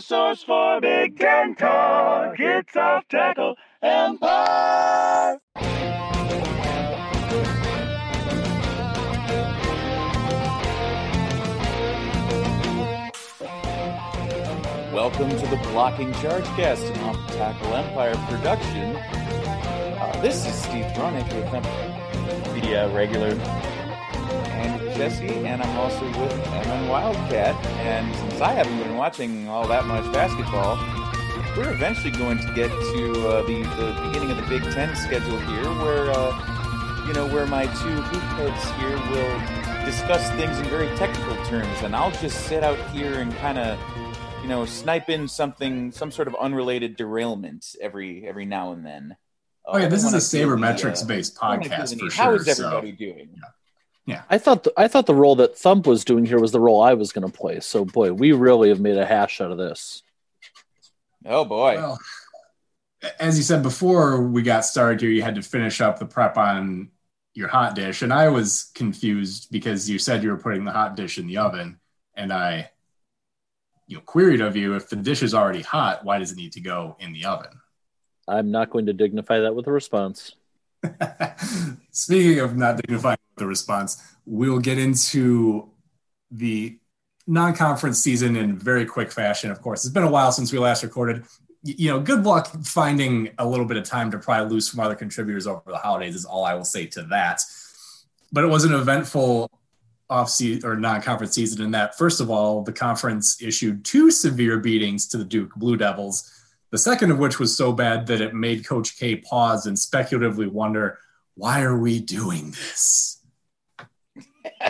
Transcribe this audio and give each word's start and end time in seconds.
source 0.00 0.42
for 0.42 0.80
Big 0.80 1.18
Ten 1.18 1.54
talk. 1.54 2.34
It's 2.38 2.76
off 2.76 3.06
tackle 3.08 3.56
empire. 3.82 5.38
Welcome 14.92 15.30
to 15.30 15.46
the 15.46 15.60
Blocking 15.70 16.12
Charge 16.14 16.44
Cast, 16.56 16.82
an 16.84 17.00
off 17.00 17.26
tackle 17.32 17.74
empire 17.74 18.14
production. 18.28 18.96
Uh, 18.96 20.20
this 20.22 20.46
is 20.46 20.54
Steve 20.54 20.86
Bronick 20.94 21.26
with 21.34 21.52
uh, 22.74 22.90
regular 22.94 23.34
Jesse, 24.94 25.26
and 25.26 25.62
I'm 25.62 25.76
also 25.76 26.04
with 26.20 26.36
MN 26.66 26.88
Wildcat. 26.88 27.54
And 27.86 28.14
since 28.16 28.40
I 28.40 28.52
haven't 28.52 28.78
been 28.78 28.96
watching 28.96 29.48
all 29.48 29.66
that 29.68 29.86
much 29.86 30.04
basketball, 30.12 30.76
we're 31.56 31.72
eventually 31.72 32.10
going 32.10 32.38
to 32.38 32.52
get 32.54 32.68
to 32.70 33.28
uh, 33.28 33.42
the, 33.42 33.62
the 33.62 34.08
beginning 34.08 34.30
of 34.30 34.36
the 34.36 34.46
Big 34.48 34.62
Ten 34.72 34.94
schedule 34.96 35.38
here, 35.38 35.64
where 35.82 36.10
uh, 36.10 37.04
you 37.06 37.12
know 37.12 37.26
where 37.26 37.46
my 37.46 37.66
two 37.66 37.72
hoop 38.02 38.22
heads 38.38 38.70
here 38.78 38.96
will 39.10 39.84
discuss 39.84 40.28
things 40.32 40.58
in 40.58 40.64
very 40.66 40.88
technical 40.96 41.36
terms, 41.44 41.82
and 41.82 41.94
I'll 41.94 42.10
just 42.12 42.46
sit 42.46 42.64
out 42.64 42.78
here 42.90 43.14
and 43.20 43.34
kind 43.36 43.58
of 43.58 43.78
you 44.42 44.48
know 44.48 44.64
snipe 44.64 45.10
in 45.10 45.28
something, 45.28 45.92
some 45.92 46.10
sort 46.10 46.28
of 46.28 46.34
unrelated 46.36 46.96
derailment 46.96 47.76
every 47.80 48.26
every 48.26 48.46
now 48.46 48.72
and 48.72 48.84
then. 48.84 49.16
Oh 49.66 49.78
yeah, 49.78 49.86
Uh, 49.86 49.88
this 49.88 50.04
is 50.04 50.12
a 50.34 50.40
don't 50.40 50.50
wanna 50.50 50.58
feel 50.58 50.58
the, 50.60 50.66
uh, 50.66 50.92
sabermetrics 50.92 51.06
based 51.08 51.38
I 51.40 51.56
don't 51.56 51.70
wanna 51.70 51.86
feel 51.86 51.96
podcast 51.96 52.00
for 52.00 52.10
sure. 52.10 52.24
How 52.24 52.34
is 52.34 52.56
so- 52.56 52.66
everybody 52.78 52.92
doing? 54.06 54.22
I 54.28 54.38
thought 54.38 54.64
the, 54.64 54.72
I 54.76 54.88
thought 54.88 55.06
the 55.06 55.14
role 55.14 55.36
that 55.36 55.56
Thump 55.56 55.86
was 55.86 56.04
doing 56.04 56.26
here 56.26 56.38
was 56.38 56.52
the 56.52 56.60
role 56.60 56.82
I 56.82 56.94
was 56.94 57.12
going 57.12 57.26
to 57.26 57.32
play. 57.32 57.60
So 57.60 57.84
boy, 57.84 58.12
we 58.12 58.32
really 58.32 58.68
have 58.68 58.80
made 58.80 58.98
a 58.98 59.06
hash 59.06 59.40
out 59.40 59.50
of 59.50 59.58
this. 59.58 60.02
Oh 61.24 61.44
boy. 61.44 61.76
Well, 61.76 61.98
as 63.18 63.36
you 63.36 63.44
said 63.44 63.62
before 63.62 64.20
we 64.22 64.42
got 64.42 64.64
started 64.64 65.00
here, 65.00 65.10
you 65.10 65.22
had 65.22 65.34
to 65.36 65.42
finish 65.42 65.80
up 65.80 65.98
the 65.98 66.06
prep 66.06 66.36
on 66.36 66.90
your 67.34 67.48
hot 67.48 67.74
dish, 67.74 68.02
and 68.02 68.12
I 68.12 68.28
was 68.28 68.70
confused 68.74 69.48
because 69.50 69.90
you 69.90 69.98
said 69.98 70.22
you 70.22 70.30
were 70.30 70.36
putting 70.36 70.64
the 70.64 70.72
hot 70.72 70.96
dish 70.96 71.18
in 71.18 71.26
the 71.26 71.38
oven, 71.38 71.80
and 72.14 72.32
I, 72.32 72.70
you 73.86 73.96
know, 73.96 74.02
queried 74.02 74.40
of 74.40 74.56
you 74.56 74.74
if 74.76 74.88
the 74.88 74.96
dish 74.96 75.22
is 75.22 75.34
already 75.34 75.62
hot, 75.62 76.04
why 76.04 76.18
does 76.18 76.32
it 76.32 76.36
need 76.36 76.52
to 76.52 76.60
go 76.60 76.96
in 77.00 77.12
the 77.12 77.24
oven? 77.24 77.60
I'm 78.28 78.50
not 78.50 78.70
going 78.70 78.86
to 78.86 78.92
dignify 78.92 79.40
that 79.40 79.54
with 79.54 79.66
a 79.66 79.72
response. 79.72 80.36
Speaking 81.90 82.38
of 82.40 82.56
not 82.56 82.76
dignifying 82.76 83.18
the 83.36 83.46
response, 83.46 84.02
we'll 84.26 84.58
get 84.58 84.78
into 84.78 85.70
the 86.30 86.78
non-conference 87.26 87.98
season 87.98 88.36
in 88.36 88.58
very 88.58 88.84
quick 88.84 89.10
fashion. 89.10 89.50
Of 89.50 89.62
course, 89.62 89.84
it's 89.84 89.94
been 89.94 90.02
a 90.02 90.10
while 90.10 90.32
since 90.32 90.52
we 90.52 90.58
last 90.58 90.82
recorded. 90.82 91.24
You 91.62 91.90
know, 91.90 92.00
good 92.00 92.24
luck 92.24 92.48
finding 92.64 93.30
a 93.38 93.46
little 93.46 93.64
bit 93.64 93.78
of 93.78 93.84
time 93.84 94.10
to 94.10 94.18
pry 94.18 94.42
loose 94.42 94.68
from 94.68 94.80
other 94.80 94.94
contributors 94.94 95.46
over 95.46 95.62
the 95.66 95.78
holidays. 95.78 96.14
Is 96.14 96.26
all 96.26 96.44
I 96.44 96.54
will 96.54 96.64
say 96.64 96.86
to 96.86 97.02
that. 97.04 97.40
But 98.32 98.44
it 98.44 98.48
was 98.48 98.64
an 98.64 98.74
eventful 98.74 99.50
off 100.10 100.28
season 100.28 100.68
or 100.68 100.76
non-conference 100.76 101.34
season 101.34 101.64
in 101.64 101.70
that, 101.70 101.96
first 101.96 102.20
of 102.20 102.30
all, 102.30 102.62
the 102.62 102.72
conference 102.72 103.40
issued 103.40 103.84
two 103.84 104.10
severe 104.10 104.58
beatings 104.58 105.08
to 105.08 105.16
the 105.16 105.24
Duke 105.24 105.54
Blue 105.54 105.78
Devils. 105.78 106.30
The 106.70 106.78
second 106.78 107.10
of 107.10 107.18
which 107.18 107.38
was 107.38 107.56
so 107.56 107.72
bad 107.72 108.06
that 108.08 108.20
it 108.20 108.34
made 108.34 108.66
Coach 108.66 108.98
K 108.98 109.16
pause 109.16 109.64
and 109.64 109.78
speculatively 109.78 110.48
wonder, 110.48 110.98
why 111.36 111.62
are 111.62 111.78
we 111.78 112.00
doing 112.00 112.50
this? 112.50 113.23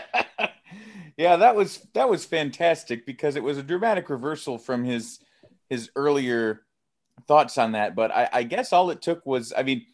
yeah, 1.16 1.36
that 1.36 1.56
was 1.56 1.86
that 1.94 2.08
was 2.08 2.24
fantastic 2.24 3.06
because 3.06 3.36
it 3.36 3.42
was 3.42 3.58
a 3.58 3.62
dramatic 3.62 4.10
reversal 4.10 4.58
from 4.58 4.84
his 4.84 5.20
his 5.68 5.90
earlier 5.96 6.62
thoughts 7.26 7.58
on 7.58 7.72
that. 7.72 7.94
But 7.94 8.10
I, 8.10 8.28
I 8.32 8.42
guess 8.42 8.72
all 8.72 8.90
it 8.90 9.02
took 9.02 9.24
was, 9.24 9.52
I 9.56 9.62
mean, 9.62 9.84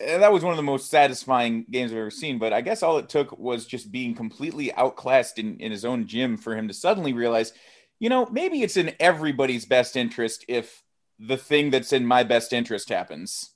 eh, 0.00 0.18
that 0.18 0.32
was 0.32 0.42
one 0.42 0.52
of 0.52 0.56
the 0.56 0.62
most 0.62 0.90
satisfying 0.90 1.64
games 1.70 1.92
I've 1.92 1.98
ever 1.98 2.10
seen. 2.10 2.38
But 2.38 2.52
I 2.52 2.60
guess 2.60 2.82
all 2.82 2.98
it 2.98 3.08
took 3.08 3.38
was 3.38 3.66
just 3.66 3.92
being 3.92 4.14
completely 4.14 4.72
outclassed 4.74 5.38
in, 5.38 5.58
in 5.58 5.72
his 5.72 5.84
own 5.84 6.06
gym 6.06 6.36
for 6.36 6.56
him 6.56 6.68
to 6.68 6.74
suddenly 6.74 7.12
realize, 7.12 7.52
you 7.98 8.08
know, 8.08 8.26
maybe 8.26 8.62
it's 8.62 8.76
in 8.76 8.94
everybody's 9.00 9.64
best 9.64 9.96
interest 9.96 10.44
if 10.48 10.82
the 11.18 11.36
thing 11.36 11.70
that's 11.70 11.92
in 11.92 12.06
my 12.06 12.22
best 12.22 12.52
interest 12.52 12.88
happens. 12.88 13.50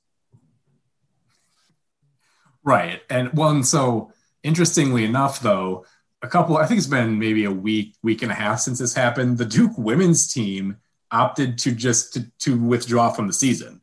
Right. 2.64 3.00
And 3.08 3.30
and 3.38 3.66
so 3.66 4.12
interestingly 4.42 5.04
enough, 5.04 5.40
though, 5.40 5.84
a 6.22 6.28
couple, 6.28 6.56
I 6.56 6.66
think 6.66 6.78
it's 6.78 6.86
been 6.86 7.18
maybe 7.18 7.44
a 7.44 7.50
week, 7.50 7.94
week 8.02 8.22
and 8.22 8.32
a 8.32 8.34
half 8.34 8.60
since 8.60 8.78
this 8.78 8.94
happened. 8.94 9.38
The 9.38 9.44
Duke 9.44 9.76
women's 9.76 10.32
team 10.32 10.76
opted 11.10 11.58
to 11.58 11.72
just 11.72 12.12
to, 12.14 12.26
to 12.40 12.58
withdraw 12.58 13.10
from 13.10 13.26
the 13.26 13.32
season. 13.32 13.80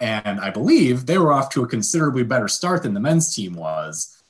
And 0.00 0.40
I 0.40 0.50
believe 0.50 1.06
they 1.06 1.18
were 1.18 1.32
off 1.32 1.50
to 1.50 1.62
a 1.62 1.68
considerably 1.68 2.22
better 2.22 2.48
start 2.48 2.84
than 2.84 2.94
the 2.94 3.00
men's 3.00 3.34
team 3.34 3.54
was. 3.54 4.22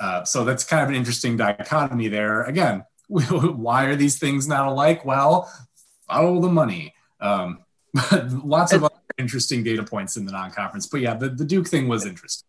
Uh, 0.00 0.24
so 0.24 0.44
that's 0.44 0.64
kind 0.64 0.82
of 0.82 0.88
an 0.88 0.94
interesting 0.94 1.36
dichotomy 1.36 2.08
there. 2.08 2.42
Again, 2.42 2.84
why 3.08 3.84
are 3.84 3.96
these 3.96 4.18
things 4.18 4.48
not 4.48 4.66
alike? 4.66 5.04
Well, 5.04 5.50
follow 6.08 6.40
the 6.40 6.48
money. 6.48 6.94
Um, 7.20 7.60
but 7.94 8.30
lots 8.44 8.72
of 8.72 8.84
other 8.84 8.94
interesting 9.18 9.62
data 9.62 9.82
points 9.82 10.16
in 10.16 10.24
the 10.24 10.32
non-conference. 10.32 10.86
But 10.86 11.00
yeah, 11.00 11.14
the, 11.14 11.28
the 11.28 11.44
Duke 11.44 11.68
thing 11.68 11.88
was 11.88 12.06
interesting. 12.06 12.46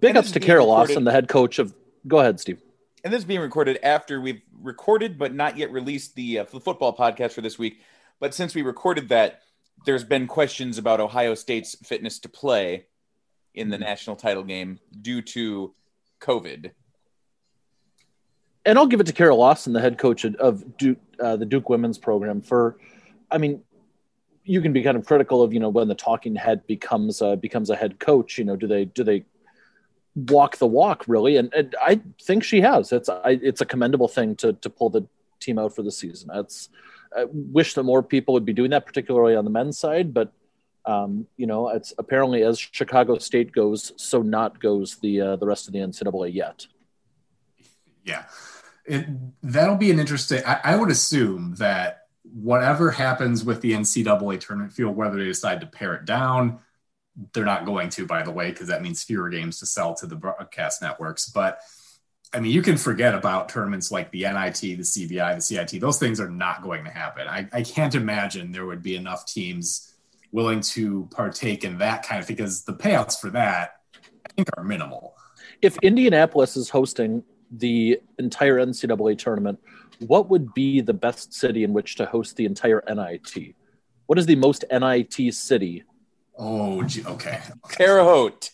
Big 0.00 0.16
ups 0.16 0.32
to 0.32 0.40
Kara 0.40 0.60
recorded- 0.60 0.90
Lawson, 0.90 1.04
the 1.04 1.12
head 1.12 1.28
coach 1.28 1.58
of. 1.58 1.74
Go 2.06 2.18
ahead, 2.20 2.38
Steve. 2.40 2.60
and 3.04 3.12
this 3.12 3.18
is 3.18 3.24
being 3.24 3.40
recorded 3.40 3.78
after 3.82 4.20
we've 4.20 4.42
recorded 4.62 5.18
but 5.18 5.34
not 5.34 5.56
yet 5.56 5.70
released 5.72 6.14
the, 6.14 6.40
uh, 6.40 6.44
the 6.44 6.60
football 6.60 6.96
podcast 6.96 7.32
for 7.32 7.40
this 7.40 7.58
week. 7.58 7.80
But 8.20 8.34
since 8.34 8.54
we 8.54 8.62
recorded 8.62 9.08
that, 9.10 9.42
there's 9.84 10.04
been 10.04 10.26
questions 10.26 10.78
about 10.78 11.00
Ohio 11.00 11.34
State's 11.34 11.74
fitness 11.84 12.18
to 12.20 12.28
play 12.28 12.86
in 13.54 13.70
the 13.70 13.78
national 13.78 14.16
title 14.16 14.42
game 14.42 14.78
due 15.02 15.22
to 15.22 15.74
COVID. 16.20 16.70
and 18.64 18.78
I'll 18.78 18.86
give 18.86 19.00
it 19.00 19.06
to 19.06 19.12
Kara 19.12 19.34
Lawson, 19.34 19.72
the 19.72 19.80
head 19.80 19.98
coach 19.98 20.24
of 20.24 20.76
Duke, 20.76 20.98
uh, 21.20 21.36
the 21.36 21.46
Duke 21.46 21.68
women's 21.68 21.98
program. 21.98 22.40
For, 22.42 22.76
I 23.30 23.38
mean, 23.38 23.62
you 24.44 24.60
can 24.60 24.72
be 24.72 24.82
kind 24.82 24.96
of 24.96 25.06
critical 25.06 25.42
of 25.42 25.52
you 25.52 25.60
know 25.60 25.68
when 25.68 25.88
the 25.88 25.94
talking 25.94 26.34
head 26.34 26.66
becomes 26.66 27.22
uh, 27.22 27.36
becomes 27.36 27.70
a 27.70 27.76
head 27.76 27.98
coach. 28.00 28.38
You 28.38 28.44
know, 28.44 28.56
do 28.56 28.66
they 28.66 28.84
do 28.86 29.04
they 29.04 29.24
walk 30.16 30.56
the 30.56 30.66
walk 30.66 31.04
really? 31.06 31.36
And, 31.36 31.52
and 31.54 31.76
I 31.80 32.00
think 32.20 32.42
she 32.42 32.60
has. 32.62 32.92
It's 32.92 33.08
I, 33.08 33.38
it's 33.42 33.60
a 33.60 33.66
commendable 33.66 34.08
thing 34.08 34.34
to 34.36 34.54
to 34.54 34.70
pull 34.70 34.90
the 34.90 35.06
team 35.38 35.58
out 35.58 35.76
for 35.76 35.82
the 35.82 35.92
season. 35.92 36.30
I 36.30 37.26
wish 37.30 37.74
that 37.74 37.84
more 37.84 38.02
people 38.02 38.34
would 38.34 38.44
be 38.44 38.52
doing 38.52 38.70
that, 38.70 38.86
particularly 38.86 39.36
on 39.36 39.44
the 39.44 39.50
men's 39.50 39.78
side. 39.78 40.12
But 40.12 40.32
um, 40.84 41.26
you 41.36 41.46
know, 41.46 41.68
it's 41.68 41.92
apparently 41.98 42.42
as 42.42 42.58
Chicago 42.58 43.18
State 43.18 43.52
goes, 43.52 43.92
so 43.96 44.22
not 44.22 44.60
goes 44.60 44.96
the 44.96 45.20
uh, 45.20 45.36
the 45.36 45.46
rest 45.46 45.66
of 45.66 45.72
the 45.72 45.80
NCAA 45.80 46.34
yet. 46.34 46.66
Yeah, 48.04 48.24
it, 48.84 49.06
that'll 49.42 49.76
be 49.76 49.90
an 49.90 49.98
interesting. 49.98 50.42
I, 50.46 50.60
I 50.62 50.76
would 50.76 50.90
assume 50.90 51.56
that 51.58 52.02
whatever 52.22 52.90
happens 52.90 53.44
with 53.44 53.60
the 53.60 53.72
NCAA 53.72 54.40
tournament 54.40 54.72
field, 54.72 54.96
whether 54.96 55.16
they 55.16 55.24
decide 55.24 55.60
to 55.60 55.66
pare 55.66 55.94
it 55.94 56.04
down, 56.04 56.60
they're 57.32 57.44
not 57.44 57.64
going 57.64 57.88
to, 57.90 58.06
by 58.06 58.22
the 58.22 58.30
way, 58.30 58.50
because 58.50 58.68
that 58.68 58.82
means 58.82 59.02
fewer 59.02 59.28
games 59.28 59.58
to 59.60 59.66
sell 59.66 59.94
to 59.94 60.06
the 60.06 60.16
broadcast 60.16 60.82
networks. 60.82 61.28
But 61.28 61.60
I 62.32 62.40
mean, 62.40 62.52
you 62.52 62.62
can 62.62 62.76
forget 62.76 63.14
about 63.14 63.48
tournaments 63.48 63.90
like 63.90 64.10
the 64.10 64.22
NIT, 64.22 64.60
the 64.60 64.78
CBI, 64.78 65.36
the 65.36 65.40
CIT. 65.40 65.80
Those 65.80 65.98
things 65.98 66.20
are 66.20 66.28
not 66.28 66.62
going 66.62 66.84
to 66.84 66.90
happen. 66.90 67.28
I, 67.28 67.48
I 67.52 67.62
can't 67.62 67.94
imagine 67.94 68.52
there 68.52 68.66
would 68.66 68.82
be 68.82 68.96
enough 68.96 69.26
teams 69.26 69.94
willing 70.32 70.60
to 70.60 71.08
partake 71.12 71.64
in 71.64 71.78
that 71.78 72.02
kind 72.02 72.20
of 72.20 72.28
because 72.28 72.64
the 72.64 72.74
payouts 72.74 73.18
for 73.18 73.30
that, 73.30 73.76
I 74.04 74.32
think, 74.34 74.48
are 74.56 74.64
minimal. 74.64 75.16
if 75.62 75.78
Indianapolis 75.82 76.56
is 76.56 76.68
hosting 76.68 77.22
the 77.50 78.00
entire 78.18 78.56
NCAA 78.56 79.16
tournament, 79.16 79.58
what 80.00 80.28
would 80.28 80.52
be 80.52 80.80
the 80.80 80.92
best 80.92 81.32
city 81.32 81.64
in 81.64 81.72
which 81.72 81.94
to 81.94 82.06
host 82.06 82.36
the 82.36 82.44
entire 82.44 82.82
NIT? 82.86 83.54
What 84.06 84.18
is 84.18 84.26
the 84.26 84.36
most 84.36 84.64
NIT 84.70 85.32
city? 85.32 85.84
Oh, 86.36 86.82
gee, 86.82 87.04
okay. 87.04 87.40
Terre 87.70 88.04
Haute. 88.04 88.50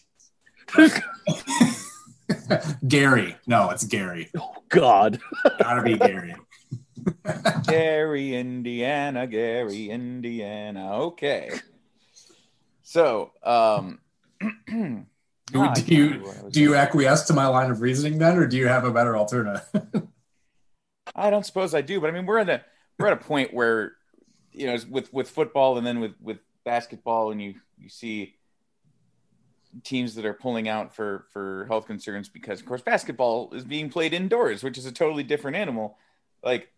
Gary. 2.89 3.37
No, 3.47 3.71
it's 3.71 3.85
Gary. 3.85 4.31
Oh 4.37 4.55
God, 4.69 5.21
Gotta 5.59 5.83
be 5.83 5.97
Gary. 5.99 6.35
Gary, 7.67 8.35
Indiana, 8.37 9.27
Gary, 9.27 9.91
Indiana. 9.91 10.95
Okay. 10.95 11.51
So, 12.83 13.33
um, 13.43 13.99
Do, 15.53 15.69
do 15.75 15.95
you 15.95 16.05
remember 16.05 16.27
what 16.27 16.39
I 16.39 16.43
was 16.45 16.53
do 16.53 16.61
you 16.61 16.75
acquiesce 16.75 17.27
to 17.27 17.33
my 17.33 17.47
line 17.47 17.71
of 17.71 17.81
reasoning 17.81 18.19
then, 18.19 18.39
or 18.39 18.47
do 18.47 18.57
you 18.57 18.69
have 18.69 18.85
a 18.85 18.91
better 18.91 19.17
alternative? 19.17 19.63
I 21.15 21.31
don't 21.31 21.45
suppose 21.45 21.75
I 21.75 21.83
do, 21.83 22.01
but 22.01 22.09
I 22.09 22.13
mean, 22.13 22.27
we're 22.27 22.39
at 22.39 22.49
a 22.49 22.63
we're 22.99 23.09
at 23.09 23.13
a 23.13 23.17
point 23.25 23.53
where, 23.53 23.93
you 24.53 24.67
know, 24.67 24.79
with 24.89 25.13
with 25.13 25.29
football 25.29 25.77
and 25.77 25.87
then 25.87 26.01
with 26.01 26.13
with 26.21 26.39
basketball, 26.65 27.33
and 27.33 27.43
you 27.43 27.55
you 27.83 27.89
see 27.89 28.37
teams 29.83 30.15
that 30.15 30.25
are 30.25 30.35
pulling 30.35 30.69
out 30.69 30.95
for 30.95 31.27
for 31.33 31.65
health 31.67 31.87
concerns 31.87 32.29
because, 32.29 32.61
of 32.61 32.67
course, 32.67 32.83
basketball 32.83 33.53
is 33.53 33.65
being 33.65 33.91
played 33.91 34.13
indoors, 34.13 34.63
which 34.63 34.79
is 34.79 34.87
a 34.87 34.93
totally 34.93 35.23
different 35.23 35.57
animal. 35.57 35.97
Like, 36.43 36.71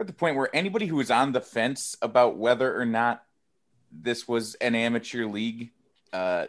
at 0.00 0.06
the 0.06 0.12
point 0.12 0.36
where 0.36 0.54
anybody 0.54 0.86
who 0.86 0.96
was 0.96 1.10
on 1.10 1.32
the 1.32 1.40
fence 1.40 1.96
about 2.00 2.36
whether 2.36 2.78
or 2.78 2.86
not 2.86 3.24
this 3.90 4.28
was 4.28 4.54
an 4.56 4.74
amateur 4.74 5.26
league, 5.26 5.70
uh, 6.12 6.46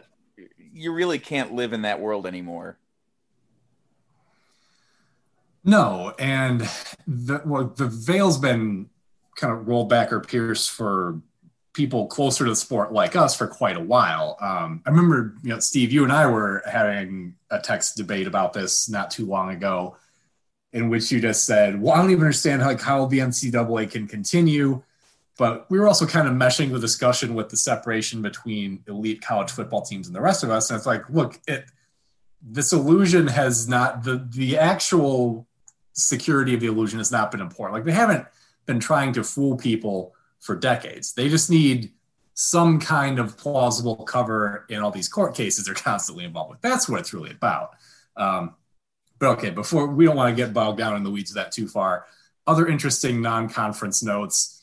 you 0.58 0.92
really 0.92 1.18
can't 1.18 1.52
live 1.52 1.72
in 1.72 1.82
that 1.82 2.00
world 2.00 2.26
anymore. 2.26 2.78
No, 5.64 6.14
and 6.18 6.60
the 7.06 7.42
well, 7.44 7.64
the 7.64 7.86
veil's 7.86 8.38
been 8.38 8.88
kind 9.36 9.52
of 9.52 9.68
rolled 9.68 9.88
back 9.88 10.12
or 10.12 10.20
pierced 10.20 10.70
for 10.70 11.20
people 11.72 12.06
closer 12.06 12.44
to 12.44 12.50
the 12.50 12.56
sport 12.56 12.92
like 12.92 13.14
us 13.14 13.36
for 13.36 13.46
quite 13.46 13.76
a 13.76 13.80
while. 13.80 14.36
Um, 14.40 14.82
I 14.84 14.90
remember, 14.90 15.34
you 15.42 15.50
know, 15.50 15.60
Steve, 15.60 15.92
you 15.92 16.02
and 16.02 16.12
I 16.12 16.26
were 16.26 16.62
having 16.70 17.34
a 17.50 17.60
text 17.60 17.96
debate 17.96 18.26
about 18.26 18.52
this 18.52 18.88
not 18.88 19.10
too 19.10 19.26
long 19.26 19.50
ago, 19.50 19.96
in 20.72 20.88
which 20.88 21.10
you 21.12 21.20
just 21.20 21.44
said, 21.44 21.80
"Well, 21.80 21.94
I 21.94 21.98
don't 21.98 22.10
even 22.10 22.22
understand 22.22 22.62
how, 22.62 22.68
like 22.68 22.80
how 22.80 23.06
the 23.06 23.18
NCAA 23.20 23.90
can 23.90 24.06
continue." 24.06 24.82
But 25.38 25.70
we 25.70 25.78
were 25.78 25.88
also 25.88 26.06
kind 26.06 26.28
of 26.28 26.34
meshing 26.34 26.70
the 26.70 26.78
discussion 26.78 27.34
with 27.34 27.48
the 27.48 27.56
separation 27.56 28.20
between 28.20 28.84
elite 28.86 29.22
college 29.22 29.50
football 29.50 29.80
teams 29.80 30.06
and 30.06 30.14
the 30.14 30.20
rest 30.20 30.44
of 30.44 30.50
us. 30.50 30.68
And 30.68 30.76
it's 30.76 30.86
like, 30.86 31.08
look, 31.08 31.40
it 31.48 31.64
this 32.42 32.72
illusion 32.72 33.26
has 33.26 33.68
not 33.68 34.02
the 34.04 34.26
the 34.30 34.58
actual 34.58 35.46
security 35.92 36.54
of 36.54 36.60
the 36.60 36.66
illusion 36.66 36.98
has 36.98 37.12
not 37.12 37.30
been 37.30 37.40
important. 37.40 37.74
Like 37.74 37.84
they 37.84 37.92
haven't 37.92 38.26
been 38.66 38.80
trying 38.80 39.12
to 39.14 39.24
fool 39.24 39.56
people 39.56 40.14
for 40.40 40.56
decades. 40.56 41.12
They 41.12 41.28
just 41.28 41.50
need 41.50 41.92
some 42.34 42.80
kind 42.80 43.18
of 43.18 43.36
plausible 43.36 43.96
cover 43.96 44.64
in 44.70 44.80
all 44.80 44.90
these 44.90 45.08
court 45.08 45.34
cases 45.34 45.66
they're 45.66 45.74
constantly 45.74 46.24
involved 46.24 46.50
with. 46.50 46.60
That's 46.62 46.88
what 46.88 47.00
it's 47.00 47.12
really 47.12 47.30
about. 47.30 47.76
Um, 48.16 48.54
but 49.18 49.28
okay, 49.32 49.50
before 49.50 49.86
we 49.86 50.06
don't 50.06 50.16
want 50.16 50.34
to 50.34 50.42
get 50.42 50.54
bogged 50.54 50.78
down 50.78 50.96
in 50.96 51.04
the 51.04 51.10
weeds 51.10 51.30
of 51.30 51.34
that 51.34 51.52
too 51.52 51.68
far. 51.68 52.06
Other 52.46 52.66
interesting 52.66 53.20
non-conference 53.20 54.02
notes. 54.02 54.56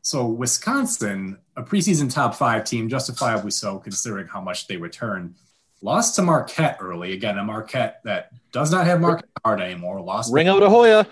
So 0.00 0.26
Wisconsin, 0.26 1.38
a 1.56 1.62
preseason 1.62 2.12
top 2.12 2.34
five 2.34 2.64
team, 2.64 2.88
justifiably 2.88 3.50
so 3.50 3.78
considering 3.78 4.26
how 4.26 4.40
much 4.40 4.66
they 4.66 4.78
return, 4.78 5.34
lost 5.82 6.16
to 6.16 6.22
Marquette 6.22 6.78
early. 6.80 7.12
Again, 7.12 7.36
a 7.36 7.44
Marquette 7.44 8.00
that 8.04 8.30
does 8.52 8.72
not 8.72 8.86
have 8.86 9.00
Markus 9.00 9.28
Howard 9.44 9.60
anymore. 9.60 10.00
Lost. 10.00 10.32
Ring 10.32 10.48
out 10.48 10.62
Hoya. 10.62 11.06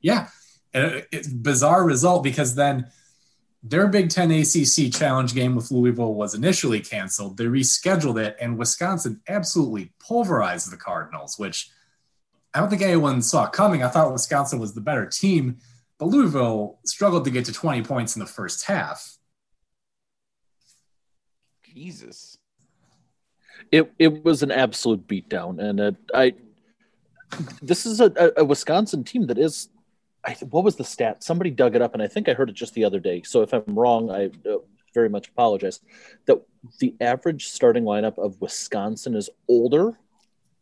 Yeah, 0.00 0.28
and 0.72 1.04
it's 1.10 1.26
bizarre 1.26 1.84
result 1.84 2.22
because 2.22 2.54
then 2.54 2.86
their 3.62 3.88
Big 3.88 4.10
Ten 4.10 4.30
ACC 4.30 4.92
challenge 4.92 5.34
game 5.34 5.56
with 5.56 5.70
Louisville 5.70 6.14
was 6.14 6.34
initially 6.34 6.80
canceled. 6.80 7.36
They 7.36 7.44
rescheduled 7.44 8.22
it, 8.22 8.36
and 8.40 8.58
Wisconsin 8.58 9.20
absolutely 9.28 9.92
pulverized 9.98 10.70
the 10.70 10.76
Cardinals, 10.76 11.38
which 11.38 11.70
I 12.54 12.60
don't 12.60 12.70
think 12.70 12.82
anyone 12.82 13.20
saw 13.20 13.46
coming. 13.48 13.82
I 13.82 13.88
thought 13.88 14.12
Wisconsin 14.12 14.58
was 14.58 14.74
the 14.74 14.80
better 14.80 15.06
team, 15.06 15.58
but 15.98 16.06
Louisville 16.06 16.78
struggled 16.84 17.24
to 17.24 17.30
get 17.30 17.44
to 17.46 17.52
20 17.52 17.82
points 17.82 18.14
in 18.14 18.20
the 18.20 18.26
first 18.26 18.64
half. 18.64 19.16
Jesus. 21.74 22.38
It 23.70 23.92
it 23.98 24.24
was 24.24 24.42
an 24.42 24.50
absolute 24.50 25.06
beatdown, 25.06 25.60
and 25.60 25.80
it, 25.80 25.96
I. 26.14 26.34
This 27.60 27.84
is 27.84 28.00
a, 28.00 28.32
a 28.38 28.44
Wisconsin 28.44 29.04
team 29.04 29.26
that 29.26 29.36
is 29.36 29.68
I, 30.28 30.36
what 30.50 30.62
was 30.62 30.76
the 30.76 30.84
stat? 30.84 31.24
Somebody 31.24 31.50
dug 31.50 31.74
it 31.74 31.80
up, 31.80 31.94
and 31.94 32.02
I 32.02 32.06
think 32.06 32.28
I 32.28 32.34
heard 32.34 32.50
it 32.50 32.54
just 32.54 32.74
the 32.74 32.84
other 32.84 33.00
day. 33.00 33.22
So 33.22 33.40
if 33.40 33.54
I'm 33.54 33.62
wrong, 33.66 34.10
I 34.10 34.26
uh, 34.48 34.58
very 34.92 35.08
much 35.08 35.28
apologize. 35.28 35.80
That 36.26 36.42
the 36.80 36.94
average 37.00 37.46
starting 37.46 37.84
lineup 37.84 38.18
of 38.18 38.38
Wisconsin 38.38 39.14
is 39.14 39.30
older 39.48 39.98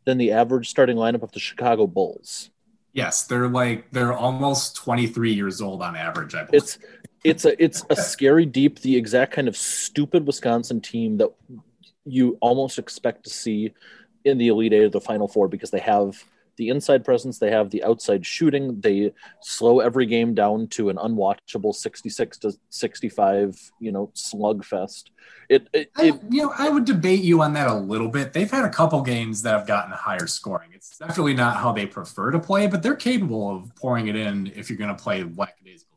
than 0.04 0.18
the 0.18 0.30
average 0.30 0.68
starting 0.68 0.96
lineup 0.96 1.22
of 1.24 1.32
the 1.32 1.40
Chicago 1.40 1.88
Bulls. 1.88 2.50
Yes, 2.92 3.24
they're 3.24 3.48
like 3.48 3.90
they're 3.90 4.12
almost 4.12 4.76
23 4.76 5.32
years 5.32 5.60
old 5.60 5.82
on 5.82 5.96
average. 5.96 6.36
I 6.36 6.44
believe. 6.44 6.62
It's 6.62 6.78
it's 7.24 7.44
a 7.44 7.62
it's 7.62 7.84
a 7.90 7.96
scary 7.96 8.46
deep, 8.46 8.78
the 8.80 8.96
exact 8.96 9.32
kind 9.32 9.48
of 9.48 9.56
stupid 9.56 10.28
Wisconsin 10.28 10.80
team 10.80 11.16
that 11.16 11.30
you 12.04 12.38
almost 12.40 12.78
expect 12.78 13.24
to 13.24 13.30
see 13.30 13.74
in 14.24 14.38
the 14.38 14.46
Elite 14.46 14.72
Eight 14.72 14.84
or 14.84 14.90
the 14.90 15.00
Final 15.00 15.26
Four 15.26 15.48
because 15.48 15.72
they 15.72 15.80
have 15.80 16.24
the 16.56 16.68
inside 16.68 17.04
presence, 17.04 17.38
they 17.38 17.50
have 17.50 17.70
the 17.70 17.84
outside 17.84 18.24
shooting. 18.24 18.80
They 18.80 19.12
slow 19.40 19.80
every 19.80 20.06
game 20.06 20.34
down 20.34 20.68
to 20.68 20.88
an 20.88 20.96
unwatchable 20.96 21.74
66 21.74 22.38
to 22.38 22.52
65, 22.70 23.72
you 23.80 23.92
know, 23.92 24.10
slugfest. 24.14 25.10
It, 25.48 25.68
it, 25.72 25.90
I, 25.96 26.18
you 26.30 26.42
know, 26.42 26.52
I 26.56 26.68
would 26.68 26.84
debate 26.84 27.22
you 27.22 27.42
on 27.42 27.52
that 27.54 27.68
a 27.68 27.74
little 27.74 28.08
bit. 28.08 28.32
They've 28.32 28.50
had 28.50 28.64
a 28.64 28.70
couple 28.70 29.00
games 29.02 29.42
that 29.42 29.56
have 29.56 29.66
gotten 29.66 29.92
higher 29.92 30.26
scoring. 30.26 30.70
It's 30.74 30.98
definitely 30.98 31.34
not 31.34 31.56
how 31.56 31.72
they 31.72 31.86
prefer 31.86 32.30
to 32.30 32.38
play, 32.38 32.66
but 32.66 32.82
they're 32.82 32.96
capable 32.96 33.54
of 33.54 33.74
pouring 33.76 34.08
it 34.08 34.16
in 34.16 34.48
if 34.56 34.68
you're 34.68 34.78
going 34.78 34.94
to 34.94 35.02
play 35.02 35.22
lackadaisical 35.22 35.95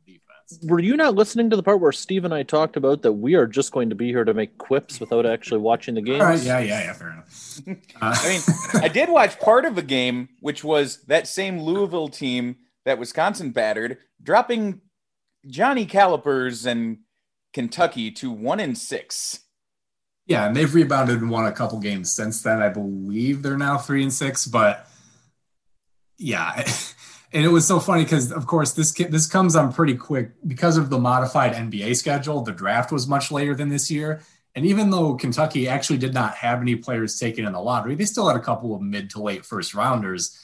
were 0.63 0.79
you 0.79 0.97
not 0.97 1.15
listening 1.15 1.49
to 1.49 1.55
the 1.55 1.63
part 1.63 1.79
where 1.79 1.91
Steve 1.91 2.25
and 2.25 2.33
I 2.33 2.43
talked 2.43 2.75
about 2.75 3.03
that 3.03 3.13
we 3.13 3.35
are 3.35 3.45
just 3.45 3.71
going 3.71 3.89
to 3.89 3.95
be 3.95 4.07
here 4.07 4.23
to 4.23 4.33
make 4.33 4.57
quips 4.57 4.99
without 4.99 5.25
actually 5.25 5.59
watching 5.59 5.95
the 5.95 6.01
game? 6.01 6.21
Right, 6.21 6.41
yeah, 6.41 6.59
yeah, 6.59 6.83
yeah, 6.83 6.93
fair 6.93 7.11
enough. 7.11 7.59
Uh, 7.67 7.73
I 8.01 8.29
mean, 8.29 8.83
I 8.83 8.87
did 8.87 9.09
watch 9.09 9.39
part 9.39 9.65
of 9.65 9.77
a 9.77 9.83
game, 9.83 10.29
which 10.39 10.63
was 10.63 11.03
that 11.03 11.27
same 11.27 11.59
Louisville 11.59 12.09
team 12.09 12.57
that 12.85 12.99
Wisconsin 12.99 13.51
battered, 13.51 13.97
dropping 14.21 14.81
Johnny 15.47 15.85
Calipari 15.85 16.65
and 16.65 16.99
Kentucky 17.53 18.11
to 18.11 18.31
one 18.31 18.59
and 18.59 18.77
six. 18.77 19.41
Yeah, 20.25 20.45
and 20.45 20.55
they've 20.55 20.73
rebounded 20.73 21.21
and 21.21 21.29
won 21.29 21.45
a 21.45 21.51
couple 21.51 21.79
games 21.79 22.11
since 22.11 22.41
then. 22.41 22.61
I 22.61 22.69
believe 22.69 23.41
they're 23.41 23.57
now 23.57 23.77
three 23.77 24.03
and 24.03 24.13
six, 24.13 24.45
but 24.45 24.87
yeah. 26.17 26.63
and 27.31 27.45
it 27.45 27.49
was 27.49 27.67
so 27.67 27.79
funny 27.79 28.03
because 28.03 28.31
of 28.31 28.47
course 28.47 28.73
this 28.73 28.91
this 28.91 29.27
comes 29.27 29.55
on 29.55 29.71
pretty 29.71 29.95
quick 29.95 30.31
because 30.47 30.77
of 30.77 30.89
the 30.89 30.97
modified 30.97 31.53
NBA 31.53 31.95
schedule. 31.95 32.41
The 32.41 32.51
draft 32.51 32.91
was 32.91 33.07
much 33.07 33.31
later 33.31 33.53
than 33.53 33.69
this 33.69 33.91
year, 33.91 34.21
and 34.55 34.65
even 34.65 34.89
though 34.89 35.15
Kentucky 35.15 35.67
actually 35.67 35.99
did 35.99 36.13
not 36.13 36.35
have 36.35 36.61
any 36.61 36.75
players 36.75 37.19
taken 37.19 37.45
in 37.45 37.53
the 37.53 37.61
lottery, 37.61 37.95
they 37.95 38.05
still 38.05 38.27
had 38.27 38.37
a 38.37 38.43
couple 38.43 38.75
of 38.75 38.81
mid 38.81 39.09
to 39.11 39.21
late 39.21 39.45
first 39.45 39.73
rounders. 39.73 40.37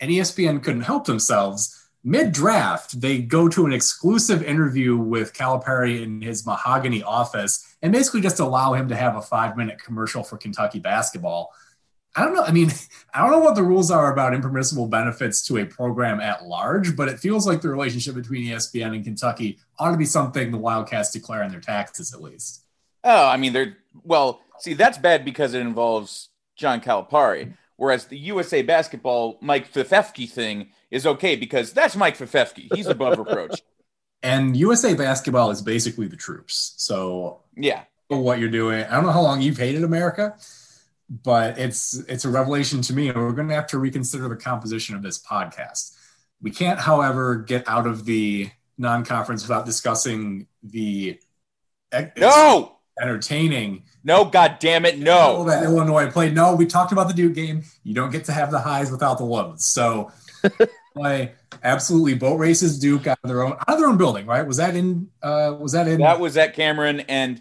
And 0.00 0.10
ESPN 0.10 0.62
couldn't 0.64 0.82
help 0.82 1.06
themselves. 1.06 1.78
Mid 2.02 2.32
draft, 2.32 3.00
they 3.00 3.22
go 3.22 3.48
to 3.48 3.64
an 3.64 3.72
exclusive 3.72 4.42
interview 4.42 4.96
with 4.96 5.32
Calipari 5.32 6.02
in 6.02 6.20
his 6.20 6.44
mahogany 6.44 7.04
office 7.04 7.76
and 7.80 7.92
basically 7.92 8.20
just 8.20 8.40
allow 8.40 8.72
him 8.72 8.88
to 8.88 8.96
have 8.96 9.14
a 9.14 9.22
five 9.22 9.56
minute 9.56 9.80
commercial 9.80 10.24
for 10.24 10.36
Kentucky 10.36 10.80
basketball 10.80 11.52
I 12.14 12.24
don't 12.24 12.34
know. 12.34 12.42
I 12.42 12.52
mean, 12.52 12.70
I 13.14 13.20
don't 13.20 13.30
know 13.30 13.40
what 13.40 13.54
the 13.54 13.62
rules 13.62 13.90
are 13.90 14.12
about 14.12 14.34
impermissible 14.34 14.86
benefits 14.86 15.46
to 15.46 15.58
a 15.58 15.64
program 15.64 16.20
at 16.20 16.44
large, 16.44 16.96
but 16.96 17.08
it 17.08 17.18
feels 17.18 17.46
like 17.46 17.60
the 17.60 17.68
relationship 17.68 18.14
between 18.14 18.46
ESPN 18.46 18.94
and 18.94 19.04
Kentucky 19.04 19.58
ought 19.78 19.92
to 19.92 19.96
be 19.96 20.04
something 20.04 20.50
the 20.50 20.58
Wildcats 20.58 21.10
declare 21.10 21.42
in 21.42 21.50
their 21.50 21.60
taxes, 21.60 22.12
at 22.14 22.22
least. 22.22 22.64
Oh, 23.04 23.26
I 23.26 23.36
mean, 23.36 23.52
they're 23.52 23.76
well. 24.04 24.40
See, 24.58 24.74
that's 24.74 24.98
bad 24.98 25.24
because 25.24 25.54
it 25.54 25.60
involves 25.60 26.28
John 26.54 26.80
Calipari, 26.80 27.54
whereas 27.76 28.06
the 28.06 28.18
USA 28.18 28.62
Basketball 28.62 29.38
Mike 29.40 29.72
Krzyzewski 29.72 30.30
thing 30.30 30.68
is 30.90 31.06
okay 31.06 31.34
because 31.34 31.72
that's 31.72 31.96
Mike 31.96 32.16
Krzyzewski. 32.16 32.72
He's 32.74 32.86
above 32.86 33.18
reproach. 33.18 33.62
And 34.22 34.56
USA 34.56 34.94
Basketball 34.94 35.50
is 35.50 35.60
basically 35.62 36.06
the 36.06 36.16
troops. 36.16 36.74
So 36.76 37.40
yeah, 37.56 37.84
what 38.06 38.38
you're 38.38 38.50
doing. 38.50 38.84
I 38.84 38.94
don't 38.94 39.04
know 39.04 39.10
how 39.12 39.22
long 39.22 39.42
you've 39.42 39.58
hated 39.58 39.82
America 39.82 40.36
but 41.22 41.58
it's 41.58 41.94
it's 42.08 42.24
a 42.24 42.30
revelation 42.30 42.80
to 42.82 42.94
me. 42.94 43.08
And 43.08 43.18
we're 43.18 43.32
going 43.32 43.48
to 43.48 43.54
have 43.54 43.66
to 43.68 43.78
reconsider 43.78 44.28
the 44.28 44.36
composition 44.36 44.96
of 44.96 45.02
this 45.02 45.22
podcast. 45.22 45.94
We 46.40 46.50
can't 46.50 46.80
however 46.80 47.36
get 47.36 47.68
out 47.68 47.86
of 47.86 48.06
the 48.06 48.50
non-conference 48.78 49.42
without 49.42 49.66
discussing 49.66 50.46
the 50.62 51.20
no! 52.16 52.78
entertaining 53.00 53.82
no 54.04 54.22
god 54.22 54.58
damn 54.60 54.84
it 54.84 54.98
no 54.98 55.44
that 55.44 55.62
illinois 55.64 56.10
played. 56.10 56.34
No 56.34 56.54
we 56.54 56.66
talked 56.66 56.92
about 56.92 57.08
the 57.08 57.14
duke 57.14 57.34
game. 57.34 57.62
You 57.84 57.94
don't 57.94 58.10
get 58.10 58.24
to 58.26 58.32
have 58.32 58.50
the 58.50 58.58
highs 58.58 58.90
without 58.90 59.18
the 59.18 59.24
lows. 59.24 59.64
So 59.66 60.10
play 60.94 61.32
absolutely 61.62 62.14
boat 62.14 62.36
races 62.36 62.78
duke 62.78 63.06
out 63.06 63.18
of 63.22 63.28
their 63.28 63.42
own 63.42 63.52
out 63.52 63.68
of 63.68 63.78
their 63.78 63.88
own 63.88 63.98
building 63.98 64.26
right? 64.26 64.46
Was 64.46 64.56
that 64.56 64.74
in 64.74 65.08
uh 65.22 65.56
was 65.58 65.72
that 65.72 65.88
in 65.88 66.00
that 66.00 66.20
was 66.20 66.36
at 66.36 66.54
cameron 66.54 67.00
and 67.00 67.40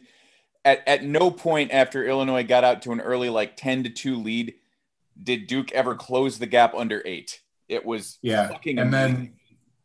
at, 0.63 0.87
at 0.87 1.03
no 1.03 1.31
point 1.31 1.71
after 1.71 2.05
Illinois 2.05 2.43
got 2.43 2.63
out 2.63 2.81
to 2.83 2.91
an 2.91 3.01
early 3.01 3.29
like 3.29 3.55
10 3.57 3.83
to 3.83 3.89
2 3.89 4.15
lead 4.17 4.55
did 5.21 5.47
Duke 5.47 5.71
ever 5.71 5.95
close 5.95 6.39
the 6.39 6.45
gap 6.45 6.73
under 6.73 7.01
8. 7.05 7.41
It 7.67 7.85
was 7.85 8.17
yeah. 8.21 8.51
and 8.65 8.79
amazing. 8.79 8.91
then 8.91 9.33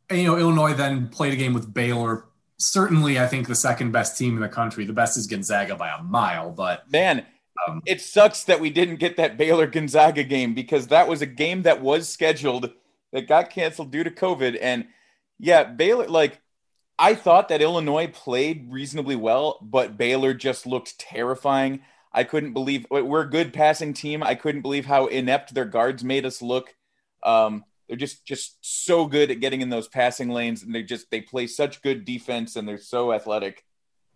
and, 0.09 0.19
you 0.21 0.27
know 0.27 0.37
Illinois 0.37 0.75
then 0.75 1.09
played 1.09 1.33
a 1.33 1.37
game 1.37 1.53
with 1.55 1.73
Baylor. 1.73 2.27
Certainly 2.59 3.19
I 3.19 3.27
think 3.27 3.49
the 3.49 3.55
second 3.55 3.93
best 3.93 4.17
team 4.17 4.35
in 4.35 4.41
the 4.41 4.49
country. 4.49 4.85
The 4.85 4.93
best 4.93 5.17
is 5.17 5.27
Gonzaga 5.27 5.77
by 5.77 5.91
a 5.91 6.03
mile, 6.03 6.51
but 6.51 6.91
man, 6.91 7.27
um, 7.67 7.83
it 7.87 8.01
sucks 8.01 8.45
that 8.45 8.61
we 8.61 8.71
didn't 8.71 8.97
get 8.97 9.17
that 9.17 9.37
Baylor 9.37 9.67
Gonzaga 9.67 10.25
game 10.25 10.55
because 10.55 10.89
that 10.89 11.09
was 11.09 11.23
a 11.23 11.27
game 11.27 11.63
that 11.63 11.81
was 11.81 12.09
scheduled 12.09 12.71
that 13.13 13.29
got 13.29 13.51
canceled 13.51 13.91
due 13.91 14.05
to 14.05 14.11
COVID 14.11 14.59
and 14.61 14.87
yeah, 15.39 15.65
Baylor 15.65 16.09
like 16.09 16.41
I 16.99 17.15
thought 17.15 17.49
that 17.49 17.61
Illinois 17.61 18.07
played 18.09 18.69
reasonably 18.71 19.17
well, 19.17 19.59
but 19.61 19.97
Baylor 19.99 20.33
just 20.35 20.67
looked 20.67 20.99
terrifying. 20.99 21.81
I 22.13 22.25
couldn't 22.25 22.55
believe 22.55 22.87
we're 22.91 23.23
a 23.23 23.31
good 23.31 23.53
passing 23.53 23.93
team. 23.93 24.23
I 24.23 24.35
couldn't 24.35 24.63
believe 24.63 24.87
how 24.87 25.07
inept 25.07 25.53
their 25.53 25.67
guards 25.67 26.03
made 26.03 26.25
us 26.25 26.41
look. 26.41 26.75
Um, 27.23 27.65
they're 27.89 27.97
just 27.99 28.25
just 28.25 28.57
so 28.63 29.07
good 29.07 29.31
at 29.31 29.41
getting 29.41 29.61
in 29.61 29.69
those 29.69 29.89
passing 29.89 30.31
lanes, 30.31 30.63
and 30.63 30.75
they 30.75 30.83
just 30.83 31.11
they 31.11 31.21
play 31.21 31.47
such 31.47 31.83
good 31.83 32.05
defense, 32.05 32.57
and 32.57 32.67
they're 32.67 32.79
so 32.79 33.13
athletic. 33.13 33.65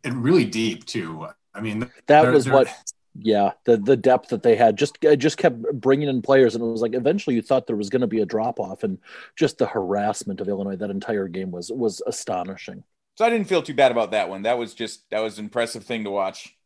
And 0.02 0.25
really 0.25 0.46
deep 0.46 0.87
too. 0.87 1.26
I 1.54 1.60
mean, 1.60 1.80
That 1.80 2.22
they're- 2.22 2.32
was 2.32 2.46
they're- 2.46 2.54
what, 2.54 2.75
yeah, 3.22 3.52
the 3.64 3.76
the 3.76 3.96
depth 3.96 4.30
that 4.30 4.42
they 4.42 4.56
had 4.56 4.76
just 4.76 4.98
just 5.18 5.36
kept 5.36 5.62
bringing 5.72 6.08
in 6.08 6.22
players, 6.22 6.54
and 6.54 6.64
it 6.64 6.66
was 6.66 6.82
like 6.82 6.94
eventually 6.94 7.36
you 7.36 7.42
thought 7.42 7.66
there 7.66 7.76
was 7.76 7.90
going 7.90 8.00
to 8.00 8.06
be 8.06 8.20
a 8.20 8.26
drop 8.26 8.58
off, 8.58 8.82
and 8.82 8.98
just 9.36 9.58
the 9.58 9.66
harassment 9.66 10.40
of 10.40 10.48
Illinois 10.48 10.76
that 10.76 10.90
entire 10.90 11.28
game 11.28 11.50
was 11.50 11.70
was 11.70 12.02
astonishing. 12.06 12.84
So 13.16 13.24
I 13.24 13.30
didn't 13.30 13.48
feel 13.48 13.62
too 13.62 13.74
bad 13.74 13.92
about 13.92 14.12
that 14.12 14.28
one. 14.28 14.42
That 14.42 14.58
was 14.58 14.74
just 14.74 15.08
that 15.10 15.20
was 15.20 15.38
an 15.38 15.44
impressive 15.44 15.84
thing 15.84 16.04
to 16.04 16.10
watch. 16.10 16.56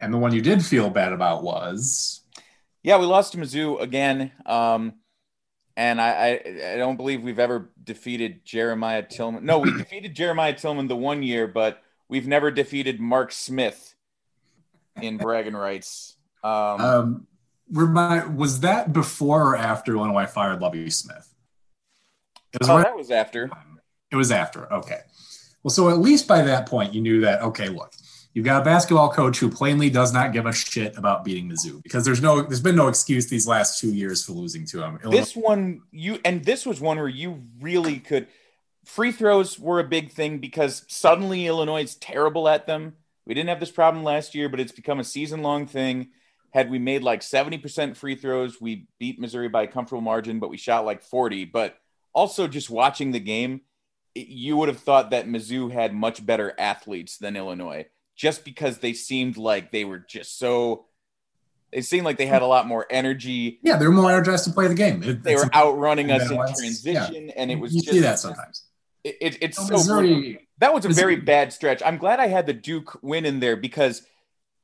And 0.00 0.12
the 0.12 0.18
one 0.18 0.34
you 0.34 0.42
did 0.42 0.64
feel 0.64 0.90
bad 0.90 1.12
about 1.12 1.42
was 1.42 2.22
Yeah, 2.82 2.98
we 2.98 3.06
lost 3.06 3.32
to 3.32 3.38
Mizzou 3.38 3.80
again. 3.80 4.32
Um, 4.46 4.94
and 5.76 6.00
I, 6.00 6.10
I, 6.10 6.72
I 6.74 6.76
don't 6.76 6.96
believe 6.96 7.22
we've 7.22 7.38
ever 7.38 7.72
defeated 7.82 8.44
Jeremiah 8.44 9.02
Tilmon. 9.02 9.42
No, 9.42 9.58
we 9.58 9.72
defeated 9.78 10.14
Jeremiah 10.14 10.54
Tilmon 10.54 10.88
the 10.88 10.96
one 10.96 11.22
year, 11.22 11.48
but 11.48 11.82
we've 12.08 12.28
never 12.28 12.50
defeated 12.50 13.00
Mark 13.00 13.32
Smith 13.32 13.93
in 15.00 15.16
bragging 15.16 15.54
rights. 15.54 16.16
Um, 16.42 16.80
um, 16.80 17.26
remind, 17.70 18.36
was 18.36 18.60
that 18.60 18.92
before 18.92 19.50
or 19.50 19.56
after 19.56 19.94
Illinois 19.94 20.26
fired 20.26 20.60
Lovie 20.60 20.90
Smith? 20.90 21.34
It 22.52 22.60
was 22.60 22.70
oh, 22.70 22.76
right 22.76 22.84
that 22.84 22.96
was 22.96 23.10
after. 23.10 23.50
It 24.10 24.16
was 24.16 24.30
after. 24.30 24.72
Okay. 24.72 25.00
Well, 25.62 25.70
so 25.70 25.88
at 25.88 25.98
least 25.98 26.28
by 26.28 26.42
that 26.42 26.66
point, 26.66 26.94
you 26.94 27.00
knew 27.00 27.22
that, 27.22 27.42
okay, 27.42 27.68
look, 27.68 27.92
you've 28.34 28.44
got 28.44 28.62
a 28.62 28.64
basketball 28.64 29.10
coach 29.10 29.38
who 29.38 29.48
plainly 29.48 29.90
does 29.90 30.12
not 30.12 30.32
give 30.32 30.46
a 30.46 30.52
shit 30.52 30.96
about 30.96 31.24
beating 31.24 31.48
Mizzou 31.48 31.82
because 31.82 32.04
there's 32.04 32.20
no, 32.20 32.42
there's 32.42 32.60
been 32.60 32.76
no 32.76 32.88
excuse 32.88 33.26
these 33.26 33.48
last 33.48 33.80
two 33.80 33.92
years 33.92 34.24
for 34.24 34.32
losing 34.32 34.66
to 34.66 34.82
him. 34.82 34.98
This 35.10 35.34
one, 35.34 35.82
you 35.90 36.18
and 36.24 36.44
this 36.44 36.66
was 36.66 36.80
one 36.80 36.98
where 36.98 37.08
you 37.08 37.42
really 37.60 37.98
could. 37.98 38.28
Free 38.84 39.12
throws 39.12 39.58
were 39.58 39.80
a 39.80 39.84
big 39.84 40.10
thing 40.10 40.38
because 40.38 40.84
suddenly 40.88 41.46
Illinois 41.46 41.84
is 41.84 41.94
terrible 41.94 42.46
at 42.48 42.66
them. 42.66 42.96
We 43.26 43.34
didn't 43.34 43.48
have 43.48 43.60
this 43.60 43.70
problem 43.70 44.04
last 44.04 44.34
year, 44.34 44.48
but 44.48 44.60
it's 44.60 44.72
become 44.72 45.00
a 45.00 45.04
season 45.04 45.42
long 45.42 45.66
thing. 45.66 46.08
Had 46.52 46.70
we 46.70 46.78
made 46.78 47.02
like 47.02 47.20
70% 47.20 47.96
free 47.96 48.14
throws, 48.14 48.60
we 48.60 48.86
beat 48.98 49.18
Missouri 49.18 49.48
by 49.48 49.62
a 49.62 49.66
comfortable 49.66 50.02
margin, 50.02 50.38
but 50.38 50.50
we 50.50 50.56
shot 50.56 50.84
like 50.84 51.02
40. 51.02 51.46
But 51.46 51.76
also, 52.12 52.46
just 52.46 52.70
watching 52.70 53.10
the 53.10 53.20
game, 53.20 53.62
it- 54.14 54.28
you 54.28 54.56
would 54.56 54.68
have 54.68 54.78
thought 54.78 55.10
that 55.10 55.26
Mizzou 55.26 55.72
had 55.72 55.92
much 55.94 56.24
better 56.24 56.54
athletes 56.58 57.18
than 57.18 57.34
Illinois 57.36 57.86
just 58.14 58.44
because 58.44 58.78
they 58.78 58.92
seemed 58.92 59.36
like 59.36 59.72
they 59.72 59.84
were 59.84 59.98
just 59.98 60.38
so. 60.38 60.86
It 61.72 61.82
seemed 61.84 62.04
like 62.04 62.18
they 62.18 62.26
had 62.26 62.42
a 62.42 62.46
lot 62.46 62.68
more 62.68 62.86
energy 62.88 63.58
yeah, 63.62 63.76
they're 63.76 63.90
more 63.90 64.08
energized 64.12 64.44
to 64.44 64.52
play 64.52 64.68
the 64.68 64.74
game. 64.76 65.02
It- 65.02 65.24
they 65.24 65.34
were 65.34 65.50
outrunning 65.56 66.12
us 66.12 66.30
in 66.30 66.36
transition, 66.54 67.30
and 67.30 67.50
it 67.50 67.56
was 67.58 67.74
you 67.74 67.80
just 67.80 67.90
see 67.94 68.00
that 68.00 68.18
sometimes. 68.20 68.62
It, 69.04 69.16
it- 69.20 69.38
it's 69.42 69.58
No, 69.70 69.76
so 69.78 69.94
brutal. 69.94 70.16
Missouri, 70.16 70.48
that 70.58 70.74
was 70.74 70.84
a 70.84 70.88
very 70.88 71.16
bad 71.16 71.52
stretch. 71.52 71.82
I'm 71.84 71.98
glad 71.98 72.20
I 72.20 72.26
had 72.28 72.46
the 72.46 72.52
Duke 72.54 72.98
win 73.02 73.24
in 73.26 73.40
there 73.40 73.56
because 73.56 74.02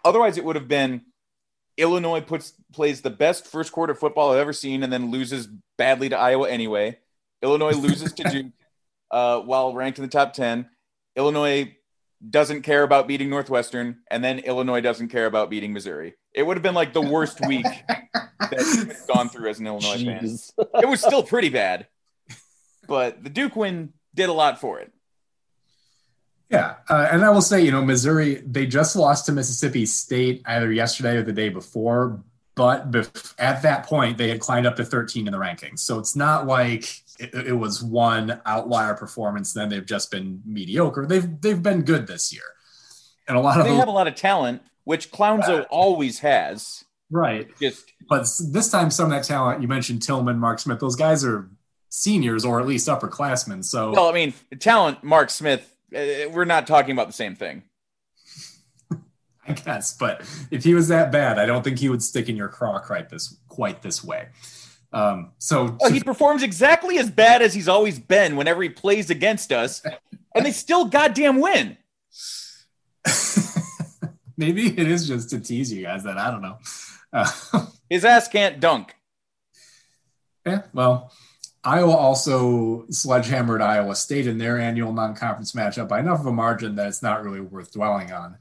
otherwise 0.04 0.38
it 0.38 0.44
would 0.44 0.56
have 0.56 0.68
been 0.68 1.02
Illinois 1.76 2.20
puts 2.20 2.52
plays 2.72 3.00
the 3.00 3.10
best 3.10 3.46
first 3.46 3.72
quarter 3.72 3.94
football 3.94 4.32
I've 4.32 4.38
ever 4.38 4.52
seen, 4.52 4.82
and 4.82 4.92
then 4.92 5.10
loses 5.10 5.46
badly 5.78 6.08
to 6.10 6.16
Iowa 6.18 6.48
anyway. 6.48 6.98
Illinois 7.42 7.72
loses 7.74 8.12
to 8.14 8.22
Duke 8.30 8.52
uh, 9.10 9.40
while 9.40 9.72
ranked 9.74 9.98
in 9.98 10.04
the 10.04 10.10
top 10.10 10.32
ten. 10.32 10.68
Illinois 11.16 11.74
doesn't 12.28 12.62
care 12.62 12.82
about 12.82 13.08
beating 13.08 13.30
Northwestern, 13.30 14.00
and 14.10 14.22
then 14.22 14.40
Illinois 14.40 14.80
doesn't 14.82 15.08
care 15.08 15.24
about 15.26 15.48
beating 15.48 15.72
Missouri. 15.72 16.14
It 16.34 16.42
would 16.42 16.56
have 16.56 16.62
been 16.62 16.74
like 16.74 16.92
the 16.92 17.00
worst 17.00 17.40
week 17.46 17.64
that 17.64 18.52
you've 18.52 19.06
gone 19.12 19.28
through 19.30 19.48
as 19.48 19.58
an 19.58 19.66
Illinois 19.66 20.04
fan 20.04 20.24
it 20.82 20.88
was 20.88 21.00
still 21.00 21.22
pretty 21.22 21.48
bad, 21.48 21.86
but 22.86 23.22
the 23.24 23.30
Duke 23.30 23.56
win 23.56 23.92
did 24.14 24.28
a 24.28 24.32
lot 24.32 24.60
for 24.60 24.80
it. 24.80 24.92
Yeah, 26.50 26.76
uh, 26.88 27.08
and 27.12 27.24
I 27.24 27.30
will 27.30 27.42
say, 27.42 27.62
you 27.62 27.70
know, 27.70 27.84
Missouri 27.84 28.42
they 28.44 28.66
just 28.66 28.96
lost 28.96 29.26
to 29.26 29.32
Mississippi 29.32 29.86
State 29.86 30.42
either 30.46 30.72
yesterday 30.72 31.16
or 31.16 31.22
the 31.22 31.32
day 31.32 31.48
before, 31.48 32.22
but 32.56 32.90
bef- 32.90 33.34
at 33.38 33.62
that 33.62 33.86
point 33.86 34.18
they 34.18 34.28
had 34.28 34.40
climbed 34.40 34.66
up 34.66 34.74
to 34.76 34.84
13 34.84 35.28
in 35.28 35.32
the 35.32 35.38
rankings. 35.38 35.78
So 35.80 36.00
it's 36.00 36.16
not 36.16 36.48
like 36.48 36.84
it, 37.20 37.46
it 37.48 37.52
was 37.52 37.84
one 37.84 38.40
outlier 38.46 38.94
performance. 38.94 39.52
Then 39.52 39.68
they've 39.68 39.86
just 39.86 40.10
been 40.10 40.42
mediocre. 40.44 41.06
They've 41.06 41.40
they've 41.40 41.62
been 41.62 41.82
good 41.82 42.08
this 42.08 42.32
year, 42.32 42.42
and 43.28 43.36
a 43.36 43.40
lot 43.40 43.60
of 43.60 43.66
They 43.66 43.74
have 43.76 43.86
a 43.86 43.92
lot 43.92 44.08
of 44.08 44.16
talent, 44.16 44.62
which 44.82 45.12
Clownzo 45.12 45.66
always 45.70 46.18
has. 46.18 46.84
right. 47.12 47.48
Just 47.60 47.92
But 48.08 48.26
this 48.50 48.72
time, 48.72 48.90
some 48.90 49.04
of 49.04 49.12
that 49.12 49.22
talent 49.22 49.62
you 49.62 49.68
mentioned, 49.68 50.00
Tilmon, 50.00 50.36
Mark 50.38 50.58
Smith, 50.58 50.80
those 50.80 50.96
guys 50.96 51.24
are 51.24 51.48
seniors 51.90 52.44
or 52.46 52.60
at 52.60 52.66
least 52.66 52.88
upperclassmen. 52.88 53.62
So 53.64 53.92
well, 53.92 54.08
I 54.08 54.12
mean, 54.12 54.32
talent, 54.58 55.04
Mark 55.04 55.28
Smith. 55.28 55.76
Uh, 55.94 56.30
we're 56.30 56.44
not 56.46 56.66
talking 56.66 56.92
about 56.92 57.08
the 57.08 57.12
same 57.12 57.34
thing. 57.34 57.64
I 59.46 59.52
guess, 59.52 59.96
but 59.96 60.20
if 60.50 60.64
he 60.64 60.74
was 60.74 60.88
that 60.88 61.10
bad, 61.12 61.38
I 61.38 61.46
don't 61.46 61.62
think 61.62 61.78
he 61.78 61.88
would 61.88 62.02
stick 62.02 62.28
in 62.28 62.36
your 62.36 62.48
craw 62.48 62.78
quite 62.78 63.08
this 63.10 63.36
quite 63.48 63.82
this 63.82 64.02
way. 64.02 64.28
Um, 64.92 65.32
so 65.38 65.76
Oh, 65.80 65.90
he 65.90 66.00
performs 66.00 66.42
exactly 66.42 66.98
as 66.98 67.10
bad 67.10 67.42
as 67.42 67.54
he's 67.54 67.68
always 67.68 67.98
been 67.98 68.34
whenever 68.36 68.62
he 68.62 68.68
plays 68.68 69.08
against 69.10 69.52
us, 69.52 69.82
and 70.34 70.44
they 70.46 70.50
still 70.52 70.84
goddamn 70.86 71.40
win. 71.40 71.76
maybe 74.36 74.66
it 74.68 74.88
is 74.88 75.06
just 75.06 75.30
to 75.30 75.40
tease 75.40 75.72
you 75.72 75.82
guys 75.82 76.02
that 76.04 76.18
I 76.18 76.30
don't 76.30 76.42
know. 76.42 76.58
Uh, 77.12 77.30
His 77.90 78.04
ass 78.04 78.28
can't 78.28 78.60
dunk. 78.60 78.94
yeah, 80.46 80.62
well, 80.72 81.12
Iowa 81.62 81.92
also 81.92 82.86
sledgehammered 82.88 83.60
Iowa 83.60 83.94
State 83.94 84.26
in 84.26 84.38
their 84.38 84.58
annual 84.58 84.92
non-conference 84.92 85.52
matchup 85.52 85.88
by 85.88 86.00
enough 86.00 86.20
of 86.20 86.26
a 86.26 86.32
margin 86.32 86.74
that 86.76 86.88
it's 86.88 87.02
not 87.02 87.22
really 87.22 87.40
worth 87.40 87.72
dwelling 87.72 88.12
on. 88.12 88.38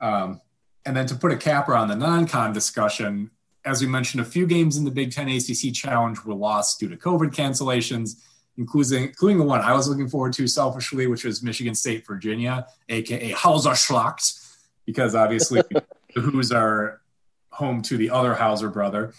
Um, 0.00 0.40
and 0.86 0.96
then 0.96 1.06
to 1.06 1.14
put 1.14 1.32
a 1.32 1.36
capper 1.36 1.74
on 1.74 1.88
the 1.88 1.94
non-con 1.94 2.52
discussion, 2.52 3.30
as 3.64 3.82
we 3.82 3.88
mentioned, 3.88 4.22
a 4.22 4.24
few 4.24 4.46
games 4.46 4.76
in 4.76 4.84
the 4.84 4.90
Big 4.90 5.12
Ten 5.12 5.28
ACC 5.28 5.72
Challenge 5.74 6.18
were 6.24 6.34
lost 6.34 6.80
due 6.80 6.88
to 6.88 6.96
COVID 6.96 7.34
cancellations, 7.34 8.22
including 8.56 9.04
including 9.04 9.38
the 9.38 9.44
one 9.44 9.60
I 9.60 9.74
was 9.74 9.88
looking 9.88 10.08
forward 10.08 10.32
to 10.34 10.46
selfishly, 10.46 11.06
which 11.06 11.24
was 11.24 11.42
Michigan 11.42 11.74
State 11.74 12.06
Virginia, 12.06 12.66
aka 12.88 13.30
Hauser 13.32 13.70
Schlacht, 13.70 14.56
because 14.86 15.14
obviously 15.14 15.62
the 16.14 16.20
Hoos 16.20 16.50
are 16.50 17.02
home 17.50 17.82
to 17.82 17.96
the 17.96 18.10
other 18.10 18.34
Hauser 18.34 18.70
brother. 18.70 19.12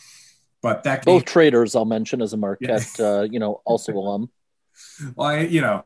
But 0.64 0.84
that 0.84 1.04
Both 1.04 1.26
traders, 1.26 1.76
I'll 1.76 1.84
mention 1.84 2.22
as 2.22 2.32
a 2.32 2.38
Marquette, 2.38 2.90
uh, 2.98 3.28
you 3.30 3.38
know, 3.38 3.62
also 3.66 3.92
alum. 3.98 4.32
well, 5.16 5.28
I, 5.28 5.40
you 5.42 5.60
know, 5.60 5.84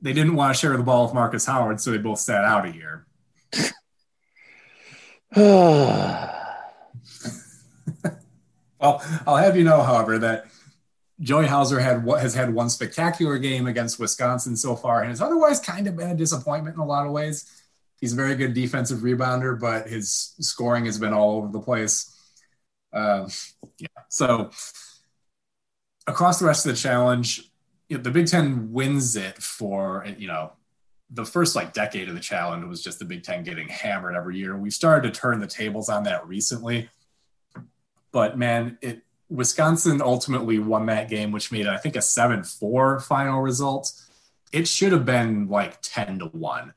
they 0.00 0.12
didn't 0.12 0.36
want 0.36 0.54
to 0.54 0.58
share 0.58 0.76
the 0.76 0.82
ball 0.84 1.04
with 1.04 1.12
Markus 1.12 1.44
Howard, 1.44 1.80
so 1.80 1.90
they 1.90 1.98
both 1.98 2.20
sat 2.20 2.44
out 2.44 2.64
a 2.64 2.72
year. 2.72 3.06
Well, 8.78 9.00
I'll 9.28 9.36
have 9.36 9.56
you 9.56 9.62
know, 9.62 9.80
however, 9.80 10.18
that 10.18 10.46
Joey 11.20 11.46
Hauser 11.46 11.78
had 11.78 12.02
what 12.02 12.20
has 12.20 12.34
had 12.34 12.52
one 12.52 12.68
spectacular 12.68 13.38
game 13.38 13.68
against 13.68 14.00
Wisconsin 14.00 14.56
so 14.56 14.74
far, 14.74 15.02
and 15.02 15.10
has 15.10 15.20
otherwise 15.20 15.60
kind 15.60 15.86
of 15.86 15.96
been 15.96 16.10
a 16.10 16.16
disappointment 16.16 16.74
in 16.74 16.80
a 16.82 16.84
lot 16.84 17.06
of 17.06 17.12
ways. 17.12 17.62
He's 18.00 18.12
a 18.12 18.16
very 18.16 18.34
good 18.34 18.54
defensive 18.54 18.98
rebounder, 18.98 19.58
but 19.58 19.86
his 19.86 20.34
scoring 20.40 20.86
has 20.86 20.98
been 20.98 21.12
all 21.12 21.36
over 21.36 21.46
the 21.52 21.60
place. 21.60 22.12
Uh, 22.92 23.28
yeah, 23.82 24.02
so 24.08 24.50
across 26.06 26.38
the 26.38 26.46
rest 26.46 26.64
of 26.64 26.72
the 26.72 26.78
challenge, 26.78 27.50
you 27.88 27.96
know, 27.96 28.02
the 28.02 28.12
Big 28.12 28.28
Ten 28.28 28.72
wins 28.72 29.16
it 29.16 29.42
for 29.42 30.06
you 30.16 30.28
know 30.28 30.52
the 31.10 31.24
first 31.24 31.56
like 31.56 31.72
decade 31.72 32.08
of 32.08 32.14
the 32.14 32.20
challenge 32.20 32.64
was 32.64 32.82
just 32.82 33.00
the 33.00 33.04
Big 33.04 33.24
Ten 33.24 33.42
getting 33.42 33.68
hammered 33.68 34.14
every 34.14 34.38
year. 34.38 34.56
We've 34.56 34.72
started 34.72 35.12
to 35.12 35.20
turn 35.20 35.40
the 35.40 35.48
tables 35.48 35.88
on 35.88 36.04
that 36.04 36.28
recently, 36.28 36.88
but 38.12 38.38
man, 38.38 38.78
it 38.82 39.02
Wisconsin 39.28 40.00
ultimately 40.00 40.60
won 40.60 40.86
that 40.86 41.08
game, 41.08 41.32
which 41.32 41.50
made 41.50 41.66
I 41.66 41.76
think 41.76 41.96
a 41.96 42.02
seven-four 42.02 43.00
final 43.00 43.40
result. 43.40 43.92
It 44.52 44.68
should 44.68 44.92
have 44.92 45.04
been 45.04 45.48
like 45.48 45.78
ten 45.82 46.20
to 46.20 46.26
one 46.26 46.72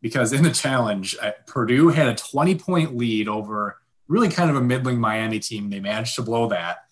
because 0.00 0.32
in 0.32 0.44
the 0.44 0.52
challenge, 0.52 1.16
uh, 1.20 1.32
Purdue 1.46 1.88
had 1.88 2.06
a 2.06 2.14
twenty-point 2.14 2.96
lead 2.96 3.26
over 3.26 3.80
really 4.08 4.28
kind 4.28 4.50
of 4.50 4.56
a 4.56 4.60
middling 4.60 5.00
Miami 5.00 5.38
team. 5.38 5.70
They 5.70 5.80
managed 5.80 6.16
to 6.16 6.22
blow 6.22 6.48
that. 6.48 6.84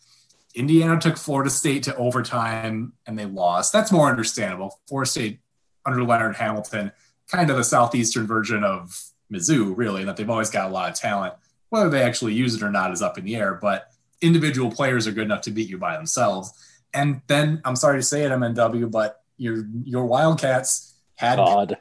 Indiana 0.54 1.00
took 1.00 1.16
Florida 1.16 1.50
State 1.50 1.84
to 1.84 1.96
overtime 1.96 2.92
and 3.06 3.18
they 3.18 3.26
lost. 3.26 3.72
That's 3.72 3.92
more 3.92 4.08
understandable. 4.08 4.80
Florida 4.86 5.10
State 5.10 5.40
under 5.86 6.04
Leonard 6.04 6.36
Hamilton, 6.36 6.92
kind 7.30 7.50
of 7.50 7.56
the 7.56 7.64
southeastern 7.64 8.26
version 8.26 8.62
of 8.62 9.02
Mizzou, 9.32 9.76
really, 9.76 10.04
that 10.04 10.16
they've 10.16 10.28
always 10.28 10.50
got 10.50 10.70
a 10.70 10.72
lot 10.72 10.90
of 10.90 10.96
talent. 10.96 11.34
Whether 11.70 11.88
they 11.88 12.02
actually 12.02 12.34
use 12.34 12.54
it 12.54 12.62
or 12.62 12.70
not 12.70 12.92
is 12.92 13.00
up 13.00 13.16
in 13.16 13.24
the 13.24 13.36
air, 13.36 13.54
but 13.54 13.88
individual 14.20 14.70
players 14.70 15.06
are 15.06 15.12
good 15.12 15.24
enough 15.24 15.42
to 15.42 15.50
beat 15.50 15.68
you 15.68 15.78
by 15.78 15.96
themselves. 15.96 16.52
And 16.92 17.22
then 17.26 17.62
I'm 17.64 17.76
sorry 17.76 17.98
to 17.98 18.02
say 18.02 18.24
it, 18.24 18.30
MNW, 18.30 18.90
but 18.90 19.22
your 19.38 19.66
your 19.84 20.04
Wildcats 20.04 20.94
had 21.16 21.36
God. 21.36 21.78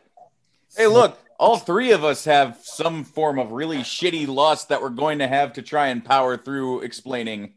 Hey, 0.76 0.88
look, 0.88 1.20
all 1.42 1.58
three 1.58 1.92
of 1.92 2.04
us 2.04 2.26
have 2.26 2.60
some 2.62 3.04
form 3.04 3.40
of 3.40 3.52
really 3.52 3.80
shitty 3.80 4.28
loss 4.28 4.66
that 4.66 4.80
we're 4.80 4.90
going 4.90 5.18
to 5.20 5.28
have 5.28 5.54
to 5.54 5.64
try 5.64 5.88
and 5.88 6.06
power 6.06 6.38
through 6.38 6.82
explaining. 6.82 7.56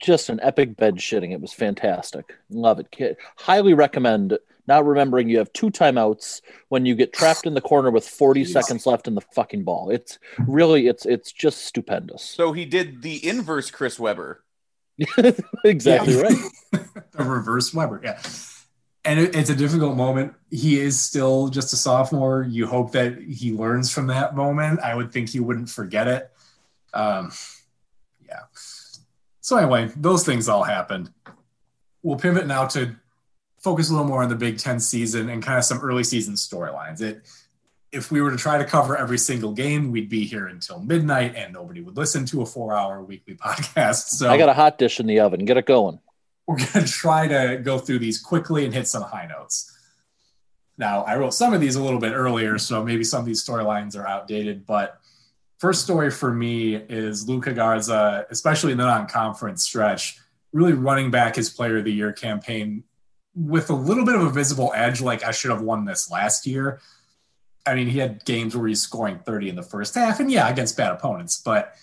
just 0.00 0.28
an 0.28 0.40
epic 0.42 0.76
bed 0.76 0.96
shitting. 0.96 1.32
It 1.32 1.40
was 1.40 1.52
fantastic. 1.52 2.34
Love 2.50 2.80
it. 2.80 2.90
Kid. 2.90 3.16
Highly 3.36 3.74
recommend. 3.74 4.38
Now 4.66 4.82
remembering 4.82 5.28
you 5.28 5.38
have 5.38 5.52
two 5.52 5.70
timeouts 5.70 6.40
when 6.68 6.84
you 6.84 6.96
get 6.96 7.12
trapped 7.12 7.46
in 7.46 7.54
the 7.54 7.60
corner 7.60 7.92
with 7.92 8.06
40 8.06 8.42
Jeez. 8.42 8.48
seconds 8.48 8.86
left 8.86 9.06
in 9.06 9.14
the 9.14 9.22
fucking 9.34 9.62
ball. 9.62 9.90
It's 9.90 10.18
really 10.40 10.88
it's 10.88 11.06
it's 11.06 11.32
just 11.32 11.64
stupendous. 11.64 12.22
So 12.22 12.52
he 12.52 12.64
did 12.64 13.02
the 13.02 13.26
inverse 13.26 13.70
Chris 13.70 13.98
Webber. 14.00 14.42
exactly 15.64 16.16
right. 16.16 16.36
the 16.72 17.24
reverse 17.24 17.72
Webber. 17.72 18.00
Yeah. 18.02 18.20
And 19.08 19.20
it, 19.20 19.34
it's 19.34 19.48
a 19.48 19.54
difficult 19.54 19.96
moment. 19.96 20.34
He 20.50 20.78
is 20.78 21.00
still 21.00 21.48
just 21.48 21.72
a 21.72 21.76
sophomore. 21.76 22.42
You 22.42 22.66
hope 22.66 22.92
that 22.92 23.16
he 23.18 23.52
learns 23.52 23.90
from 23.90 24.08
that 24.08 24.36
moment. 24.36 24.80
I 24.80 24.94
would 24.94 25.10
think 25.10 25.30
he 25.30 25.40
wouldn't 25.40 25.70
forget 25.70 26.06
it. 26.06 26.30
Um, 26.92 27.32
yeah. 28.26 28.40
So, 29.40 29.56
anyway, 29.56 29.90
those 29.96 30.26
things 30.26 30.46
all 30.46 30.62
happened. 30.62 31.10
We'll 32.02 32.18
pivot 32.18 32.46
now 32.46 32.66
to 32.66 32.96
focus 33.56 33.88
a 33.88 33.92
little 33.92 34.06
more 34.06 34.22
on 34.22 34.28
the 34.28 34.34
Big 34.34 34.58
Ten 34.58 34.78
season 34.78 35.30
and 35.30 35.42
kind 35.42 35.56
of 35.56 35.64
some 35.64 35.78
early 35.78 36.04
season 36.04 36.34
storylines. 36.34 37.00
It, 37.00 37.22
if 37.90 38.12
we 38.12 38.20
were 38.20 38.30
to 38.30 38.36
try 38.36 38.58
to 38.58 38.64
cover 38.66 38.94
every 38.94 39.16
single 39.16 39.52
game, 39.52 39.90
we'd 39.90 40.10
be 40.10 40.26
here 40.26 40.48
until 40.48 40.80
midnight 40.80 41.34
and 41.34 41.54
nobody 41.54 41.80
would 41.80 41.96
listen 41.96 42.26
to 42.26 42.42
a 42.42 42.46
four 42.46 42.76
hour 42.76 43.02
weekly 43.02 43.34
podcast. 43.42 44.08
So 44.10 44.28
I 44.28 44.36
got 44.36 44.50
a 44.50 44.54
hot 44.54 44.76
dish 44.76 45.00
in 45.00 45.06
the 45.06 45.20
oven. 45.20 45.46
Get 45.46 45.56
it 45.56 45.64
going. 45.64 45.98
We're 46.48 46.56
going 46.72 46.84
to 46.84 46.90
try 46.90 47.28
to 47.28 47.60
go 47.62 47.78
through 47.78 48.00
these 48.00 48.18
quickly 48.18 48.64
and 48.64 48.74
hit 48.74 48.88
some 48.88 49.02
high 49.02 49.26
notes. 49.26 49.72
Now, 50.78 51.02
I 51.02 51.16
wrote 51.16 51.34
some 51.34 51.52
of 51.52 51.60
these 51.60 51.76
a 51.76 51.82
little 51.82 52.00
bit 52.00 52.12
earlier, 52.12 52.56
so 52.56 52.82
maybe 52.82 53.04
some 53.04 53.20
of 53.20 53.26
these 53.26 53.44
storylines 53.44 53.96
are 53.96 54.06
outdated. 54.06 54.64
But 54.64 54.98
first 55.58 55.82
story 55.82 56.10
for 56.10 56.32
me 56.32 56.76
is 56.76 57.28
Luka 57.28 57.52
Garza, 57.52 58.26
especially 58.30 58.72
in 58.72 58.78
the 58.78 58.86
non 58.86 59.06
conference 59.06 59.62
stretch, 59.64 60.18
really 60.52 60.72
running 60.72 61.10
back 61.10 61.36
his 61.36 61.50
player 61.50 61.78
of 61.78 61.84
the 61.84 61.92
year 61.92 62.12
campaign 62.12 62.84
with 63.34 63.70
a 63.70 63.74
little 63.74 64.04
bit 64.04 64.14
of 64.14 64.22
a 64.22 64.30
visible 64.30 64.72
edge. 64.74 65.00
Like, 65.00 65.24
I 65.24 65.32
should 65.32 65.50
have 65.50 65.62
won 65.62 65.84
this 65.84 66.10
last 66.10 66.46
year. 66.46 66.80
I 67.66 67.74
mean, 67.74 67.88
he 67.88 67.98
had 67.98 68.24
games 68.24 68.56
where 68.56 68.68
he's 68.68 68.80
scoring 68.80 69.18
30 69.18 69.50
in 69.50 69.56
the 69.56 69.62
first 69.62 69.94
half, 69.96 70.20
and 70.20 70.30
yeah, 70.30 70.48
against 70.48 70.76
bad 70.76 70.92
opponents, 70.92 71.42
but 71.44 71.74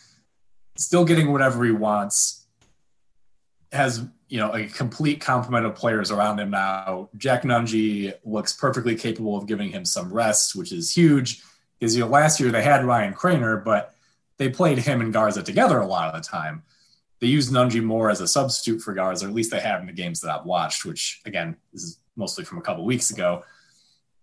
still 0.78 1.06
getting 1.06 1.32
whatever 1.32 1.64
he 1.64 1.72
wants. 1.72 2.46
Has 3.72 4.06
you 4.36 4.42
know 4.42 4.51
a 4.51 4.65
complete 4.65 5.22
complement 5.22 5.65
of 5.65 5.75
players 5.75 6.12
around 6.12 6.42
him 6.42 6.50
now. 6.50 7.08
Jack 7.15 7.44
Nunge 7.44 8.13
looks 8.25 8.51
perfectly 8.51 8.94
capable 8.94 9.38
of 9.38 9.48
giving 9.48 9.70
him 9.70 9.86
some 9.86 10.12
rest, 10.12 10.58
which 10.58 10.74
is 10.74 10.94
huge. 10.94 11.42
Because 11.80 11.96
you 11.96 12.04
know 12.04 12.10
last 12.10 12.42
year 12.42 12.51
they 12.51 12.62
had 12.62 12.84
Ryan 12.84 13.13
Kriener, 13.13 13.63
but 13.63 13.96
they 14.36 14.50
played 14.50 14.77
him 14.77 15.00
and 15.00 15.13
Garza 15.13 15.42
together 15.42 15.80
a 15.80 15.88
lot 15.88 16.13
of 16.13 16.22
the 16.22 16.27
time. 16.27 16.63
They 17.22 17.27
used 17.27 17.50
Nunge 17.50 17.82
more 17.82 18.10
as 18.10 18.20
a 18.20 18.27
substitute 18.27 18.82
for 18.82 18.94
Garza, 18.94 19.25
or 19.25 19.30
at 19.30 19.34
least 19.34 19.51
they 19.51 19.62
have 19.62 19.80
in 19.80 19.88
the 19.88 19.94
games 19.94 20.20
that 20.20 20.38
I've 20.38 20.46
watched. 20.46 20.84
Which 20.84 21.22
again, 21.25 21.56
is 21.72 22.01
mostly 22.18 22.44
from 22.44 22.58
a 22.58 22.62
couple 22.62 22.84
weeks 22.84 23.12
ago. 23.12 23.46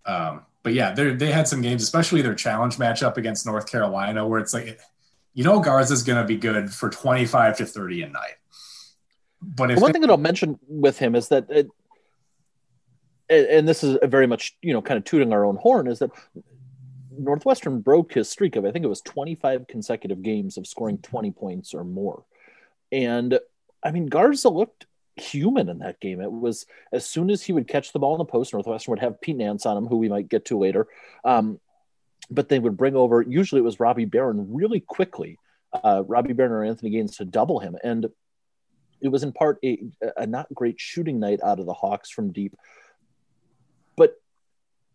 Um, 0.04 0.42
but 0.62 0.75
yeah, 0.75 0.92
they 0.92 1.33
had 1.33 1.49
some 1.49 1.62
games, 1.62 1.83
especially 1.83 2.21
their 2.21 2.35
challenge 2.35 2.76
matchup 2.76 3.16
against 3.16 3.47
North 3.47 3.66
Carolina, 3.66 4.28
where 4.28 4.40
it's 4.40 4.52
like, 4.52 4.78
you 5.33 5.42
know, 5.42 5.59
Garza's 5.59 6.02
going 6.02 6.21
to 6.21 6.28
be 6.28 6.37
good 6.37 6.71
for 6.71 6.90
25 6.90 7.57
to 7.57 7.64
30 7.64 8.02
a 8.02 8.09
night. 8.11 8.35
But 9.43 9.69
One 9.71 9.81
they- 9.89 9.93
thing 9.93 10.03
that 10.03 10.11
I'll 10.11 10.17
mention 10.17 10.59
with 10.69 10.99
him 10.99 11.15
is 11.15 11.29
that, 11.29 11.51
it, 11.51 11.69
and 13.29 13.47
and 13.47 13.69
this 13.69 13.83
is 13.83 13.99
very 14.05 14.27
much 14.27 14.57
you 14.63 14.73
know 14.73 14.83
kind 14.83 14.99
of 14.99 15.05
tooting 15.05 15.33
our 15.33 15.45
own 15.45 15.57
horn, 15.57 15.87
is 15.89 15.99
that 15.99 16.11
Northwestern 17.17 17.81
broke 17.81 18.15
his 18.15 18.29
streak 18.29 18.57
of 18.57 18.65
I 18.65 18.71
think 18.71 18.85
it 18.85 18.89
was 18.89 19.01
25 19.03 19.67
consecutive 19.67 20.23
games 20.23 20.57
of 20.57 20.67
scoring 20.67 20.99
20 20.99 21.31
points 21.33 21.75
or 21.75 21.85
more, 21.85 22.25
and 22.91 23.39
I 23.83 23.91
mean 23.91 24.07
Garza 24.07 24.49
looked 24.49 24.87
human 25.17 25.69
in 25.69 25.79
that 25.81 26.01
game. 26.01 26.21
It 26.21 26.33
was 26.33 26.67
as 26.93 27.05
soon 27.05 27.31
as 27.31 27.43
he 27.43 27.53
would 27.53 27.69
catch 27.69 27.93
the 27.93 27.99
ball 27.99 28.15
in 28.15 28.19
the 28.19 28.25
post, 28.25 28.53
Northwestern 28.53 28.93
would 28.93 29.01
have 29.01 29.21
Pete 29.21 29.37
Nance 29.37 29.67
on 29.67 29.77
him, 29.77 29.87
who 29.87 29.97
we 29.97 30.09
might 30.09 30.29
get 30.29 30.47
to 30.47 30.59
later. 30.59 30.87
Um, 31.25 31.61
but 32.31 32.49
they 32.49 32.59
would 32.59 32.77
bring 32.77 32.97
over 32.97 33.21
usually 33.21 33.61
it 33.61 33.65
was 33.65 33.81
Robbie 33.81 34.07
Beran 34.07 34.55
really 34.55 34.81
quickly, 34.81 35.39
uh, 35.73 36.03
Robbie 36.07 36.33
Beran 36.33 36.53
or 36.53 36.65
Anthony 36.65 36.91
Gaines 36.91 37.17
to 37.19 37.25
double 37.25 37.59
him, 37.59 37.76
and 37.85 38.07
it 39.02 39.08
was 39.08 39.23
in 39.23 39.32
part 39.32 39.58
a, 39.65 39.82
a 40.17 40.26
not 40.26 40.47
great 40.54 40.80
shooting 40.80 41.19
night 41.19 41.41
out 41.43 41.58
of 41.58 41.67
the 41.67 41.75
Hawks 41.75 42.08
from 42.08 42.32
deep. 42.32 42.56
But 43.97 44.15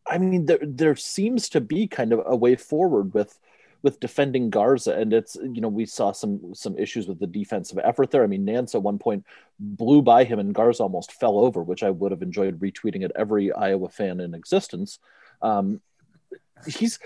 I 0.07 0.17
mean, 0.17 0.45
there 0.45 0.59
there 0.61 0.95
seems 0.95 1.49
to 1.49 1.61
be 1.61 1.87
kind 1.87 2.13
of 2.13 2.23
a 2.25 2.35
way 2.35 2.55
forward 2.55 3.13
with 3.13 3.37
with 3.83 3.99
defending 3.99 4.49
Garza, 4.49 4.93
and 4.97 5.13
it's 5.13 5.35
you 5.35 5.61
know 5.61 5.67
we 5.67 5.85
saw 5.85 6.11
some 6.11 6.55
some 6.55 6.77
issues 6.77 7.07
with 7.07 7.19
the 7.19 7.27
defensive 7.27 7.79
effort 7.83 8.11
there. 8.11 8.23
I 8.23 8.27
mean, 8.27 8.45
Nance 8.45 8.73
at 8.73 8.81
one 8.81 8.97
point 8.97 9.25
blew 9.59 10.01
by 10.01 10.23
him, 10.23 10.39
and 10.39 10.55
Garza 10.55 10.83
almost 10.83 11.11
fell 11.11 11.37
over, 11.37 11.61
which 11.61 11.83
I 11.83 11.89
would 11.89 12.11
have 12.11 12.21
enjoyed 12.21 12.59
retweeting 12.59 13.03
at 13.03 13.11
every 13.15 13.51
Iowa 13.51 13.89
fan 13.89 14.19
in 14.19 14.33
existence. 14.33 14.99
Um, 15.41 15.81
he's 16.65 16.97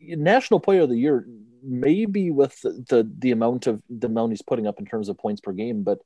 national 0.00 0.60
player 0.60 0.82
of 0.82 0.88
the 0.88 0.96
year, 0.96 1.26
maybe 1.62 2.30
with 2.30 2.60
the, 2.62 2.84
the 2.88 3.10
the 3.18 3.30
amount 3.32 3.66
of 3.66 3.82
the 3.90 4.06
amount 4.06 4.32
he's 4.32 4.42
putting 4.42 4.66
up 4.66 4.78
in 4.78 4.86
terms 4.86 5.08
of 5.08 5.18
points 5.18 5.40
per 5.40 5.52
game, 5.52 5.82
but 5.82 6.00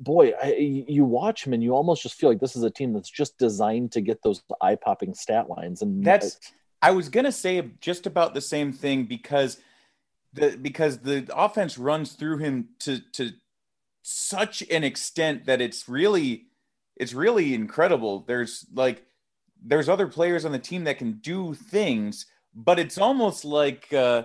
boy, 0.00 0.32
I, 0.42 0.54
you 0.54 1.04
watch 1.04 1.46
him 1.46 1.52
and 1.52 1.62
you 1.62 1.74
almost 1.74 2.02
just 2.02 2.16
feel 2.16 2.28
like 2.28 2.40
this 2.40 2.56
is 2.56 2.62
a 2.62 2.70
team 2.70 2.92
that's 2.92 3.10
just 3.10 3.38
designed 3.38 3.92
to 3.92 4.00
get 4.00 4.22
those 4.22 4.42
eye 4.60 4.76
popping 4.76 5.14
stat 5.14 5.48
lines. 5.48 5.82
And 5.82 6.04
That's 6.04 6.38
I 6.82 6.90
was 6.90 7.08
gonna 7.08 7.32
say 7.32 7.70
just 7.80 8.06
about 8.06 8.34
the 8.34 8.40
same 8.40 8.72
thing 8.72 9.04
because 9.04 9.58
the 10.32 10.58
because 10.60 10.98
the 10.98 11.26
offense 11.34 11.78
runs 11.78 12.12
through 12.12 12.38
him 12.38 12.68
to 12.80 13.00
to 13.12 13.32
such 14.02 14.62
an 14.70 14.84
extent 14.84 15.46
that 15.46 15.60
it's 15.60 15.88
really 15.88 16.46
it's 16.96 17.14
really 17.14 17.54
incredible. 17.54 18.24
There's 18.26 18.66
like 18.72 19.04
there's 19.64 19.88
other 19.88 20.06
players 20.06 20.44
on 20.44 20.52
the 20.52 20.58
team 20.58 20.84
that 20.84 20.98
can 20.98 21.12
do 21.12 21.54
things, 21.54 22.26
but 22.54 22.78
it's 22.78 22.98
almost 22.98 23.44
like 23.44 23.92
uh 23.92 24.24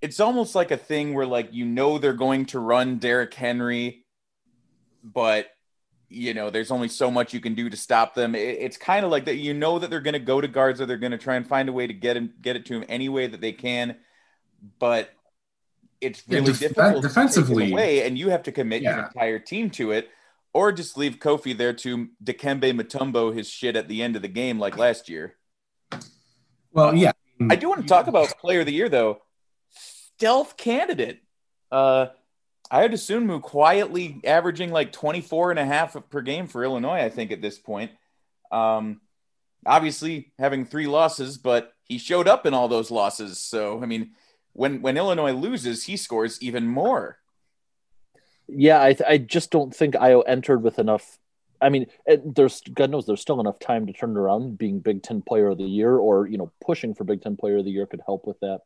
it's 0.00 0.18
almost 0.18 0.54
like 0.54 0.70
a 0.70 0.76
thing 0.76 1.14
where 1.14 1.26
like 1.26 1.52
you 1.52 1.64
know 1.64 1.98
they're 1.98 2.12
going 2.12 2.46
to 2.46 2.58
run 2.58 2.98
Derrick 2.98 3.34
Henry, 3.34 4.01
but 5.02 5.48
you 6.08 6.34
know 6.34 6.50
there's 6.50 6.70
only 6.70 6.88
so 6.88 7.10
much 7.10 7.32
you 7.32 7.40
can 7.40 7.54
do 7.54 7.70
to 7.70 7.76
stop 7.76 8.14
them. 8.14 8.34
It- 8.34 8.58
it's 8.60 8.76
kind 8.76 9.04
of 9.04 9.10
like 9.10 9.24
that. 9.26 9.36
You 9.36 9.54
know 9.54 9.78
that 9.78 9.88
they're 9.90 10.00
going 10.00 10.12
to 10.14 10.18
go 10.20 10.40
to 10.40 10.48
guards 10.48 10.80
or 10.80 10.86
they're 10.86 10.96
going 10.98 11.12
to 11.12 11.18
try 11.18 11.36
and 11.36 11.46
find 11.46 11.68
a 11.68 11.72
way 11.72 11.86
to 11.86 11.94
get 11.94 12.16
him 12.16 12.34
get 12.42 12.56
it 12.56 12.66
to 12.66 12.74
him 12.74 12.84
any 12.88 13.08
way 13.08 13.26
that 13.26 13.40
they 13.40 13.52
can, 13.52 13.96
but 14.78 15.10
it's 16.00 16.22
Yeah, 16.26 16.38
really 16.40 16.52
def- 16.52 16.58
difficult 16.60 17.02
defensively- 17.02 17.70
away, 17.72 18.06
and 18.06 18.18
you 18.18 18.28
have 18.30 18.42
to 18.44 18.52
commit 18.52 18.82
your 18.82 19.04
entire 19.06 19.38
team 19.38 19.70
to 19.70 19.92
it, 19.92 20.10
or 20.52 20.72
just 20.72 20.98
leave 20.98 21.16
Kofi 21.18 21.56
there 21.56 21.72
to 21.72 22.08
Dikembe 22.22 22.78
Mutombo 22.78 23.34
his 23.34 23.48
shit 23.48 23.76
at 23.76 23.88
the 23.88 24.02
end 24.02 24.16
of 24.16 24.22
the 24.22 24.28
game 24.28 24.58
like 24.58 24.76
last 24.76 25.08
year. 25.08 25.36
well, 26.72 26.94
yeah. 26.94 27.12
I 27.50 27.56
do 27.56 27.68
want 27.68 27.82
to 27.82 27.86
talk 27.88 28.06
about 28.06 28.28
player 28.38 28.60
of 28.60 28.66
the 28.66 28.72
year 28.72 28.88
though. 28.88 29.22
Stealth 29.70 30.56
candidate. 30.56 31.20
Uh 31.70 32.06
Ayo 32.72 32.90
Dosunmu 32.90 33.42
quietly 33.42 34.20
averaging 34.24 34.70
like 34.70 34.92
24 34.92 35.50
and 35.50 35.60
a 35.60 35.64
half 35.64 35.96
per 36.10 36.22
game 36.22 36.46
for 36.46 36.64
Illinois, 36.64 37.02
I 37.02 37.10
think, 37.10 37.30
at 37.32 37.42
this 37.42 37.58
point. 37.58 37.90
Um 38.50 39.00
obviously 39.64 40.32
having 40.38 40.64
three 40.64 40.86
losses, 40.86 41.38
but 41.38 41.74
he 41.84 41.98
showed 41.98 42.26
up 42.26 42.46
in 42.46 42.54
all 42.54 42.68
those 42.68 42.90
losses. 42.90 43.38
So 43.38 43.82
I 43.82 43.86
mean, 43.86 44.12
when 44.52 44.82
when 44.82 44.96
Illinois 44.96 45.32
loses, 45.32 45.84
he 45.84 45.96
scores 45.96 46.40
even 46.42 46.66
more. 46.66 47.18
yeah, 48.48 48.80
I, 48.80 48.96
I 49.06 49.18
just 49.18 49.50
don't 49.50 49.74
think 49.74 49.94
Ayo 49.94 50.22
entered 50.26 50.62
with 50.62 50.78
enough. 50.78 51.18
I 51.60 51.68
mean, 51.68 51.86
there's 52.24 52.60
God 52.72 52.90
knows 52.90 53.06
there's 53.06 53.20
still 53.20 53.40
enough 53.40 53.58
time 53.58 53.86
to 53.86 53.92
turn 53.92 54.16
around. 54.16 54.58
Being 54.58 54.80
Big 54.80 55.02
Ten 55.02 55.22
Player 55.22 55.48
of 55.48 55.58
the 55.58 55.64
Year, 55.64 55.96
or 55.96 56.26
you 56.26 56.38
know, 56.38 56.50
pushing 56.64 56.94
for 56.94 57.04
Big 57.04 57.22
Ten 57.22 57.36
Player 57.36 57.58
of 57.58 57.64
the 57.64 57.70
Year 57.70 57.86
could 57.86 58.02
help 58.04 58.26
with 58.26 58.40
that. 58.40 58.62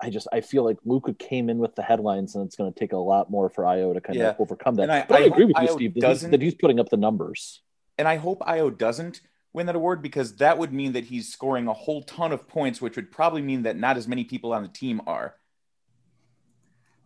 I 0.00 0.10
just 0.10 0.28
I 0.32 0.40
feel 0.40 0.64
like 0.64 0.76
Luka 0.84 1.12
came 1.14 1.50
in 1.50 1.58
with 1.58 1.74
the 1.74 1.82
headlines, 1.82 2.34
and 2.34 2.46
it's 2.46 2.54
going 2.56 2.72
to 2.72 2.78
take 2.78 2.92
a 2.92 2.96
lot 2.96 3.30
more 3.30 3.48
for 3.50 3.64
Ayo 3.64 3.92
to 3.94 4.00
kind 4.00 4.18
Yeah. 4.18 4.30
of 4.30 4.40
overcome 4.40 4.76
that. 4.76 4.84
And 4.84 4.92
I- 4.92 5.04
but 5.08 5.16
I, 5.20 5.24
I 5.24 5.26
agree 5.26 5.44
with 5.44 5.56
you, 5.56 5.62
Io 5.68 5.74
Steve, 5.76 5.94
that 6.00 6.08
he's, 6.10 6.20
that 6.30 6.42
he's 6.42 6.54
putting 6.54 6.78
up 6.80 6.88
the 6.88 6.96
numbers. 6.96 7.62
And 7.98 8.06
I 8.06 8.16
hope 8.16 8.40
Ayo 8.40 8.76
doesn't 8.76 9.20
win 9.52 9.66
that 9.66 9.74
award 9.74 10.02
because 10.02 10.36
that 10.36 10.56
would 10.58 10.72
mean 10.72 10.92
that 10.92 11.04
he's 11.04 11.32
scoring 11.32 11.66
a 11.66 11.72
whole 11.72 12.02
ton 12.04 12.30
of 12.32 12.46
points, 12.46 12.80
which 12.80 12.94
would 12.96 13.10
probably 13.10 13.42
mean 13.42 13.62
that 13.64 13.76
not 13.76 13.96
as 13.96 14.06
many 14.06 14.22
people 14.22 14.52
on 14.52 14.62
the 14.62 14.68
team 14.68 15.00
are. 15.06 15.34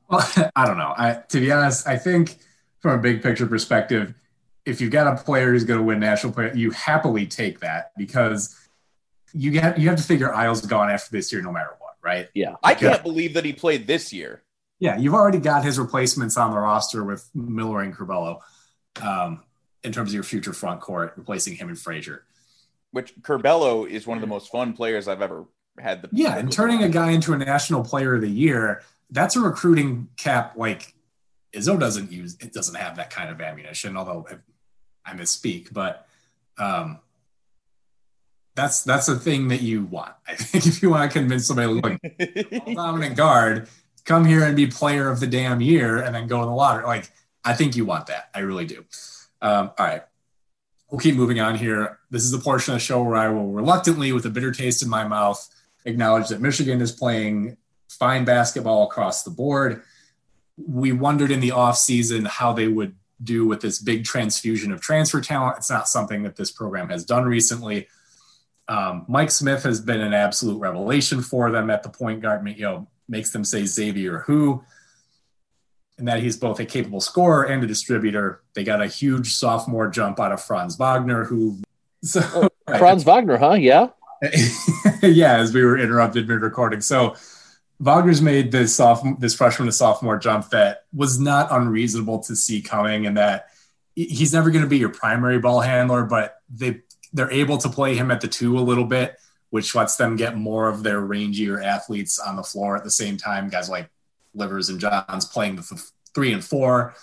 Well, 0.09 0.27
I 0.57 0.67
don't 0.67 0.77
know. 0.79 0.93
I, 0.97 1.23
to 1.29 1.41
be 1.41 1.51
honest, 1.51 1.87
I 1.87 1.97
think 1.97 2.37
from 2.81 2.99
a 2.99 3.03
big 3.03 3.23
picture 3.23 3.47
perspective, 3.47 4.15
if 4.67 4.81
you've 4.81 4.91
got 4.93 5.07
a 5.07 5.23
player 5.23 5.51
who's 5.51 5.65
going 5.65 5.79
to 5.81 5.85
win 5.85 5.99
national 6.01 6.33
player, 6.33 6.53
you 6.55 6.71
happily 6.73 7.27
take 7.27 7.61
that 7.61 7.93
because 7.97 8.57
you 9.33 9.51
get 9.51 9.79
you 9.79 9.89
have 9.89 9.97
to 9.99 10.05
figure 10.05 10.33
Isles 10.35 10.61
gone 10.67 10.91
after 10.91 11.11
this 11.11 11.33
year 11.33 11.41
no 11.43 11.51
matter 11.51 11.75
what, 11.79 11.82
right? 12.03 12.29
Yeah, 12.35 12.57
I 12.63 12.75
can't 12.75 13.03
believe 13.03 13.35
that 13.35 13.45
he 13.45 13.53
played 13.53 13.87
this 13.87 14.13
year. 14.13 14.43
Yeah, 14.79 14.99
you've 14.99 15.15
already 15.15 15.39
got 15.39 15.65
his 15.65 15.79
replacements 15.79 16.37
on 16.37 16.51
the 16.51 16.59
roster 16.59 17.05
with 17.05 17.29
Miller 17.35 17.83
and 17.83 17.95
Curbelo 17.95 18.41
um, 19.01 19.43
in 19.85 19.93
terms 19.93 20.11
of 20.11 20.15
your 20.15 20.25
future 20.25 20.53
front 20.53 20.81
court, 20.81 21.15
replacing 21.17 21.55
him 21.55 21.69
and 21.69 21.79
Frazier. 21.79 22.25
which 22.91 23.15
Curbelo 23.23 23.89
is 23.89 24.07
one 24.07 24.19
of 24.19 24.23
the 24.23 24.27
most 24.27 24.51
fun 24.51 24.73
players 24.73 25.09
I've 25.09 25.23
ever 25.23 25.47
had. 25.79 26.03
The 26.03 26.09
Yeah, 26.13 26.37
and 26.37 26.51
turning 26.53 26.83
a 26.83 26.89
guy 26.89 27.13
into 27.13 27.33
a 27.33 27.39
national 27.39 27.85
player 27.85 28.17
of 28.17 28.21
the 28.21 28.29
year, 28.29 28.83
that's 29.11 29.37
a 29.37 29.41
recruiting 29.41 30.09
cap 30.17 30.55
like 30.57 30.95
Izzo 31.55 31.79
doesn't 31.79 32.11
use 32.11 32.37
it 32.41 32.53
doesn't 32.53 32.75
have 32.75 32.97
that 32.97 33.11
kind 33.11 33.31
of 33.31 33.41
ammunition, 33.41 33.97
although 33.97 34.27
I 35.05 35.13
misspeak, 35.15 35.73
but 35.73 36.07
um, 36.59 36.99
that's 38.55 38.83
that's 38.83 39.07
the 39.07 39.17
thing 39.17 39.49
that 39.49 39.63
you 39.63 39.85
want. 39.85 40.13
I 40.29 40.35
think 40.35 40.67
if 40.67 40.83
you 40.83 40.91
want 40.91 41.11
to 41.11 41.19
convince 41.19 41.47
somebody 41.47 41.69
like 41.69 42.75
dominant 42.75 43.17
guard, 43.17 43.69
come 44.05 44.25
here 44.25 44.45
and 44.45 44.57
be 44.57 44.67
player 44.67 45.09
of 45.09 45.21
the 45.21 45.27
damn 45.27 45.61
year 45.61 45.99
and 46.03 46.15
then 46.15 46.27
go 46.27 46.41
in 46.43 46.49
the 46.49 46.55
lottery. 46.55 46.85
Like 46.85 47.11
I 47.45 47.55
think 47.55 47.77
you 47.77 47.85
want 47.85 48.07
that. 48.07 48.31
I 48.35 48.41
really 48.41 48.67
do. 48.67 48.85
Um, 49.41 49.71
all 49.79 49.87
right. 49.87 50.03
We'll 50.91 51.01
keep 51.01 51.17
moving 51.17 51.41
on 51.41 51.55
here. 51.55 51.99
This 52.11 52.23
is 52.23 52.31
the 52.31 52.39
portion 52.39 52.75
of 52.75 52.77
the 52.81 52.85
show 52.85 53.03
where 53.03 53.17
I 53.17 53.29
will 53.29 53.51
reluctantly, 53.51 54.13
with 54.13 54.27
a 54.27 54.31
bitter 54.31 54.53
taste 54.53 54.83
in 54.83 54.91
my 54.91 55.09
mouth, 55.09 55.49
acknowledge 55.87 56.29
that 56.29 56.41
Michigan 56.41 56.83
is 56.83 56.93
playing 56.93 57.57
fine 57.89 58.27
basketball 58.27 58.85
across 58.85 59.23
the 59.23 59.31
board. 59.31 59.83
We 60.59 60.93
wondered 60.93 61.31
in 61.31 61.41
the 61.41 61.49
offseason 61.49 62.27
how 62.27 62.53
they 62.53 62.69
would 62.69 62.95
do 63.23 63.47
with 63.47 63.63
this 63.63 63.79
big 63.79 64.05
transfusion 64.05 64.71
of 64.71 64.83
transfer 64.83 65.21
talent. 65.21 65.57
It's 65.57 65.71
not 65.71 65.89
something 65.89 66.25
that 66.25 66.37
this 66.37 66.51
program 66.51 66.91
has 66.91 67.07
done 67.07 67.25
recently. 67.25 67.89
Um, 68.69 69.05
Mike 69.09 69.31
Smith 69.31 69.65
has 69.65 69.81
been 69.81 70.01
an 70.01 70.15
absolute 70.15 70.59
revelation 70.59 71.21
for 71.21 71.51
them 71.51 71.69
at 71.71 71.83
the 71.83 71.89
point 71.89 72.23
guard, 72.23 72.47
you 72.49 72.63
know, 72.63 72.89
makes 73.09 73.31
them 73.31 73.45
say 73.45 73.65
Xavier 73.65 74.21
who, 74.21 74.65
and 75.99 76.09
that 76.09 76.21
he's 76.21 76.37
both 76.37 76.59
a 76.61 76.65
capable 76.65 77.01
scorer 77.01 77.45
and 77.45 77.63
a 77.63 77.67
distributor. 77.67 78.43
They 78.55 78.65
got 78.65 78.81
a 78.81 78.87
huge 78.87 79.35
sophomore 79.35 79.89
jump 79.89 80.19
out 80.21 80.33
of 80.33 80.43
Franz 80.43 80.77
Wagner, 80.77 81.25
who 81.25 81.61
so 82.03 82.21
oh, 82.35 82.49
Franz 82.79 83.05
Wagner, 83.05 83.37
huh? 83.37 83.55
Yeah. 83.55 83.89
yeah, 85.03 85.37
as 85.37 85.53
we 85.53 85.65
were 85.65 85.79
interrupted 85.79 86.29
mid 86.29 86.41
recording. 86.41 86.81
So 86.81 87.17
Wagner's 87.81 88.23
made 88.23 88.53
this 88.53 88.75
soft 88.75 89.05
this 89.21 89.35
freshman 89.35 89.67
to 89.67 89.73
sophomore 89.73 90.17
jump 90.17 90.51
that 90.51 90.85
was 90.93 91.19
not 91.19 91.49
unreasonable 91.51 92.21
to 92.21 92.37
see 92.37 92.63
coming, 92.63 93.07
and 93.07 93.17
that 93.17 93.49
he's 93.95 94.33
never 94.33 94.51
going 94.51 94.63
to 94.63 94.69
be 94.69 94.79
your 94.79 94.89
primary 94.89 95.39
ball 95.39 95.61
handler, 95.61 96.05
but 96.05 96.41
they 96.49 96.83
they're 97.13 97.31
able 97.31 97.59
to 97.59 97.69
play 97.69 97.95
him 97.95 98.11
at 98.11 98.21
the 98.21 98.29
two 98.29 98.59
a 98.59 98.61
little 98.61 98.85
bit, 98.85 99.17
which 99.51 99.75
lets 99.75 99.97
them 99.97 100.17
get 100.17 100.37
more 100.37 100.69
of 100.69 100.83
their 100.83 101.01
rangier 101.01 101.63
athletes 101.63 102.19
on 102.19 102.37
the 102.37 102.43
floor 102.43 102.77
at 102.77 102.85
the 102.85 102.91
same 102.91 103.17
time. 103.17 103.49
Guys 103.49 103.69
like 103.69 103.91
Livers 104.35 104.69
and 104.69 104.81
Johns 104.81 105.27
playing 105.27 105.57
the 105.57 105.83
three 106.15 106.33
and 106.33 106.45
four 106.45 106.95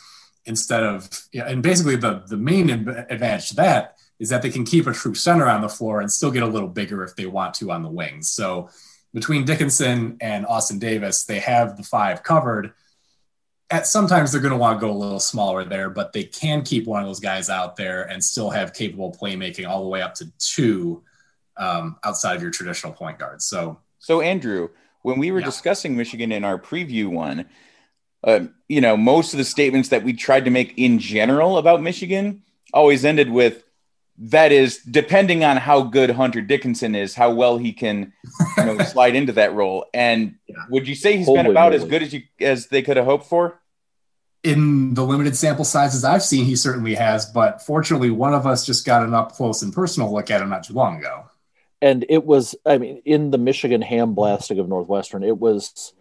instead 0.45 0.83
of, 0.83 1.09
yeah, 1.31 1.47
and 1.47 1.61
basically 1.61 1.95
the, 1.95 2.23
the 2.27 2.37
main 2.37 2.69
advantage 2.69 3.49
to 3.49 3.55
that 3.55 3.97
is 4.19 4.29
that 4.29 4.41
they 4.41 4.49
can 4.49 4.65
keep 4.65 4.87
a 4.87 4.93
true 4.93 5.13
center 5.13 5.47
on 5.47 5.61
the 5.61 5.69
floor 5.69 6.01
and 6.01 6.11
still 6.11 6.31
get 6.31 6.43
a 6.43 6.47
little 6.47 6.67
bigger 6.67 7.03
if 7.03 7.15
they 7.15 7.25
want 7.25 7.53
to 7.53 7.71
on 7.71 7.83
the 7.83 7.89
wings. 7.89 8.29
So 8.29 8.69
between 9.13 9.45
Dickinson 9.45 10.17
and 10.21 10.45
Austin 10.45 10.79
Davis, 10.79 11.25
they 11.25 11.39
have 11.39 11.77
the 11.77 11.83
five 11.83 12.23
covered 12.23 12.73
at 13.71 13.87
sometimes 13.87 14.31
they're 14.31 14.41
going 14.41 14.51
to 14.51 14.57
want 14.57 14.79
to 14.79 14.85
go 14.85 14.91
a 14.91 14.97
little 14.97 15.19
smaller 15.19 15.63
there, 15.63 15.89
but 15.89 16.11
they 16.11 16.23
can 16.23 16.63
keep 16.63 16.87
one 16.87 17.01
of 17.01 17.07
those 17.07 17.19
guys 17.19 17.49
out 17.49 17.75
there 17.75 18.03
and 18.03 18.23
still 18.23 18.49
have 18.49 18.73
capable 18.73 19.11
playmaking 19.11 19.67
all 19.67 19.83
the 19.83 19.89
way 19.89 20.01
up 20.01 20.15
to 20.15 20.31
two 20.39 21.03
um, 21.57 21.97
outside 22.03 22.35
of 22.35 22.41
your 22.41 22.51
traditional 22.51 22.93
point 22.93 23.19
guard. 23.19 23.41
So, 23.41 23.79
so 23.99 24.21
Andrew, 24.21 24.69
when 25.03 25.19
we 25.19 25.31
were 25.31 25.39
yeah. 25.39 25.45
discussing 25.45 25.95
Michigan 25.95 26.31
in 26.31 26.43
our 26.43 26.57
preview 26.57 27.07
one, 27.07 27.45
uh, 28.23 28.41
you 28.67 28.81
know, 28.81 28.97
most 28.97 29.33
of 29.33 29.37
the 29.37 29.45
statements 29.45 29.89
that 29.89 30.03
we 30.03 30.13
tried 30.13 30.45
to 30.45 30.51
make 30.51 30.73
in 30.77 30.99
general 30.99 31.57
about 31.57 31.81
Michigan 31.81 32.43
always 32.73 33.05
ended 33.05 33.29
with 33.29 33.63
that 34.21 34.51
is 34.51 34.79
depending 34.79 35.45
on 35.45 35.55
how 35.57 35.81
good 35.81 36.09
Hunter 36.09 36.41
Dickinson 36.41 36.93
is, 36.93 37.15
how 37.15 37.33
well 37.33 37.57
he 37.57 37.71
can 37.71 38.11
you 38.57 38.65
know, 38.65 38.77
slide 38.83 39.15
into 39.15 39.31
that 39.33 39.53
role. 39.53 39.85
And 39.93 40.35
yeah. 40.47 40.55
would 40.69 40.87
you 40.87 40.95
say 40.95 41.15
he's 41.15 41.25
Holy 41.25 41.43
been 41.43 41.51
about 41.51 41.71
moly. 41.71 41.83
as 41.83 41.89
good 41.89 42.03
as 42.03 42.13
you 42.13 42.23
as 42.41 42.67
they 42.67 42.81
could 42.81 42.97
have 42.97 43.05
hoped 43.05 43.27
for? 43.27 43.58
In 44.43 44.93
the 44.93 45.03
limited 45.03 45.35
sample 45.35 45.65
sizes 45.65 46.05
I've 46.05 46.23
seen, 46.23 46.45
he 46.45 46.55
certainly 46.55 46.95
has. 46.95 47.25
But 47.25 47.61
fortunately, 47.61 48.09
one 48.09 48.33
of 48.33 48.47
us 48.47 48.65
just 48.65 48.85
got 48.85 49.03
an 49.03 49.13
up 49.13 49.33
close 49.33 49.61
and 49.61 49.73
personal 49.73 50.13
look 50.13 50.31
at 50.31 50.41
him 50.41 50.49
not 50.49 50.63
too 50.63 50.73
long 50.73 50.99
ago. 50.99 51.25
And 51.81 52.05
it 52.09 52.25
was, 52.25 52.55
I 52.65 52.77
mean, 52.77 53.01
in 53.05 53.31
the 53.31 53.37
Michigan 53.37 53.81
ham 53.81 54.13
blasting 54.13 54.59
of 54.59 54.67
Northwestern, 54.67 55.23
it 55.23 55.37
was 55.37 55.93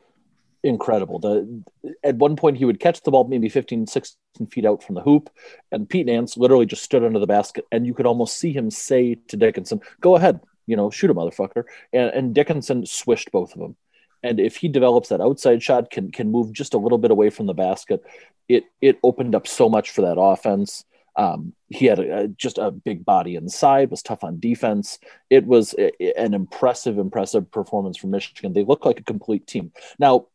incredible. 0.63 1.19
The 1.19 1.63
at 2.03 2.17
one 2.17 2.37
point 2.37 2.59
he 2.59 2.65
would 2.65 2.81
catch 2.81 3.03
the 3.03 3.11
ball 3.11 3.25
maybe 3.25 3.49
15, 3.49 3.87
16 3.87 4.47
feet 4.49 4.67
out 4.67 4.83
from 4.83 4.95
the 4.95 5.03
hoop, 5.03 5.31
and 5.71 5.89
Pete 5.89 6.07
Nance 6.07 6.37
literally 6.37 6.67
just 6.67 6.83
stood 6.83 7.05
under 7.05 7.19
the 7.19 7.27
basket, 7.27 7.65
and 7.71 7.87
you 7.87 7.95
could 7.95 8.07
almost 8.07 8.39
see 8.39 8.53
him 8.53 8.71
say 8.71 9.17
to 9.29 9.37
Dickinson, 9.37 9.81
"Go 10.01 10.17
ahead, 10.17 10.41
you 10.67 10.77
know, 10.77 10.91
shoot 10.91 11.11
a 11.11 11.15
motherfucker." 11.15 11.65
And, 11.93 12.11
and 12.11 12.35
Dickinson 12.35 12.87
swished 12.87 13.31
both 13.31 13.55
of 13.55 13.61
them. 13.61 13.77
And 14.23 14.41
if 14.41 14.57
he 14.57 14.69
develops 14.69 15.09
that 15.09 15.21
outside 15.21 15.63
shot, 15.63 15.91
can 15.91 16.11
can 16.11 16.31
move 16.31 16.53
just 16.53 16.75
a 16.75 16.79
little 16.79 16.99
bit 16.99 17.11
away 17.11 17.31
from 17.31 17.47
the 17.47 17.55
basket, 17.55 18.03
it 18.49 18.65
it 18.81 18.99
opened 19.03 19.35
up 19.35 19.47
so 19.47 19.69
much 19.69 19.91
for 19.91 20.03
that 20.03 20.19
offense. 20.19 20.85
Um, 21.17 21.53
he 21.69 21.87
had 21.87 21.99
a, 21.99 22.19
a, 22.19 22.29
just 22.29 22.59
a 22.59 22.71
big 22.71 23.05
body 23.05 23.35
inside, 23.35 23.91
was 23.91 24.03
tough 24.03 24.23
on 24.23 24.39
defense. 24.39 25.01
It 25.29 25.47
was 25.47 25.75
a, 25.77 25.91
an 26.17 26.33
impressive, 26.33 26.97
impressive 26.97 27.51
performance 27.51 27.97
from 27.97 28.13
Michigan. 28.13 28.53
They 28.53 28.63
look 28.63 28.87
like 28.87 29.01
a 29.01 29.03
complete 29.03 29.45
team. 29.45 29.73
Now, 29.99 30.27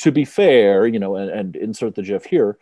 to 0.00 0.12
be 0.12 0.26
fair, 0.26 0.86
you 0.86 0.98
know, 0.98 1.16
and, 1.16 1.30
and 1.30 1.56
insert 1.56 1.94
the 1.94 2.02
GIF 2.02 2.26
here, 2.26 2.58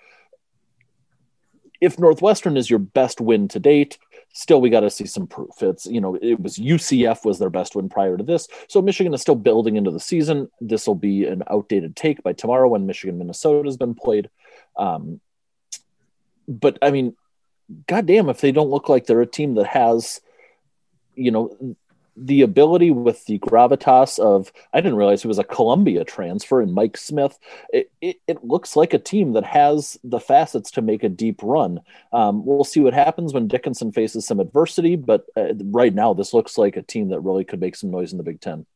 if 1.80 1.98
Northwestern 1.98 2.56
is 2.56 2.70
your 2.70 2.78
best 2.78 3.20
win 3.20 3.48
to 3.48 3.58
date, 3.58 3.98
still 4.32 4.60
we 4.60 4.70
got 4.70 4.80
to 4.80 4.90
see 4.90 5.06
some 5.06 5.26
proof. 5.26 5.62
It's 5.62 5.86
you 5.86 6.00
know 6.00 6.16
it 6.20 6.40
was 6.40 6.56
UCF 6.56 7.24
was 7.24 7.38
their 7.38 7.50
best 7.50 7.76
win 7.76 7.88
prior 7.88 8.16
to 8.16 8.24
this, 8.24 8.48
so 8.68 8.82
Michigan 8.82 9.14
is 9.14 9.20
still 9.20 9.34
building 9.34 9.76
into 9.76 9.90
the 9.90 10.00
season. 10.00 10.50
This 10.60 10.86
will 10.86 10.94
be 10.94 11.26
an 11.26 11.42
outdated 11.50 11.96
take 11.96 12.22
by 12.22 12.32
tomorrow 12.32 12.68
when 12.68 12.86
Michigan 12.86 13.18
Minnesota 13.18 13.66
has 13.68 13.76
been 13.76 13.94
played. 13.94 14.30
Um, 14.76 15.20
but 16.48 16.78
I 16.82 16.90
mean, 16.90 17.16
goddamn, 17.86 18.28
if 18.28 18.40
they 18.40 18.52
don't 18.52 18.70
look 18.70 18.88
like 18.88 19.06
they're 19.06 19.20
a 19.20 19.26
team 19.26 19.54
that 19.54 19.66
has, 19.66 20.20
you 21.14 21.30
know, 21.30 21.76
the 22.16 22.42
ability 22.42 22.90
with 22.90 23.24
the 23.26 23.38
gravitas 23.38 24.18
of 24.18 24.52
I 24.72 24.80
didn't 24.80 24.98
realize 24.98 25.22
he 25.22 25.28
was 25.28 25.38
a 25.38 25.44
Columbia 25.44 26.04
transfer 26.04 26.60
and 26.60 26.74
Mike 26.74 26.96
Smith. 26.96 27.38
It, 27.72 27.90
it, 28.00 28.20
it, 28.26 28.44
looks 28.44 28.76
like 28.76 28.92
a 28.92 28.98
team 28.98 29.32
that 29.32 29.44
has 29.44 29.98
the 30.04 30.20
facets 30.20 30.70
to 30.72 30.82
make 30.82 31.02
a 31.04 31.08
deep 31.08 31.40
run. 31.42 31.80
Um, 32.12 32.44
we'll 32.44 32.64
see 32.64 32.80
what 32.80 32.94
happens 32.94 33.32
when 33.32 33.48
Dickinson 33.48 33.92
faces 33.92 34.26
some 34.26 34.40
adversity, 34.40 34.96
but 34.96 35.26
uh, 35.36 35.54
right 35.64 35.94
now 35.94 36.12
this 36.12 36.34
looks 36.34 36.58
like 36.58 36.76
a 36.76 36.82
team 36.82 37.08
that 37.08 37.20
really 37.20 37.44
could 37.44 37.60
make 37.60 37.76
some 37.76 37.90
noise 37.90 38.12
in 38.12 38.18
the 38.18 38.24
Big 38.24 38.40
Ten. 38.40 38.66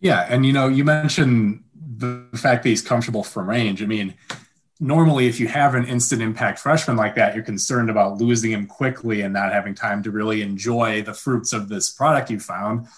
Yeah, 0.00 0.26
and 0.28 0.44
you 0.44 0.52
know 0.52 0.68
you 0.68 0.84
mentioned 0.84 1.62
the 1.96 2.26
fact 2.34 2.62
that 2.62 2.70
he's 2.70 2.82
comfortable 2.82 3.22
from 3.22 3.48
range. 3.48 3.82
I 3.82 3.86
mean, 3.86 4.14
normally 4.82 5.28
if 5.28 5.38
you 5.38 5.46
have 5.46 5.76
an 5.76 5.86
instant 5.86 6.20
impact 6.20 6.58
freshman 6.58 6.96
like 6.96 7.14
that 7.14 7.36
you're 7.36 7.44
concerned 7.44 7.88
about 7.88 8.20
losing 8.20 8.50
him 8.50 8.66
quickly 8.66 9.20
and 9.20 9.32
not 9.32 9.52
having 9.52 9.76
time 9.76 10.02
to 10.02 10.10
really 10.10 10.42
enjoy 10.42 11.00
the 11.00 11.14
fruits 11.14 11.52
of 11.52 11.68
this 11.68 11.88
product 11.88 12.30
you 12.30 12.40
found. 12.40 12.88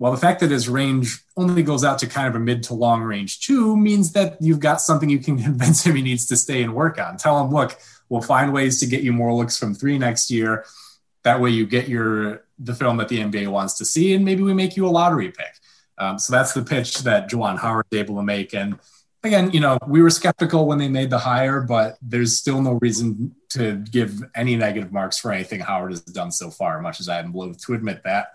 Well 0.00 0.10
the 0.10 0.18
fact 0.18 0.40
that 0.40 0.50
his 0.50 0.68
range 0.68 1.22
only 1.36 1.62
goes 1.62 1.84
out 1.84 2.00
to 2.00 2.08
kind 2.08 2.26
of 2.26 2.34
a 2.34 2.40
mid 2.40 2.64
to 2.64 2.74
long 2.74 3.02
range 3.02 3.38
too 3.38 3.76
means 3.76 4.12
that 4.14 4.36
you've 4.40 4.58
got 4.58 4.80
something 4.80 5.08
you 5.08 5.20
can 5.20 5.40
convince 5.42 5.86
him 5.86 5.94
he 5.94 6.02
needs 6.02 6.26
to 6.26 6.36
stay 6.36 6.60
and 6.62 6.74
work 6.74 6.98
on. 7.00 7.16
Tell 7.16 7.42
him 7.42 7.52
look 7.52 7.78
we'll 8.08 8.20
find 8.20 8.52
ways 8.52 8.80
to 8.80 8.86
get 8.86 9.02
you 9.02 9.12
more 9.12 9.32
looks 9.32 9.56
from 9.56 9.74
three 9.74 9.96
next 9.96 10.32
year. 10.32 10.64
That 11.22 11.40
way 11.40 11.50
you 11.50 11.66
get 11.66 11.88
your 11.88 12.42
the 12.58 12.74
film 12.74 12.96
that 12.96 13.08
the 13.08 13.20
nba 13.20 13.46
wants 13.46 13.74
to 13.78 13.84
see 13.84 14.12
and 14.12 14.24
maybe 14.24 14.42
we 14.42 14.54
make 14.54 14.76
you 14.76 14.88
a 14.88 14.90
lottery 14.90 15.30
pick. 15.30 15.54
Um, 15.98 16.18
so 16.18 16.32
that's 16.32 16.52
the 16.52 16.62
pitch 16.62 16.98
that 16.98 17.30
Juwan 17.30 17.58
Howard 17.58 17.86
is 17.92 17.98
able 17.98 18.16
to 18.16 18.22
make. 18.22 18.54
And 18.54 18.78
again, 19.24 19.50
you 19.50 19.60
know, 19.60 19.78
we 19.86 20.00
were 20.02 20.10
skeptical 20.10 20.66
when 20.66 20.78
they 20.78 20.88
made 20.88 21.10
the 21.10 21.18
hire, 21.18 21.60
but 21.60 21.96
there's 22.02 22.36
still 22.36 22.62
no 22.62 22.78
reason 22.80 23.34
to 23.50 23.76
give 23.90 24.22
any 24.34 24.56
negative 24.56 24.92
marks 24.92 25.18
for 25.18 25.32
anything 25.32 25.60
Howard 25.60 25.90
has 25.90 26.00
done 26.02 26.30
so 26.30 26.50
far, 26.50 26.80
much 26.80 27.00
as 27.00 27.08
I'm 27.08 27.32
loath 27.32 27.60
to 27.66 27.74
admit 27.74 28.02
that. 28.04 28.34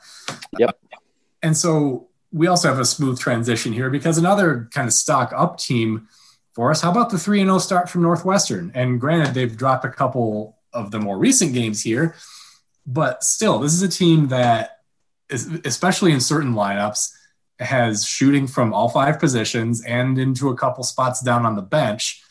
Yep. 0.57 0.69
Uh, 0.69 0.97
and 1.41 1.55
so 1.55 2.09
we 2.31 2.47
also 2.47 2.67
have 2.67 2.79
a 2.79 2.85
smooth 2.85 3.19
transition 3.19 3.71
here 3.73 3.89
because 3.89 4.17
another 4.17 4.67
kind 4.71 4.87
of 4.87 4.93
stock 4.93 5.31
up 5.35 5.57
team 5.57 6.07
for 6.53 6.71
us. 6.71 6.81
How 6.81 6.91
about 6.91 7.09
the 7.09 7.17
3 7.17 7.39
0 7.39 7.57
start 7.59 7.89
from 7.89 8.01
Northwestern? 8.01 8.71
And 8.73 8.99
granted, 8.99 9.33
they've 9.33 9.55
dropped 9.55 9.85
a 9.85 9.89
couple 9.89 10.57
of 10.73 10.91
the 10.91 10.99
more 10.99 11.17
recent 11.17 11.53
games 11.53 11.81
here, 11.81 12.15
but 12.85 13.23
still, 13.23 13.59
this 13.59 13.73
is 13.73 13.83
a 13.83 13.87
team 13.87 14.29
that, 14.29 14.79
is, 15.29 15.47
especially 15.63 16.11
in 16.11 16.19
certain 16.19 16.53
lineups, 16.53 17.11
has 17.63 18.05
shooting 18.05 18.47
from 18.47 18.73
all 18.73 18.89
five 18.89 19.19
positions 19.19 19.83
and 19.83 20.17
into 20.17 20.49
a 20.49 20.55
couple 20.55 20.83
spots 20.83 21.21
down 21.21 21.45
on 21.45 21.55
the 21.55 21.61
bench. 21.61 22.21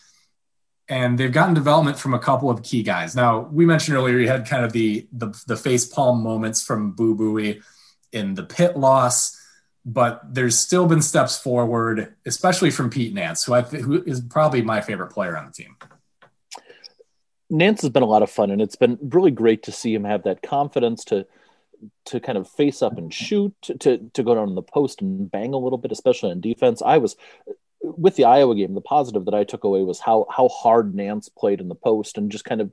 And 0.89 1.19
they've 1.19 1.33
gotten 1.33 1.55
development 1.55 1.99
from 1.99 2.13
a 2.13 2.19
couple 2.19 2.51
of 2.51 2.63
key 2.63 2.83
guys. 2.83 3.15
Now, 3.15 3.41
we 3.41 3.65
mentioned 3.65 3.97
earlier 3.97 4.19
you 4.19 4.29
had 4.29 4.47
kind 4.47 4.65
of 4.65 4.73
the 4.73 5.07
the, 5.13 5.29
the 5.47 5.57
face 5.57 5.87
palm 5.87 6.23
moments 6.23 6.63
from 6.63 6.93
Boo 6.93 7.15
Buie 7.15 7.63
in 8.13 8.35
the 8.35 8.43
Pitt 8.43 8.77
loss, 8.77 9.39
but 9.85 10.21
there's 10.35 10.59
still 10.59 10.87
been 10.87 11.01
steps 11.01 11.39
forward, 11.39 12.15
especially 12.27 12.71
from 12.71 12.91
Pete 12.91 13.15
Nance, 13.15 13.45
who 13.45 13.55
I 13.55 13.63
who 13.63 14.03
is 14.03 14.21
probably 14.21 14.63
my 14.63 14.81
favorite 14.81 15.13
player 15.13 15.37
on 15.37 15.47
the 15.47 15.53
team. 15.53 15.77
Nance 17.49 17.83
has 17.83 17.91
been 17.91 18.03
a 18.03 18.07
lot 18.07 18.23
of 18.23 18.31
fun, 18.31 18.51
and 18.51 18.61
it's 18.61 18.77
been 18.77 18.99
really 19.01 19.31
great 19.31 19.63
to 19.65 19.73
see 19.73 19.95
him 19.95 20.05
have 20.05 20.25
that 20.25 20.43
confidence 20.43 21.05
to 21.05 21.27
to 22.07 22.21
kind 22.21 22.39
of 22.39 22.49
face 22.49 22.83
up 22.83 22.99
and 22.99 23.13
shoot, 23.13 23.55
to 23.81 23.99
to 23.99 24.23
go 24.23 24.35
down 24.35 24.49
in 24.49 24.55
the 24.55 24.63
post 24.63 25.01
and 25.01 25.31
bang 25.31 25.55
a 25.55 25.59
little 25.59 25.79
bit, 25.79 25.93
especially 25.93 26.31
on 26.31 26.41
defense. 26.41 26.83
I 26.83 26.99
was 26.99 27.17
with 27.83 28.17
the 28.17 28.25
Iowa 28.25 28.55
game, 28.55 28.75
the 28.75 28.81
positive 28.81 29.25
that 29.25 29.35
I 29.35 29.45
took 29.45 29.65
away 29.65 29.83
was 29.83 30.01
how 30.01 30.27
how 30.31 30.49
hard 30.49 30.95
Nance 30.95 31.29
played 31.29 31.61
in 31.61 31.69
the 31.69 31.75
post 31.75 32.19
and 32.19 32.31
just 32.31 32.45
kind 32.45 32.61
of 32.61 32.71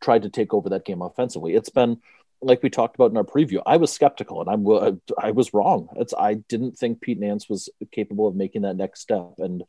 tried 0.00 0.22
to 0.22 0.28
take 0.28 0.54
over 0.54 0.68
that 0.70 0.84
game 0.84 1.02
offensively. 1.02 1.54
It's 1.54 1.70
been 1.70 2.00
like 2.40 2.62
we 2.62 2.70
talked 2.70 2.94
about 2.94 3.10
in 3.10 3.16
our 3.16 3.24
preview. 3.24 3.62
I 3.66 3.76
was 3.76 3.92
skeptical, 3.92 4.40
and 4.40 4.50
I'm 4.50 5.00
I 5.18 5.30
was 5.32 5.54
wrong. 5.54 5.88
It's 5.96 6.14
I 6.16 6.34
didn't 6.34 6.78
think 6.78 7.00
Pete 7.00 7.18
Nance 7.18 7.48
was 7.48 7.68
capable 7.92 8.28
of 8.28 8.36
making 8.36 8.62
that 8.62 8.76
next 8.76 9.00
step, 9.00 9.34
and 9.38 9.64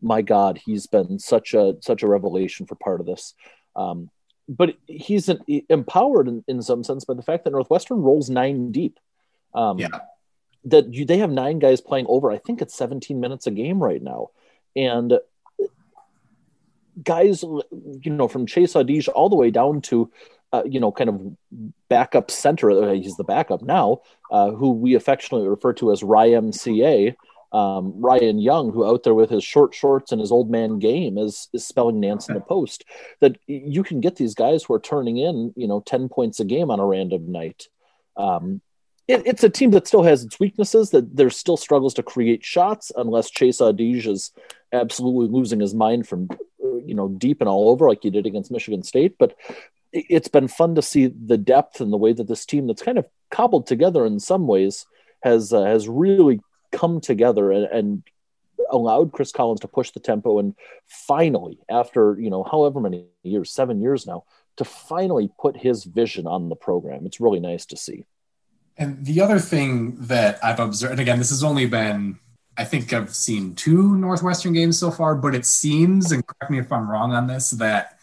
my 0.00 0.22
God, 0.22 0.60
he's 0.64 0.86
been 0.86 1.18
such 1.18 1.54
a 1.54 1.74
such 1.80 2.02
a 2.02 2.08
revelation 2.08 2.66
for 2.66 2.76
part 2.76 3.00
of 3.00 3.06
this. 3.06 3.34
Um, 3.74 4.10
but 4.48 4.76
he's 4.86 5.28
an, 5.28 5.40
empowered 5.68 6.26
in, 6.26 6.42
in, 6.48 6.62
some 6.62 6.82
sense 6.82 7.04
by 7.04 7.14
the 7.14 7.22
fact 7.22 7.44
that 7.44 7.50
Northwestern 7.50 7.98
rolls 7.98 8.30
nine 8.30 8.72
deep. 8.72 8.98
Um, 9.54 9.78
yeah. 9.78 9.88
That 10.64 10.92
you, 10.92 11.04
they 11.04 11.18
have 11.18 11.30
nine 11.30 11.58
guys 11.58 11.80
playing 11.80 12.06
over. 12.08 12.30
I 12.30 12.38
think 12.38 12.62
it's 12.62 12.74
17 12.74 13.20
minutes 13.20 13.46
a 13.46 13.50
game 13.50 13.82
right 13.82 14.02
now, 14.02 14.30
and 14.74 15.18
guys, 17.02 17.42
you 17.42 18.10
know, 18.10 18.28
from 18.28 18.46
Chase 18.46 18.74
Audige 18.74 19.08
all 19.14 19.28
the 19.28 19.36
way 19.36 19.50
down 19.50 19.80
to, 19.82 20.10
uh, 20.52 20.62
you 20.66 20.80
know, 20.80 20.90
kind 20.90 21.10
of 21.10 21.36
backup 21.88 22.30
center. 22.30 22.70
Uh, 22.70 22.92
he's 22.94 23.16
the 23.16 23.24
backup 23.24 23.62
now, 23.62 24.00
uh, 24.30 24.50
who 24.50 24.72
we 24.72 24.94
affectionately 24.94 25.48
refer 25.48 25.72
to 25.74 25.92
as 25.92 26.02
RYMCA 26.02 27.14
um, 27.52 27.94
Ryan 27.96 28.38
Young, 28.38 28.72
who 28.72 28.86
out 28.86 29.04
there 29.04 29.14
with 29.14 29.30
his 29.30 29.44
short 29.44 29.74
shorts 29.74 30.12
and 30.12 30.20
his 30.20 30.32
old 30.32 30.50
man 30.50 30.78
game 30.78 31.16
is 31.16 31.48
is 31.52 31.66
spelling 31.66 32.00
Nance 32.00 32.28
in 32.28 32.34
the 32.34 32.40
post. 32.40 32.84
That 33.20 33.38
you 33.46 33.82
can 33.82 34.00
get 34.00 34.16
these 34.16 34.34
guys 34.34 34.64
who 34.64 34.74
are 34.74 34.80
turning 34.80 35.16
in, 35.16 35.52
you 35.56 35.66
know, 35.66 35.80
ten 35.80 36.08
points 36.08 36.40
a 36.40 36.44
game 36.44 36.70
on 36.70 36.80
a 36.80 36.86
random 36.86 37.32
night. 37.32 37.68
Um, 38.16 38.60
it, 39.06 39.26
it's 39.26 39.44
a 39.44 39.48
team 39.48 39.70
that 39.70 39.86
still 39.86 40.02
has 40.02 40.24
its 40.24 40.38
weaknesses. 40.38 40.90
That 40.90 41.16
there 41.16 41.30
still 41.30 41.56
struggles 41.56 41.94
to 41.94 42.02
create 42.02 42.44
shots 42.44 42.92
unless 42.94 43.30
Chase 43.30 43.58
Audige 43.58 44.06
is 44.06 44.30
absolutely 44.72 45.28
losing 45.28 45.60
his 45.60 45.74
mind 45.74 46.06
from, 46.06 46.28
you 46.84 46.94
know, 46.94 47.08
deep 47.08 47.40
and 47.40 47.48
all 47.48 47.70
over 47.70 47.88
like 47.88 48.02
he 48.02 48.10
did 48.10 48.26
against 48.26 48.50
Michigan 48.50 48.82
State. 48.82 49.16
But 49.18 49.34
it's 49.92 50.28
been 50.28 50.48
fun 50.48 50.74
to 50.74 50.82
see 50.82 51.06
the 51.06 51.38
depth 51.38 51.80
and 51.80 51.90
the 51.90 51.96
way 51.96 52.12
that 52.12 52.28
this 52.28 52.44
team 52.44 52.66
that's 52.66 52.82
kind 52.82 52.98
of 52.98 53.06
cobbled 53.30 53.66
together 53.66 54.04
in 54.04 54.20
some 54.20 54.46
ways 54.46 54.84
has 55.22 55.52
uh, 55.52 55.64
has 55.64 55.88
really 55.88 56.40
come 56.72 57.00
together 57.00 57.50
and, 57.52 57.64
and 57.66 58.02
allowed 58.70 59.12
Chris 59.12 59.32
Collins 59.32 59.60
to 59.60 59.68
push 59.68 59.90
the 59.90 60.00
tempo 60.00 60.38
and 60.38 60.54
finally, 60.86 61.58
after 61.68 62.18
you 62.18 62.30
know 62.30 62.42
however 62.42 62.80
many 62.80 63.06
years, 63.22 63.50
seven 63.50 63.80
years 63.80 64.06
now, 64.06 64.24
to 64.56 64.64
finally 64.64 65.30
put 65.40 65.56
his 65.56 65.84
vision 65.84 66.26
on 66.26 66.48
the 66.48 66.56
program. 66.56 67.06
It's 67.06 67.20
really 67.20 67.40
nice 67.40 67.66
to 67.66 67.76
see. 67.76 68.04
And 68.76 69.04
the 69.04 69.20
other 69.20 69.38
thing 69.38 69.96
that 70.06 70.42
I've 70.44 70.60
observed, 70.60 70.92
and 70.92 71.00
again, 71.00 71.18
this 71.18 71.30
has 71.30 71.42
only 71.42 71.66
been, 71.66 72.18
I 72.56 72.64
think 72.64 72.92
I've 72.92 73.14
seen 73.14 73.54
two 73.54 73.96
Northwestern 73.96 74.52
games 74.52 74.78
so 74.78 74.90
far, 74.90 75.16
but 75.16 75.34
it 75.34 75.46
seems, 75.46 76.12
and 76.12 76.24
correct 76.24 76.50
me 76.50 76.58
if 76.58 76.70
I'm 76.70 76.88
wrong 76.88 77.12
on 77.12 77.26
this, 77.26 77.50
that 77.50 77.98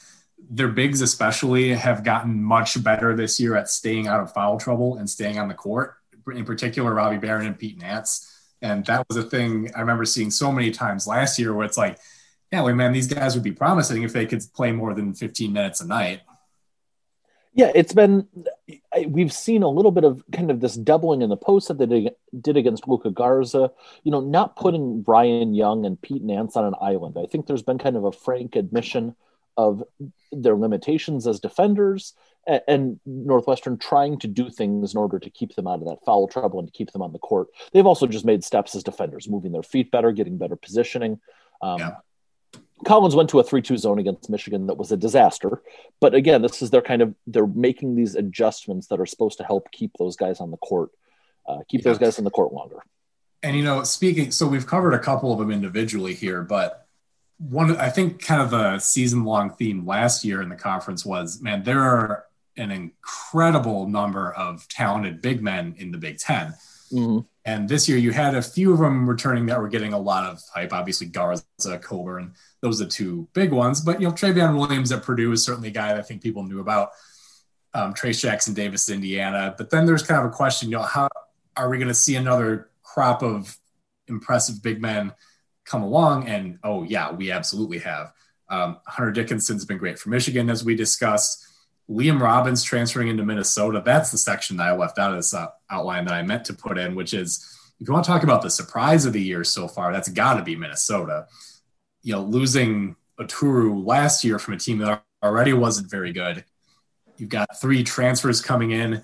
their 0.50 0.68
bigs 0.68 1.02
especially 1.02 1.74
have 1.74 2.04
gotten 2.04 2.44
much 2.44 2.82
better 2.84 3.16
this 3.16 3.40
year 3.40 3.56
at 3.56 3.70
staying 3.70 4.08
out 4.08 4.20
of 4.20 4.34
foul 4.34 4.60
trouble 4.60 4.98
and 4.98 5.10
staying 5.10 5.40
on 5.40 5.48
the 5.48 5.54
court. 5.54 5.96
In 6.34 6.46
particular, 6.46 6.94
Robbie 6.94 7.18
Beran 7.18 7.46
and 7.46 7.58
Pete 7.58 7.80
Nance 7.80 8.35
and 8.62 8.86
that 8.86 9.06
was 9.08 9.18
a 9.18 9.24
thing 9.24 9.72
I 9.76 9.82
remember 9.82 10.06
seeing 10.06 10.32
so 10.32 10.52
many 10.52 10.72
times 10.72 11.08
last 11.08 11.38
year 11.38 11.54
where 11.54 11.66
it's 11.66 11.78
like, 11.78 11.98
yeah, 12.52 12.62
well, 12.62 12.76
man, 12.76 12.94
these 12.94 13.08
guys 13.08 13.36
would 13.36 13.44
be 13.44 13.52
promising 13.52 14.04
if 14.04 14.14
they 14.14 14.26
could 14.26 14.42
play 14.54 14.72
more 14.72 14.94
than 14.94 15.14
15 15.14 15.52
minutes 15.52 15.82
a 15.82 15.88
night. 15.88 16.22
Yeah, 17.54 17.72
it's 17.74 17.94
been, 17.94 18.28
we've 19.08 19.32
seen 19.32 19.64
a 19.64 19.70
little 19.70 19.92
bit 19.92 20.04
of 20.04 20.24
kind 20.34 20.52
of 20.52 20.60
this 20.60 20.76
doubling 20.76 21.22
in 21.22 21.30
the 21.30 21.38
post 21.38 21.70
that 21.70 21.78
they 21.78 22.12
did 22.42 22.58
against 22.58 22.88
Luka 22.88 23.12
Garza, 23.12 23.72
you 24.04 24.12
know, 24.12 24.20
not 24.20 24.58
putting 24.58 25.04
Ryan 25.08 25.54
Young 25.54 25.86
and 25.86 26.02
Pete 26.02 26.22
Nance 26.22 26.58
on 26.58 26.66
an 26.66 26.76
island. 26.82 27.18
I 27.18 27.28
think 27.28 27.48
there's 27.48 27.64
been 27.64 27.78
kind 27.78 27.96
of 27.96 28.04
a 28.04 28.12
frank 28.12 28.58
admission 28.58 29.16
of 29.58 29.84
their 30.34 30.56
limitations 30.56 31.28
as 31.28 31.40
defenders 31.40 32.14
and 32.48 33.00
Northwestern 33.06 33.78
trying 33.78 34.20
to 34.20 34.28
do 34.28 34.50
things 34.50 34.94
in 34.94 34.98
order 34.98 35.20
to 35.20 35.30
keep 35.30 35.56
them 35.56 35.68
out 35.68 35.80
of 35.80 35.86
that 35.86 36.04
foul 36.06 36.28
trouble 36.28 36.60
and 36.60 36.68
to 36.68 36.72
keep 36.72 36.92
them 36.92 37.02
on 37.02 37.12
the 37.12 37.20
court. 37.20 37.48
They've 37.74 37.86
also 37.86 38.08
just 38.08 38.26
made 38.26 38.44
steps 38.44 38.76
as 38.76 38.84
defenders, 38.84 39.28
moving 39.28 39.52
their 39.52 39.64
feet 39.64 39.92
better, 39.92 40.12
getting 40.12 40.38
better 40.38 40.56
positioning. 40.56 41.20
Um, 41.62 41.80
yeah. 41.80 41.96
Collins 42.86 43.16
went 43.16 43.30
to 43.30 43.40
a 43.40 43.44
3-2 43.44 43.78
zone 43.78 44.00
against 44.00 44.30
Michigan 44.30 44.68
that 44.68 44.78
was 44.78 44.92
a 44.92 44.98
disaster. 44.98 45.62
But 46.00 46.14
again, 46.14 46.42
this 46.42 46.62
is 46.62 46.70
their 46.70 46.82
kind 46.82 47.02
of 47.02 47.16
they're 47.26 47.48
making 47.48 47.96
these 47.96 48.16
adjustments 48.16 48.88
that 48.88 49.00
are 49.00 49.06
supposed 49.06 49.38
to 49.40 49.44
help 49.44 49.72
keep 49.72 49.92
those 49.98 50.16
guys 50.16 50.40
on 50.40 50.52
the 50.52 50.58
court, 50.58 50.92
uh, 51.48 51.60
keep 51.68 51.82
yeah. 51.82 51.92
those 51.92 51.98
guys 51.98 52.18
on 52.18 52.26
the 52.26 52.32
court 52.32 52.54
longer. 52.54 52.78
And 53.42 53.56
you 53.56 53.64
know, 53.64 53.84
speaking, 53.84 54.32
so 54.32 54.48
we've 54.48 54.68
covered 54.68 54.94
a 54.94 55.00
couple 55.00 55.32
of 55.32 55.40
them 55.40 55.52
individually 55.52 56.14
here, 56.14 56.42
but 56.42 56.86
one, 57.38 57.76
I 57.78 57.90
think, 57.90 58.24
kind 58.24 58.42
of 58.42 58.54
a 58.54 58.80
season-long 58.80 59.52
theme 59.52 59.86
last 59.86 60.24
year 60.24 60.42
in 60.42 60.50
the 60.50 60.56
conference 60.56 61.06
was, 61.06 61.42
man, 61.42 61.64
there 61.64 61.82
are 61.82 62.26
an 62.58 62.72
incredible 62.72 63.88
number 63.88 64.34
of 64.34 64.68
talented 64.68 65.22
big 65.22 65.42
men 65.42 65.76
in 65.78 65.92
the 65.92 65.98
Big 65.98 66.18
10 66.18 66.54
mm-hmm. 66.92 67.20
And 67.48 67.70
this 67.70 67.88
year, 67.88 68.00
you 68.00 68.12
had 68.12 68.34
a 68.34 68.42
few 68.42 68.74
of 68.74 68.80
them 68.80 69.08
returning 69.08 69.46
that 69.46 69.62
were 69.62 69.68
getting 69.68 69.94
a 69.94 70.00
lot 70.00 70.24
of 70.24 70.42
hype. 70.52 70.74
Obviously, 70.74 71.06
Garza, 71.06 71.44
Cockburn, 71.80 72.34
those 72.62 72.82
are 72.82 72.86
the 72.86 72.90
two 72.90 73.28
big 73.34 73.52
ones. 73.52 73.82
But 73.82 74.02
you 74.02 74.08
know, 74.08 74.14
Trevion 74.14 74.58
Williams 74.58 74.92
at 74.92 75.04
Purdue 75.04 75.32
is 75.32 75.46
certainly 75.46 75.68
a 75.68 75.72
guy 75.72 75.90
that 75.90 75.98
I 75.98 76.02
think 76.02 76.24
people 76.24 76.42
knew 76.42 76.60
about. 76.60 76.90
Um, 77.76 77.94
Trayce 77.94 78.20
Jackson 78.20 78.56
Davis, 78.56 78.90
Indiana. 78.90 79.54
But 79.56 79.70
then 79.70 79.86
there's 79.86 80.02
kind 80.02 80.26
of 80.26 80.32
a 80.32 80.36
question, 80.36 80.72
you 80.72 80.78
know, 80.78 80.84
how 80.84 81.08
are 81.56 81.70
we 81.70 81.78
going 81.78 81.88
to 81.88 81.94
see 81.94 82.16
another 82.16 82.72
crop 82.82 83.22
of 83.22 83.56
impressive 84.08 84.64
big 84.64 84.82
men 84.82 85.14
come 85.66 85.84
along? 85.84 86.28
And 86.28 86.58
oh 86.64 86.82
yeah, 86.82 87.12
we 87.12 87.32
absolutely 87.32 87.78
have. 87.80 88.12
Um, 88.50 88.78
Hunter 88.88 89.12
Dickinson's 89.12 89.66
been 89.66 89.78
great 89.78 90.00
for 90.00 90.10
Michigan, 90.10 90.50
as 90.50 90.64
we 90.64 90.76
discussed. 90.76 91.48
Liam 91.90 92.20
Robbins 92.20 92.64
transferring 92.64 93.10
into 93.10 93.24
Minnesota. 93.24 93.82
That's 93.84 94.12
the 94.12 94.18
section 94.18 94.58
that 94.58 94.68
I 94.68 94.76
left 94.76 94.98
out 94.98 95.12
of 95.12 95.18
this 95.18 95.34
uh, 95.34 95.48
outline 95.70 96.06
that 96.06 96.16
I 96.16 96.24
meant 96.24 96.46
to 96.46 96.54
put 96.54 96.78
in, 96.78 96.96
which 96.96 97.14
is 97.14 97.56
if 97.80 97.88
you 97.88 97.94
want 97.94 98.06
to 98.06 98.12
talk 98.12 98.24
about 98.24 98.42
the 98.42 98.50
surprise 98.50 99.06
of 99.06 99.14
the 99.14 99.22
year 99.22 99.44
so 99.44 99.68
far, 99.68 99.92
that's 99.92 100.10
got 100.10 100.36
to 100.36 100.44
be 100.44 100.56
Minnesota. 100.56 101.28
You 102.02 102.14
know, 102.14 102.22
losing 102.22 102.96
Oturu 103.20 103.86
last 103.86 104.24
year 104.24 104.40
from 104.40 104.56
a 104.56 104.58
team 104.58 104.80
that 104.80 105.04
already 105.22 105.54
wasn't 105.54 105.90
very 105.90 106.12
good. 106.12 106.44
You've 107.18 107.30
got 107.30 107.60
three 107.60 107.84
transfers 107.84 108.42
coming 108.42 108.72
in. 108.72 109.04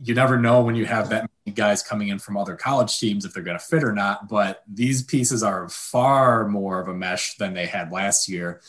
You 0.00 0.14
never 0.14 0.38
know 0.38 0.62
when 0.62 0.74
you 0.74 0.86
have 0.86 1.08
that 1.10 1.30
many 1.44 1.54
guys 1.54 1.82
coming 1.82 2.08
in 2.08 2.18
from 2.18 2.36
other 2.36 2.56
college 2.56 2.98
teams 2.98 3.24
if 3.24 3.32
they're 3.32 3.42
going 3.42 3.58
to 3.58 3.64
fit 3.64 3.84
or 3.84 3.92
not. 3.92 4.28
But 4.28 4.62
these 4.68 5.02
pieces 5.02 5.42
are 5.42 5.68
far 5.68 6.48
more 6.48 6.80
of 6.80 6.88
a 6.88 6.94
mesh 6.94 7.36
than 7.36 7.54
they 7.54 7.66
had 7.66 7.92
last 7.92 8.28
year. 8.28 8.60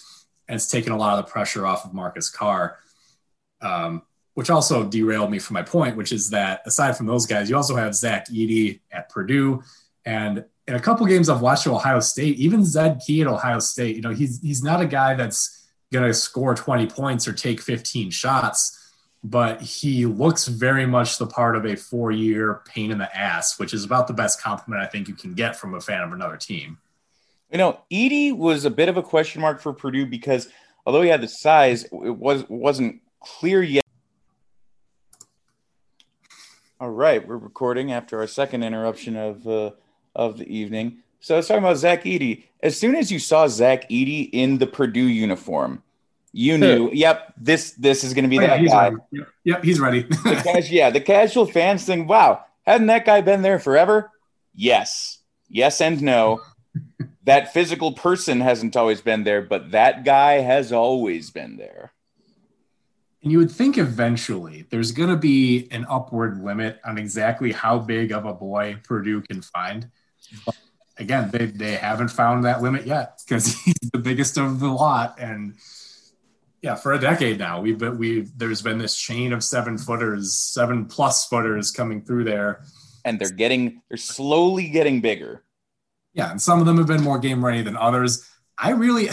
And 0.48 0.56
it's 0.56 0.70
taken 0.70 0.94
a 0.94 0.98
lot 0.98 1.18
of 1.18 1.26
the 1.26 1.32
pressure 1.32 1.66
off 1.66 1.86
of 1.86 1.94
Marcus 1.94 2.30
Carr 2.30 2.78
um, 3.66 4.04
which 4.36 4.50
also 4.50 4.84
derailed 4.88 5.32
me 5.32 5.40
from 5.40 5.56
my 5.56 5.64
point, 5.64 5.98
which 5.98 6.12
is 6.12 6.30
that 6.30 6.62
aside 6.66 6.96
from 6.96 7.08
those 7.08 7.26
guys, 7.26 7.50
you 7.50 7.56
also 7.56 7.76
have 7.76 7.96
Zach 7.96 8.30
Edey 8.30 8.82
at 8.92 9.10
Purdue. 9.10 9.64
And 10.06 10.46
in 10.68 10.76
a 10.76 10.80
couple 10.80 11.06
games 11.06 11.30
I've 11.30 11.42
watched 11.42 11.66
at 11.66 11.74
Ohio 11.74 12.00
State, 12.00 12.38
even 12.38 12.64
Zed 12.64 13.02
Key 13.06 13.22
at 13.22 13.28
Ohio 13.28 13.60
State, 13.60 13.96
you 13.96 14.02
know, 14.02 14.12
he's 14.12 14.42
he's 14.42 14.62
not 14.64 14.82
a 14.82 14.86
guy 14.86 15.16
that's 15.16 15.68
going 15.92 16.06
to 16.06 16.14
score 16.14 16.54
20 16.54 16.88
points 16.88 17.28
or 17.28 17.34
take 17.34 17.62
15 17.62 18.12
shots, 18.12 18.94
but 19.24 19.62
he 19.62 20.06
looks 20.06 20.48
very 20.48 20.86
much 20.86 21.18
the 21.18 21.28
part 21.28 21.56
of 21.56 21.66
a 21.66 21.76
four-year 21.76 22.62
pain 22.66 22.92
in 22.92 22.98
the 22.98 23.18
ass, 23.18 23.58
which 23.58 23.74
is 23.74 23.86
about 23.86 24.08
the 24.08 24.14
best 24.14 24.42
compliment 24.42 24.84
I 24.84 24.88
think 24.88 25.08
you 25.08 25.14
can 25.14 25.34
get 25.34 25.56
from 25.56 25.76
a 25.76 25.82
fan 25.82 26.02
of 26.02 26.12
another 26.12 26.38
team. 26.38 26.78
You 27.52 27.60
know, 27.60 27.80
Edey 27.92 28.36
was 28.36 28.66
a 28.66 28.70
bit 28.70 28.90
of 28.90 28.98
a 28.98 29.04
question 29.04 29.42
mark 29.42 29.62
for 29.62 29.72
Purdue 29.72 30.08
because 30.08 30.50
although 30.86 31.04
he 31.04 31.10
had 31.10 31.22
the 31.22 31.28
size, 31.28 31.86
it 31.86 32.18
was 32.18 32.44
wasn't 32.50 33.02
clear 33.26 33.62
yet. 33.62 33.84
All 36.80 36.92
right, 36.92 37.26
we're 37.26 37.38
recording 37.38 37.92
after 37.92 38.20
our 38.20 38.28
second 38.28 38.64
interruption 38.64 39.16
of 39.16 39.48
uh, 39.48 39.72
of 40.16 40.38
the 40.38 40.48
evening. 40.48 41.00
So 41.20 41.36
I 41.36 41.38
was 41.38 41.48
talking 41.48 41.64
about 41.64 41.78
Zach 41.78 42.04
Edey. 42.04 42.44
As 42.62 42.78
soon 42.78 42.96
as 42.96 43.12
you 43.12 43.20
saw 43.20 43.48
Zach 43.48 43.90
Edey 43.90 44.30
in 44.32 44.60
the 44.60 44.68
Purdue 44.68 45.08
uniform, 45.08 45.82
you 46.32 46.58
knew, 46.58 46.92
yep, 46.92 47.34
this 47.38 47.72
this 47.72 48.04
is 48.04 48.14
going 48.14 48.26
to 48.26 48.30
be 48.30 48.38
oh, 48.38 48.42
that 48.42 48.62
yeah, 48.62 48.70
guy. 48.70 48.92
Yep, 49.12 49.28
yep, 49.44 49.64
he's 49.64 49.80
ready. 49.80 50.04
the 50.04 50.42
cas- 50.44 50.70
yeah, 50.70 50.90
the 50.90 51.02
casual 51.02 51.46
fans 51.46 51.86
think, 51.86 52.08
"Wow, 52.08 52.44
hadn't 52.66 52.88
that 52.88 53.06
guy 53.06 53.22
been 53.22 53.42
there 53.42 53.58
forever?" 53.58 54.12
Yes, 54.54 55.20
yes, 55.50 55.82
and 55.82 56.02
no. 56.02 56.42
that 57.24 57.54
physical 57.54 57.94
person 57.94 58.42
hasn't 58.42 58.76
always 58.76 59.02
been 59.02 59.24
there, 59.24 59.42
but 59.42 59.72
that 59.72 60.04
guy 60.06 60.34
has 60.42 60.72
always 60.72 61.32
been 61.32 61.58
there. 61.58 61.92
And 63.26 63.32
you 63.32 63.40
would 63.40 63.52
think 63.52 63.80
eventually 63.80 64.68
there's 64.70 64.92
going 64.92 65.10
to 65.10 65.18
be 65.18 65.68
an 65.72 65.88
upward 65.90 66.44
limit 66.44 66.80
on 66.86 67.00
exactly 67.00 67.52
how 67.52 67.80
big 67.80 68.12
of 68.12 68.24
a 68.26 68.34
boy 68.36 68.78
Purdue 68.84 69.24
can 69.24 69.42
find. 69.42 69.90
But 70.46 70.56
again, 71.00 71.32
they, 71.32 71.48
they 71.48 71.72
haven't 71.72 72.10
found 72.10 72.46
that 72.46 72.62
limit 72.62 72.86
yet 72.86 73.20
because 73.28 73.56
he's 73.66 73.90
the 73.92 73.98
biggest 73.98 74.38
of 74.38 74.60
the 74.60 74.68
lot. 74.68 75.16
And 75.20 75.56
yeah, 76.62 76.76
for 76.76 76.94
a 76.94 77.00
decade 77.00 77.40
now, 77.40 77.62
we've 77.62 77.80
been, 77.80 77.98
we 77.98 78.28
there's 78.38 78.62
been 78.62 78.78
this 78.78 78.96
chain 78.96 79.34
of 79.34 79.44
seven 79.44 79.80
footers, 79.80 80.32
seven 80.32 80.86
plus 80.86 81.26
footers 81.26 81.72
coming 81.72 82.04
through 82.04 82.26
there. 82.26 82.62
And 83.06 83.18
they're 83.18 83.32
getting, 83.32 83.82
they're 83.90 83.98
slowly 83.98 84.70
getting 84.70 85.02
bigger. 85.02 85.44
Yeah, 86.14 86.30
and 86.30 86.40
some 86.40 86.60
of 86.60 86.68
them 86.68 86.78
have 86.78 86.86
been 86.86 87.02
more 87.02 87.18
game 87.18 87.44
ready 87.44 87.64
than 87.64 87.76
others. 87.76 88.30
I 88.56 88.70
really, 88.70 89.10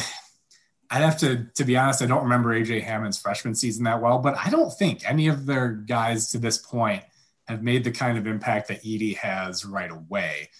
I'd 0.92 1.00
have 1.00 1.16
to, 1.20 1.46
to 1.54 1.64
be 1.64 1.74
honest, 1.74 2.02
I 2.02 2.06
don't 2.06 2.22
remember 2.22 2.50
AJ 2.50 2.82
Hammons' 2.82 3.18
freshman 3.18 3.54
season 3.54 3.84
that 3.84 4.02
well, 4.02 4.18
but 4.18 4.36
I 4.36 4.50
don't 4.50 4.70
think 4.70 5.08
any 5.08 5.26
of 5.26 5.46
their 5.46 5.70
guys 5.70 6.30
to 6.32 6.38
this 6.38 6.58
point 6.58 7.02
have 7.48 7.62
made 7.62 7.82
the 7.82 7.90
kind 7.90 8.18
of 8.18 8.26
impact 8.26 8.68
that 8.68 8.82
Edey 8.82 9.16
has 9.16 9.64
right 9.64 9.90
away. 9.90 10.50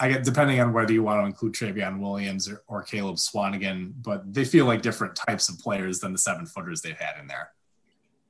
I 0.00 0.08
get 0.08 0.24
depending 0.24 0.58
on 0.60 0.72
whether 0.72 0.94
you 0.94 1.02
want 1.02 1.20
to 1.20 1.26
include 1.26 1.52
Trevion 1.52 2.00
Williams 2.00 2.48
or, 2.48 2.62
or 2.66 2.82
Caleb 2.82 3.16
Swanigan, 3.16 3.92
but 4.00 4.32
they 4.32 4.46
feel 4.46 4.64
like 4.64 4.80
different 4.80 5.14
types 5.14 5.50
of 5.50 5.58
players 5.58 6.00
than 6.00 6.12
the 6.12 6.18
seven 6.18 6.46
footers 6.46 6.80
they've 6.80 6.96
had 6.96 7.20
in 7.20 7.26
there. 7.26 7.50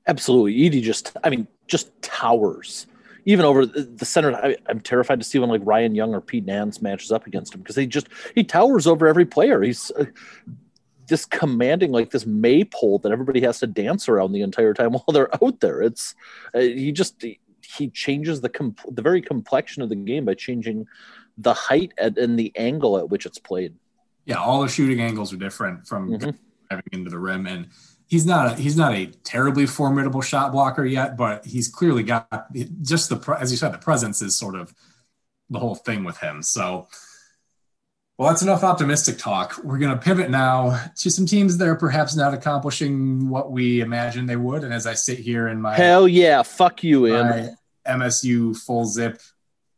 Absolutely, 0.09 0.55
Edey 0.55 0.83
just, 0.83 1.17
I 1.23 1.31
mean, 1.31 1.47
just 1.69 2.03
towers. 2.03 2.87
Even 3.27 3.45
over 3.45 3.65
the 3.65 4.05
center, 4.05 4.35
I, 4.35 4.57
am 4.69 4.81
terrified 4.81 5.21
to 5.21 5.25
see 5.25 5.39
when 5.39 5.51
like 5.51 5.61
Ryan 5.63 5.95
Young 5.95 6.15
or 6.15 6.21
Pete 6.21 6.47
Nance 6.47 6.83
matches 6.83 7.13
up 7.13 7.29
against 7.29 7.55
him 7.55 7.61
because 7.61 7.77
he 7.77 7.87
just 7.87 8.09
he 8.35 8.43
towers 8.43 8.89
over 8.89 9.07
every 9.07 9.27
player. 9.27 9.63
He's 9.63 9.93
uh, 9.93 10.07
this 11.09 11.25
commanding 11.25 11.91
like 11.91 12.11
this 12.11 12.27
maypole 12.27 12.99
that 13.01 13.13
everybody 13.13 13.41
has 13.41 13.59
to 13.61 13.67
dance 13.67 14.09
around 14.09 14.33
the 14.33 14.43
entire 14.43 14.75
time 14.75 14.93
while 14.93 15.05
they're 15.13 15.35
out 15.43 15.61
there. 15.61 15.83
It's 15.83 16.15
uh, 16.55 16.61
he 16.61 16.93
just 16.93 17.23
he, 17.23 17.89
changes 17.91 18.41
the 18.41 18.49
comp- 18.49 18.95
the 18.95 19.03
very 19.03 19.21
complexion 19.21 19.83
of 19.83 19.89
the 19.89 19.97
game 19.97 20.25
by 20.25 20.35
changing 20.35 20.87
the 21.37 21.55
height 21.55 21.93
at, 21.99 22.17
and 22.19 22.39
the 22.39 22.53
angle 22.57 22.99
at 22.99 23.09
which 23.09 23.27
it's 23.27 23.39
played. 23.39 23.75
Yeah, 24.25 24.37
all 24.37 24.63
the 24.63 24.69
shooting 24.69 25.01
angles 25.01 25.33
are 25.33 25.37
different 25.37 25.87
from 25.87 26.11
mm-hmm. 26.11 26.31
driving 26.69 26.85
into 26.93 27.11
the 27.11 27.19
rim, 27.19 27.47
and 27.47 27.69
he's 28.07 28.27
not 28.27 28.53
a, 28.53 28.61
he's 28.61 28.77
not 28.77 28.95
a 28.95 29.07
terribly 29.25 29.67
formidable 29.67 30.21
shot 30.21 30.53
blocker 30.53 30.85
yet, 30.85 31.17
but 31.17 31.45
he's 31.45 31.69
clearly 31.69 32.03
got 32.03 32.53
just 32.83 33.09
the 33.09 33.37
as 33.41 33.51
you 33.51 33.57
said 33.57 33.73
the 33.73 33.79
presence 33.79 34.21
is 34.21 34.37
sort 34.37 34.55
of 34.55 34.75
the 35.51 35.59
whole 35.59 35.75
thing 35.75 36.05
with 36.05 36.19
him. 36.19 36.43
So. 36.43 36.89
Well, 38.19 38.29
that's 38.29 38.43
enough 38.43 38.65
optimistic 38.65 39.17
talk. 39.17 39.59
We're 39.63 39.79
going 39.79 39.97
to 39.97 40.03
pivot 40.03 40.29
now 40.29 40.91
to 40.97 41.09
some 41.09 41.25
teams 41.25 41.57
that 41.57 41.69
are 41.69 41.77
perhaps 41.77 42.17
not 42.17 42.35
accomplishing 42.35 43.29
what 43.29 43.53
we 43.53 43.81
imagined 43.81 44.29
they 44.29 44.35
would. 44.35 44.65
And 44.65 44.75
as 44.75 44.89
I 44.89 44.95
sit 44.95 45.21
here 45.21 45.47
in 45.47 45.61
my 45.61 45.77
hell 45.77 46.09
yeah, 46.09 46.43
fuck 46.43 46.83
you, 46.83 47.07
in 47.07 47.57
MSU 47.87 48.57
full 48.57 48.87
zip 48.87 49.21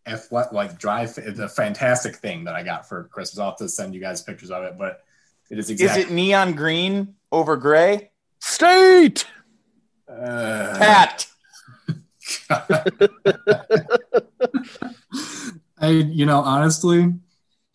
F 0.06 0.32
like 0.32 0.78
drive 0.78 1.14
the 1.14 1.50
fantastic 1.54 2.16
thing 2.16 2.44
that 2.44 2.54
I 2.54 2.62
got 2.62 2.88
for 2.88 3.04
Christmas. 3.04 3.38
I'll 3.38 3.50
have 3.50 3.58
to 3.58 3.68
send 3.68 3.94
you 3.94 4.00
guys 4.00 4.22
pictures 4.22 4.50
of 4.50 4.64
it, 4.64 4.78
but 4.78 5.02
it 5.50 5.58
is 5.58 5.68
exactly. 5.68 6.02
Is 6.02 6.08
it 6.08 6.12
neon 6.12 6.54
green 6.54 7.16
over 7.30 7.58
gray? 7.58 8.10
State. 8.38 9.26
Uh, 10.08 10.78
Pat. 10.78 11.26
I, 15.78 15.88
you 15.88 16.24
know, 16.24 16.40
honestly, 16.40 17.12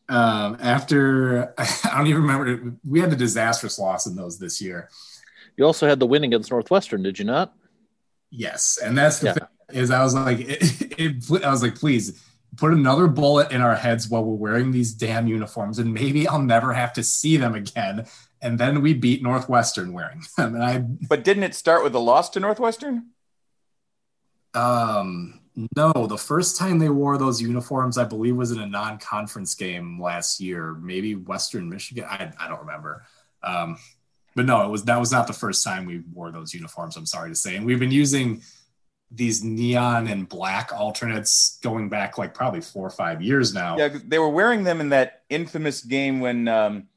um, 0.09 0.57
after 0.59 1.53
I 1.57 1.97
don't 1.97 2.07
even 2.07 2.21
remember, 2.21 2.73
we 2.87 2.99
had 2.99 3.11
a 3.11 3.15
disastrous 3.15 3.79
loss 3.79 4.05
in 4.05 4.15
those 4.15 4.39
this 4.39 4.61
year. 4.61 4.89
You 5.57 5.65
also 5.65 5.87
had 5.87 5.99
the 5.99 6.07
win 6.07 6.23
against 6.23 6.51
Northwestern, 6.51 7.01
did 7.03 7.17
you 7.17 7.25
not? 7.25 7.53
Yes, 8.29 8.77
and 8.83 8.97
that's 8.97 9.19
the 9.19 9.27
yeah. 9.27 9.33
thing 9.33 9.47
is 9.69 9.91
I 9.91 10.03
was 10.03 10.13
like, 10.13 10.39
it, 10.41 10.99
it, 10.99 11.43
I 11.43 11.49
was 11.49 11.63
like, 11.63 11.75
please 11.75 12.21
put 12.57 12.71
another 12.71 13.07
bullet 13.07 13.51
in 13.51 13.61
our 13.61 13.75
heads 13.75 14.09
while 14.09 14.23
we're 14.23 14.35
wearing 14.35 14.71
these 14.71 14.93
damn 14.93 15.27
uniforms, 15.27 15.79
and 15.79 15.93
maybe 15.93 16.27
I'll 16.27 16.41
never 16.41 16.73
have 16.73 16.93
to 16.93 17.03
see 17.03 17.37
them 17.37 17.55
again. 17.55 18.05
And 18.41 18.59
then 18.59 18.81
we 18.81 18.93
beat 18.93 19.23
Northwestern 19.23 19.93
wearing 19.93 20.21
them. 20.37 20.55
And 20.55 20.63
I. 20.63 20.77
But 20.79 21.23
didn't 21.23 21.43
it 21.43 21.55
start 21.55 21.83
with 21.83 21.95
a 21.95 21.99
loss 21.99 22.29
to 22.31 22.39
Northwestern? 22.39 23.07
Um, 24.53 25.41
no, 25.75 25.93
the 26.07 26.17
first 26.17 26.57
time 26.57 26.79
they 26.79 26.89
wore 26.89 27.17
those 27.17 27.41
uniforms, 27.41 27.97
I 27.97 28.03
believe, 28.03 28.35
was 28.35 28.51
in 28.51 28.59
a 28.59 28.67
non-conference 28.67 29.55
game 29.55 30.01
last 30.01 30.39
year, 30.39 30.73
maybe 30.73 31.15
Western 31.15 31.69
Michigan. 31.69 32.03
I, 32.05 32.31
I 32.39 32.47
don't 32.47 32.59
remember. 32.59 33.05
Um, 33.41 33.77
but 34.35 34.45
no, 34.45 34.65
it 34.65 34.69
was 34.69 34.83
that 34.83 34.99
was 34.99 35.11
not 35.11 35.27
the 35.27 35.33
first 35.33 35.63
time 35.63 35.85
we 35.85 36.01
wore 36.13 36.31
those 36.31 36.53
uniforms. 36.53 36.97
I'm 36.97 37.05
sorry 37.05 37.29
to 37.29 37.35
say, 37.35 37.55
and 37.55 37.65
we've 37.65 37.79
been 37.79 37.91
using 37.91 38.41
these 39.11 39.43
neon 39.43 40.07
and 40.07 40.27
black 40.27 40.73
alternates 40.73 41.57
going 41.61 41.87
back 41.87 42.17
like 42.17 42.33
probably 42.33 42.59
four 42.59 42.85
or 42.85 42.89
five 42.91 43.21
years 43.21 43.53
now. 43.53 43.77
Yeah, 43.77 43.97
they 44.05 44.19
were 44.19 44.29
wearing 44.29 44.63
them 44.63 44.81
in 44.81 44.89
that 44.89 45.23
infamous 45.29 45.81
game 45.81 46.19
when 46.19 46.49
um, 46.49 46.87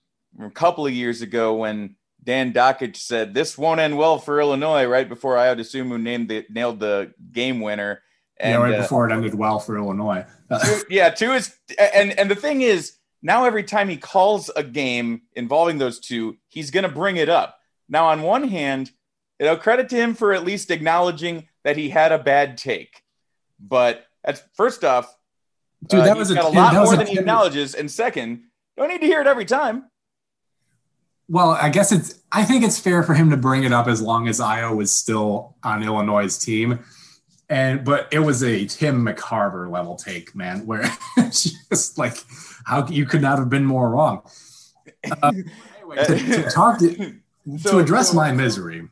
a 0.41 0.51
couple 0.51 0.85
of 0.85 0.93
years 0.93 1.23
ago 1.23 1.55
when 1.55 1.95
Dan 2.25 2.53
Dakich 2.53 2.97
said 2.97 3.35
this 3.35 3.57
won't 3.57 3.79
end 3.79 3.97
well 3.97 4.19
for 4.19 4.41
Illinois 4.41 4.87
right 4.87 5.09
before 5.09 5.37
Ayo 5.37 5.57
Dosunmu 5.57 6.01
named 6.01 6.29
the 6.29 6.45
nailed 6.51 6.81
the 6.81 7.13
game 7.31 7.61
winner. 7.61 8.03
And, 8.41 8.53
yeah, 8.53 8.59
right 8.59 8.75
uh, 8.75 8.83
before 8.83 9.09
it 9.09 9.13
ended 9.13 9.35
well 9.35 9.59
for 9.59 9.77
Illinois. 9.77 10.25
two, 10.65 10.83
yeah, 10.89 11.11
two 11.11 11.33
is 11.33 11.57
and 11.79 12.17
and 12.19 12.31
the 12.31 12.37
thing 12.37 12.63
is 12.63 12.99
now 13.23 13.45
every 13.45 13.65
time 13.65 13.89
he 13.89 13.97
calls 13.97 14.51
a 14.55 14.63
game 14.63 15.23
involving 15.35 15.79
those 15.79 15.99
two, 15.99 16.37
he's 16.49 16.71
going 16.71 16.85
to 16.85 16.89
bring 16.89 17.17
it 17.17 17.29
up. 17.29 17.59
Now, 17.89 18.07
on 18.07 18.23
one 18.23 18.49
hand, 18.49 18.93
you 19.41 19.47
know, 19.47 19.57
credit 19.57 19.89
to 19.91 19.97
him 19.97 20.15
for 20.15 20.33
at 20.33 20.45
least 20.45 20.71
acknowledging 20.71 21.49
that 21.65 21.77
he 21.77 21.91
had 21.91 22.13
a 22.13 22.19
bad 22.19 22.59
take. 22.59 23.03
But 23.61 24.07
at 24.25 24.43
first 24.55 24.85
off, 24.85 25.17
dude, 25.87 26.01
uh, 26.01 26.05
that 26.05 26.17
was 26.17 26.31
a, 26.31 26.35
got 26.35 26.45
a 26.45 26.49
lot 26.49 26.75
more 26.75 26.97
than 26.97 27.07
he 27.07 27.19
acknowledges. 27.19 27.75
And 27.75 27.91
second, 27.91 28.45
don't 28.77 28.89
need 28.89 29.01
to 29.01 29.07
hear 29.07 29.21
it 29.21 29.27
every 29.27 29.45
time. 29.45 29.91
Well, 31.29 31.51
I 31.51 31.69
guess 31.69 31.93
it's. 31.93 32.21
I 32.33 32.45
think 32.45 32.65
it's 32.65 32.79
fair 32.79 33.03
for 33.03 33.15
him 33.15 33.31
to 33.31 33.37
bring 33.37 33.65
it 33.65 33.73
up 33.73 33.87
as 33.87 34.01
long 34.01 34.29
as 34.29 34.41
Ayo 34.41 34.75
was 34.75 34.93
still 34.93 35.57
on 35.63 35.83
Illinois' 35.83 36.37
team. 36.39 36.79
And 37.51 37.85
but 37.85 38.09
it 38.13 38.19
was 38.19 38.43
a 38.43 38.67
Tim 38.67 39.07
McCarver 39.07 39.71
level 39.71 39.97
take, 39.97 40.35
man, 40.35 40.67
where 40.67 40.91
just 41.17 41.97
like 41.97 42.23
how 42.65 42.87
you 42.89 43.07
could 43.07 43.23
not 43.23 43.39
have 43.39 43.49
been 43.49 43.65
more 43.65 43.89
wrong. 43.89 44.23
Uh, 45.11 45.33
anyway, 45.79 46.05
to, 46.05 46.19
to 46.19 46.43
talk 46.51 46.79
to, 46.81 47.15
so, 47.59 47.71
to 47.71 47.79
address 47.79 48.11
so, 48.11 48.17
my 48.17 48.33
misery, 48.33 48.87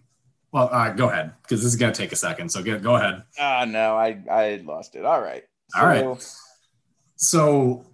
well, 0.52 0.94
go 0.96 1.10
ahead 1.10 1.32
because 1.42 1.62
this 1.62 1.72
is 1.72 1.76
going 1.76 1.92
to 1.92 2.00
take 2.00 2.12
a 2.12 2.16
second. 2.16 2.50
So 2.50 2.62
get, 2.62 2.82
go 2.82 2.96
ahead. 2.96 3.22
Ah, 3.38 3.60
uh, 3.60 3.64
no, 3.66 3.94
I 3.94 4.22
I 4.30 4.62
lost 4.64 4.96
it. 4.96 5.04
All 5.04 5.20
right. 5.20 5.44
So, 5.68 5.80
all 5.80 5.86
right. 5.86 6.28
So 7.16 7.84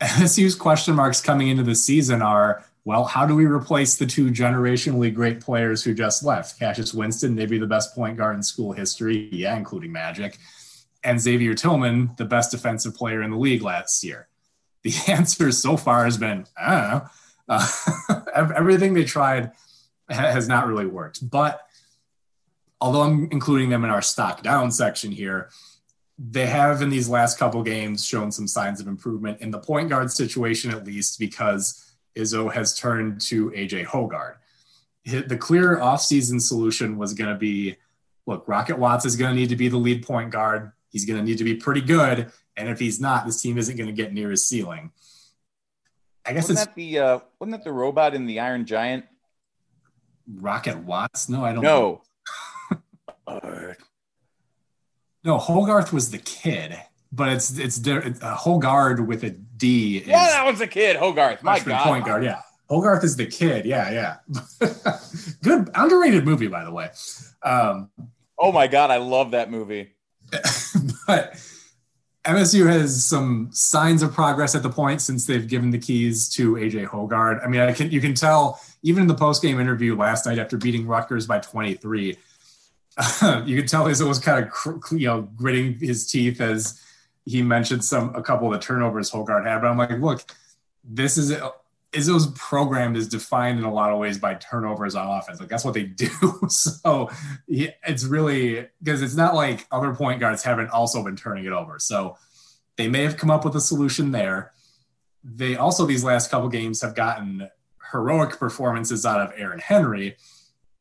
MSU's 0.00 0.54
question 0.66 0.94
marks 0.94 1.20
coming 1.20 1.48
into 1.48 1.62
the 1.62 1.74
season 1.74 2.20
are 2.20 2.64
well, 2.84 3.04
how 3.04 3.26
do 3.26 3.36
we 3.36 3.46
replace 3.46 3.96
the 3.96 4.06
two 4.06 4.30
generationally 4.30 5.14
great 5.14 5.40
players 5.40 5.84
who 5.84 5.94
just 5.94 6.24
left? 6.24 6.58
Cassius 6.58 6.92
Winston, 6.92 7.34
maybe 7.34 7.58
the 7.58 7.66
best 7.66 7.94
point 7.94 8.16
guard 8.16 8.34
in 8.34 8.42
school 8.42 8.72
history, 8.72 9.28
yeah, 9.32 9.56
including 9.56 9.92
Magic, 9.92 10.38
and 11.04 11.20
Xavier 11.20 11.54
Tillman, 11.54 12.10
the 12.16 12.24
best 12.24 12.50
defensive 12.50 12.94
player 12.94 13.22
in 13.22 13.30
the 13.30 13.36
league 13.36 13.62
last 13.62 14.02
year. 14.02 14.28
The 14.82 14.94
answer 15.08 15.52
so 15.52 15.76
far 15.76 16.04
has 16.04 16.16
been, 16.16 16.46
I. 16.56 17.02
Uh, 17.48 17.68
everything 18.34 18.94
they 18.94 19.04
tried 19.04 19.52
has 20.08 20.48
not 20.48 20.66
really 20.66 20.86
worked. 20.86 21.28
But 21.28 21.60
although 22.80 23.02
I'm 23.02 23.28
including 23.30 23.70
them 23.70 23.84
in 23.84 23.90
our 23.90 24.02
stock 24.02 24.42
down 24.42 24.70
section 24.72 25.12
here, 25.12 25.50
they 26.18 26.46
have 26.46 26.82
in 26.82 26.90
these 26.90 27.08
last 27.08 27.38
couple 27.38 27.62
games 27.62 28.04
shown 28.04 28.30
some 28.30 28.46
signs 28.46 28.80
of 28.80 28.86
improvement 28.86 29.40
in 29.40 29.50
the 29.50 29.58
point 29.58 29.88
guard 29.88 30.10
situation, 30.10 30.70
at 30.70 30.84
least 30.84 31.18
because 31.18 31.91
Izzo 32.16 32.52
has 32.52 32.78
turned 32.78 33.20
to 33.22 33.50
AJ 33.50 33.86
Hoggard. 33.86 34.36
The 35.04 35.36
clear 35.36 35.78
offseason 35.78 36.40
solution 36.40 36.96
was 36.96 37.14
going 37.14 37.30
to 37.30 37.38
be 37.38 37.76
look, 38.26 38.46
Rocket 38.46 38.78
Watts 38.78 39.04
is 39.04 39.16
going 39.16 39.34
to 39.34 39.36
need 39.36 39.48
to 39.48 39.56
be 39.56 39.68
the 39.68 39.76
lead 39.76 40.06
point 40.06 40.30
guard. 40.30 40.72
He's 40.90 41.04
going 41.04 41.18
to 41.18 41.24
need 41.24 41.38
to 41.38 41.44
be 41.44 41.56
pretty 41.56 41.80
good. 41.80 42.30
And 42.56 42.68
if 42.68 42.78
he's 42.78 43.00
not, 43.00 43.24
this 43.26 43.40
team 43.40 43.58
isn't 43.58 43.76
going 43.76 43.88
to 43.88 43.94
get 43.94 44.12
near 44.12 44.30
his 44.30 44.46
ceiling. 44.46 44.92
I 46.24 46.32
guess 46.32 46.48
wasn't 46.48 46.58
it's 46.58 46.66
that 46.66 46.74
the 46.76 46.98
uh, 46.98 47.18
wasn't 47.40 47.52
that 47.56 47.64
the 47.64 47.72
robot 47.72 48.14
in 48.14 48.26
the 48.26 48.40
Iron 48.40 48.64
Giant? 48.64 49.04
Rocket 50.32 50.78
Watts? 50.78 51.28
No, 51.28 51.44
I 51.44 51.52
don't 51.52 51.64
no. 51.64 52.02
know. 52.70 52.78
Uh, 53.26 53.74
no, 55.24 55.38
Hogarth 55.38 55.92
was 55.92 56.10
the 56.10 56.18
kid, 56.18 56.80
but 57.10 57.30
it's 57.30 57.58
it's, 57.58 57.84
it's 57.84 58.22
uh, 58.22 58.36
Hoggard 58.36 59.04
with 59.06 59.24
a 59.24 59.30
D. 59.62 59.98
Is 59.98 60.08
yeah, 60.08 60.26
that 60.26 60.44
one's 60.44 60.60
a 60.60 60.66
kid. 60.66 60.96
Hogarth, 60.96 61.40
my 61.44 61.60
god, 61.60 61.84
point 61.84 62.04
guard. 62.04 62.24
Yeah, 62.24 62.40
Hogarth 62.68 63.04
is 63.04 63.14
the 63.14 63.26
kid. 63.26 63.64
Yeah, 63.64 63.90
yeah. 63.92 64.16
Good, 65.42 65.70
underrated 65.72 66.24
movie, 66.24 66.48
by 66.48 66.64
the 66.64 66.72
way. 66.72 66.90
Um, 67.44 67.88
oh 68.36 68.50
my 68.50 68.66
god, 68.66 68.90
I 68.90 68.96
love 68.96 69.30
that 69.30 69.52
movie. 69.52 69.94
but 71.06 71.40
MSU 72.24 72.66
has 72.66 73.04
some 73.04 73.50
signs 73.52 74.02
of 74.02 74.12
progress 74.12 74.56
at 74.56 74.64
the 74.64 74.70
point 74.70 75.00
since 75.00 75.26
they've 75.26 75.46
given 75.46 75.70
the 75.70 75.78
keys 75.78 76.28
to 76.30 76.54
AJ 76.54 76.88
Hoggard. 76.88 77.44
I 77.44 77.48
mean, 77.48 77.60
I 77.60 77.72
can 77.72 77.88
you 77.92 78.00
can 78.00 78.14
tell 78.14 78.60
even 78.82 79.02
in 79.02 79.06
the 79.06 79.14
post 79.14 79.42
game 79.42 79.60
interview 79.60 79.96
last 79.96 80.26
night 80.26 80.40
after 80.40 80.56
beating 80.56 80.88
Rutgers 80.88 81.28
by 81.28 81.38
23 81.38 82.16
you 83.46 83.56
could 83.56 83.68
tell 83.68 83.84
Izzo 83.84 84.06
was 84.06 84.18
kind 84.18 84.44
of 84.44 84.82
you 84.92 85.06
know 85.06 85.22
gritting 85.36 85.78
his 85.78 86.10
teeth 86.10 86.40
as 86.42 86.78
he 87.24 87.42
mentioned 87.42 87.84
some 87.84 88.14
a 88.14 88.22
couple 88.22 88.46
of 88.46 88.52
the 88.52 88.64
turnovers 88.64 89.10
Hoggard 89.10 89.46
had. 89.46 89.60
But 89.60 89.68
I'm 89.68 89.78
like, 89.78 89.90
look, 89.90 90.24
this 90.84 91.16
is 91.16 91.32
Izzo's 91.92 92.26
program 92.38 92.96
is 92.96 93.06
defined 93.06 93.58
in 93.58 93.64
a 93.64 93.72
lot 93.72 93.92
of 93.92 93.98
ways 93.98 94.18
by 94.18 94.34
turnovers 94.34 94.94
on 94.94 95.06
offense. 95.06 95.40
Like 95.40 95.48
that's 95.48 95.64
what 95.64 95.74
they 95.74 95.84
do. 95.84 96.08
so 96.48 97.10
it's 97.46 98.04
really 98.04 98.66
because 98.82 99.02
it's 99.02 99.14
not 99.14 99.34
like 99.34 99.66
other 99.70 99.94
point 99.94 100.20
guards 100.20 100.42
haven't 100.42 100.70
also 100.70 101.04
been 101.04 101.16
turning 101.16 101.44
it 101.44 101.52
over. 101.52 101.78
So 101.78 102.16
they 102.76 102.88
may 102.88 103.02
have 103.02 103.16
come 103.16 103.30
up 103.30 103.44
with 103.44 103.54
a 103.56 103.60
solution 103.60 104.10
there. 104.10 104.52
they 105.22 105.56
also 105.56 105.86
these 105.86 106.02
last 106.02 106.30
couple 106.30 106.48
games 106.48 106.80
have 106.80 106.94
gotten 106.94 107.48
heroic 107.92 108.38
performances 108.38 109.04
out 109.04 109.20
of 109.20 109.32
Aaron 109.36 109.60
Henry. 109.60 110.16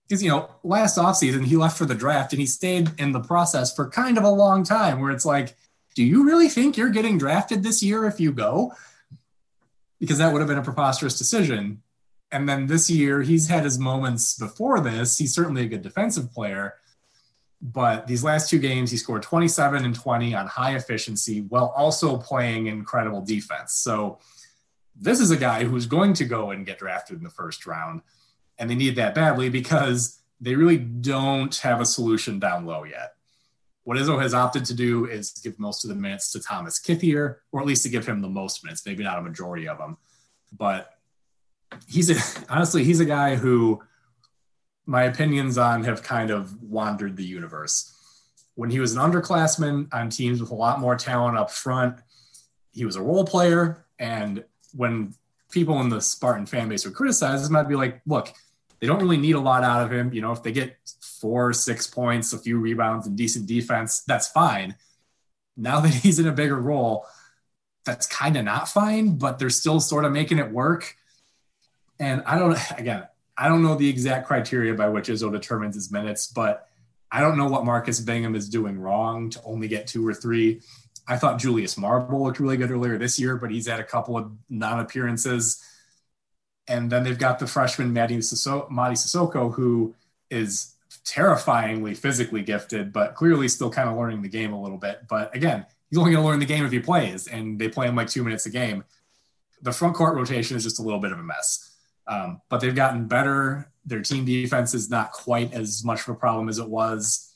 Because 0.07 0.23
you 0.23 0.29
know, 0.29 0.49
last 0.63 0.97
offseason 0.97 1.45
he 1.45 1.57
left 1.57 1.77
for 1.77 1.85
the 1.85 1.95
draft 1.95 2.31
and 2.31 2.39
he 2.39 2.45
stayed 2.45 2.89
in 2.97 3.11
the 3.11 3.19
process 3.19 3.75
for 3.75 3.89
kind 3.89 4.17
of 4.17 4.23
a 4.23 4.29
long 4.29 4.63
time 4.63 5.01
where 5.01 5.11
it's 5.11 5.25
like, 5.25 5.57
do 5.95 6.03
you 6.03 6.25
really 6.25 6.47
think 6.47 6.77
you're 6.77 6.89
getting 6.89 7.17
drafted 7.17 7.63
this 7.63 7.83
year 7.83 8.05
if 8.05 8.19
you 8.19 8.31
go? 8.31 8.73
Because 9.99 10.17
that 10.17 10.31
would 10.31 10.39
have 10.39 10.47
been 10.47 10.57
a 10.57 10.63
preposterous 10.63 11.17
decision. 11.17 11.81
And 12.31 12.47
then 12.47 12.67
this 12.67 12.89
year, 12.89 13.21
he's 13.21 13.49
had 13.49 13.63
his 13.63 13.77
moments 13.77 14.37
before 14.37 14.79
this. 14.79 15.17
He's 15.17 15.33
certainly 15.33 15.63
a 15.63 15.67
good 15.67 15.81
defensive 15.81 16.31
player. 16.31 16.75
But 17.61 18.07
these 18.07 18.23
last 18.23 18.49
two 18.49 18.57
games, 18.57 18.89
he 18.89 18.97
scored 18.97 19.21
27 19.21 19.85
and 19.85 19.93
20 19.93 20.33
on 20.33 20.47
high 20.47 20.75
efficiency 20.75 21.41
while 21.41 21.73
also 21.75 22.17
playing 22.17 22.67
incredible 22.67 23.21
defense. 23.21 23.73
So 23.73 24.19
this 24.95 25.19
is 25.19 25.29
a 25.29 25.37
guy 25.37 25.65
who's 25.65 25.85
going 25.85 26.13
to 26.13 26.25
go 26.25 26.51
and 26.51 26.65
get 26.65 26.79
drafted 26.79 27.17
in 27.17 27.23
the 27.23 27.29
first 27.29 27.67
round. 27.67 28.01
And 28.57 28.69
they 28.69 28.75
need 28.75 28.95
that 28.95 29.13
badly 29.13 29.49
because 29.49 30.21
they 30.39 30.55
really 30.55 30.77
don't 30.77 31.55
have 31.57 31.81
a 31.81 31.85
solution 31.85 32.39
down 32.39 32.65
low 32.65 32.83
yet. 32.83 33.13
What 33.91 33.99
Izzo 33.99 34.21
has 34.21 34.33
opted 34.33 34.63
to 34.67 34.73
do 34.73 35.05
is 35.05 35.31
give 35.43 35.59
most 35.59 35.83
of 35.83 35.89
the 35.89 35.95
minutes 35.95 36.31
to 36.31 36.39
Thomas 36.39 36.79
Kithier, 36.79 37.39
or 37.51 37.59
at 37.59 37.67
least 37.67 37.83
to 37.83 37.89
give 37.89 38.07
him 38.07 38.21
the 38.21 38.29
most 38.29 38.63
minutes, 38.63 38.85
maybe 38.85 39.03
not 39.03 39.19
a 39.19 39.21
majority 39.21 39.67
of 39.67 39.77
them. 39.79 39.97
But 40.57 40.91
he's 41.89 42.09
a, 42.09 42.15
honestly, 42.49 42.85
he's 42.85 43.01
a 43.01 43.05
guy 43.05 43.35
who 43.35 43.81
my 44.85 45.03
opinions 45.03 45.57
on 45.57 45.83
have 45.83 46.03
kind 46.03 46.31
of 46.31 46.63
wandered 46.63 47.17
the 47.17 47.25
universe. 47.25 47.93
When 48.55 48.69
he 48.69 48.79
was 48.79 48.95
an 48.95 49.01
underclassman 49.01 49.93
on 49.93 50.09
teams 50.09 50.39
with 50.39 50.51
a 50.51 50.55
lot 50.55 50.79
more 50.79 50.95
talent 50.95 51.37
up 51.37 51.51
front, 51.51 51.97
he 52.71 52.85
was 52.85 52.95
a 52.95 53.01
role 53.01 53.25
player. 53.25 53.87
And 53.99 54.45
when 54.73 55.15
people 55.51 55.81
in 55.81 55.89
the 55.89 55.99
Spartan 55.99 56.45
fan 56.45 56.69
base 56.69 56.85
would 56.85 56.95
criticize 56.95 57.45
him, 57.45 57.57
I'd 57.57 57.67
be 57.67 57.75
like, 57.75 57.99
look, 58.05 58.31
they 58.79 58.87
don't 58.87 59.01
really 59.01 59.17
need 59.17 59.35
a 59.35 59.41
lot 59.41 59.65
out 59.65 59.83
of 59.83 59.91
him. 59.91 60.13
You 60.13 60.21
know, 60.21 60.31
if 60.31 60.43
they 60.43 60.53
get 60.53 60.77
four, 61.21 61.53
six 61.53 61.87
points, 61.87 62.33
a 62.33 62.37
few 62.37 62.57
rebounds, 62.57 63.07
and 63.07 63.15
decent 63.15 63.45
defense, 63.45 64.01
that's 64.01 64.27
fine. 64.27 64.75
Now 65.55 65.79
that 65.79 65.93
he's 65.93 66.19
in 66.19 66.27
a 66.27 66.33
bigger 66.33 66.57
role, 66.57 67.05
that's 67.85 68.07
kind 68.07 68.37
of 68.37 68.45
not 68.45 68.67
fine, 68.67 69.17
but 69.17 69.39
they're 69.39 69.49
still 69.49 69.79
sort 69.79 70.05
of 70.05 70.11
making 70.11 70.39
it 70.39 70.51
work. 70.51 70.95
And 71.99 72.23
I 72.25 72.37
don't, 72.37 72.57
again, 72.77 73.07
I 73.37 73.47
don't 73.47 73.63
know 73.63 73.75
the 73.75 73.89
exact 73.89 74.27
criteria 74.27 74.73
by 74.73 74.89
which 74.89 75.07
Izzo 75.07 75.31
determines 75.31 75.75
his 75.75 75.91
minutes, 75.91 76.27
but 76.27 76.67
I 77.11 77.21
don't 77.21 77.37
know 77.37 77.47
what 77.47 77.65
Marcus 77.65 77.99
Bingham 77.99 78.35
is 78.35 78.49
doing 78.49 78.79
wrong 78.79 79.29
to 79.31 79.41
only 79.43 79.67
get 79.67 79.87
two 79.87 80.07
or 80.07 80.13
three. 80.13 80.61
I 81.07 81.17
thought 81.17 81.39
Julius 81.39 81.77
Marble 81.77 82.23
looked 82.23 82.39
really 82.39 82.57
good 82.57 82.71
earlier 82.71 82.97
this 82.97 83.19
year, 83.19 83.35
but 83.35 83.51
he's 83.51 83.67
had 83.67 83.79
a 83.79 83.83
couple 83.83 84.17
of 84.17 84.31
non 84.49 84.79
appearances. 84.79 85.63
And 86.67 86.89
then 86.89 87.03
they've 87.03 87.17
got 87.17 87.39
the 87.39 87.47
freshman 87.47 87.93
Mady 87.93 88.19
Sissoko, 88.19 89.53
who 89.53 89.95
is 90.29 90.70
terrifyingly 91.05 91.93
physically 91.93 92.41
gifted, 92.41 92.93
but 92.93 93.15
clearly 93.15 93.47
still 93.47 93.71
kind 93.71 93.89
of 93.89 93.97
learning 93.97 94.21
the 94.21 94.29
game 94.29 94.53
a 94.53 94.61
little 94.61 94.77
bit. 94.77 95.01
But 95.09 95.35
again, 95.35 95.65
he's 95.89 95.97
only 95.97 96.11
going 96.11 96.23
to 96.23 96.27
learn 96.27 96.39
the 96.39 96.45
game 96.45 96.65
if 96.65 96.71
he 96.71 96.79
plays, 96.79 97.27
and 97.27 97.59
they 97.59 97.69
play 97.69 97.87
him 97.87 97.95
like 97.95 98.09
two 98.09 98.23
minutes 98.23 98.45
a 98.45 98.49
game. 98.49 98.83
The 99.61 99.71
front 99.71 99.95
court 99.95 100.15
rotation 100.15 100.57
is 100.57 100.63
just 100.63 100.79
a 100.79 100.83
little 100.83 100.99
bit 100.99 101.11
of 101.11 101.19
a 101.19 101.23
mess. 101.23 101.75
Um, 102.07 102.41
but 102.49 102.61
they've 102.61 102.75
gotten 102.75 103.07
better. 103.07 103.71
Their 103.85 104.01
team 104.01 104.25
defense 104.25 104.73
is 104.73 104.89
not 104.89 105.11
quite 105.11 105.53
as 105.53 105.83
much 105.83 106.01
of 106.01 106.09
a 106.09 106.15
problem 106.15 106.49
as 106.49 106.59
it 106.59 106.67
was. 106.67 107.27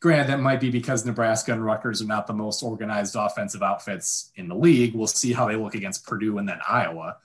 Granted, 0.00 0.28
that 0.28 0.40
might 0.40 0.60
be 0.60 0.70
because 0.70 1.06
Nebraska 1.06 1.52
and 1.52 1.64
Rutgers 1.64 2.02
are 2.02 2.06
not 2.06 2.26
the 2.26 2.34
most 2.34 2.62
organized 2.62 3.16
offensive 3.16 3.62
outfits 3.62 4.30
in 4.36 4.48
the 4.48 4.54
league. 4.54 4.94
We'll 4.94 5.06
see 5.06 5.32
how 5.32 5.48
they 5.48 5.56
look 5.56 5.74
against 5.74 6.06
Purdue 6.06 6.38
and 6.38 6.48
then 6.48 6.58
Iowa. 6.68 7.16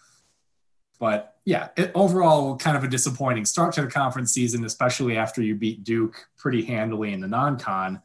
But 0.99 1.35
yeah, 1.49 1.69
it, 1.75 1.91
overall, 1.95 2.57
kind 2.57 2.77
of 2.77 2.83
a 2.83 2.87
disappointing 2.87 3.43
start 3.43 3.73
to 3.73 3.81
the 3.81 3.87
conference 3.87 4.31
season, 4.31 4.63
especially 4.65 5.17
after 5.17 5.41
you 5.41 5.55
beat 5.55 5.83
Duke 5.83 6.27
pretty 6.37 6.63
handily 6.63 7.11
in 7.11 7.21
the 7.21 7.27
non 7.27 7.57
con. 7.57 8.03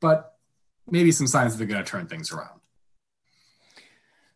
But 0.00 0.34
maybe 0.90 1.12
some 1.12 1.26
signs 1.26 1.52
that 1.52 1.58
they're 1.58 1.66
going 1.66 1.84
to 1.84 1.90
turn 1.90 2.06
things 2.06 2.32
around. 2.32 2.60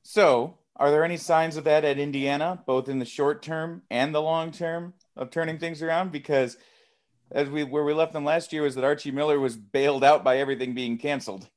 So, 0.02 0.58
are 0.76 0.90
there 0.90 1.02
any 1.02 1.16
signs 1.16 1.56
of 1.56 1.64
that 1.64 1.82
at 1.82 1.98
Indiana, 1.98 2.62
both 2.66 2.90
in 2.90 2.98
the 2.98 3.06
short 3.06 3.40
term 3.40 3.80
and 3.90 4.14
the 4.14 4.20
long 4.20 4.52
term 4.52 4.92
of 5.16 5.30
turning 5.30 5.58
things 5.58 5.80
around? 5.80 6.12
Because 6.12 6.58
as 7.30 7.48
we 7.48 7.64
where 7.64 7.84
we 7.84 7.94
left 7.94 8.12
them 8.12 8.24
last 8.24 8.52
year 8.52 8.60
was 8.64 8.74
that 8.74 8.84
Archie 8.84 9.12
Miller 9.12 9.40
was 9.40 9.56
bailed 9.56 10.04
out 10.04 10.22
by 10.22 10.36
everything 10.36 10.74
being 10.74 10.98
canceled. 10.98 11.48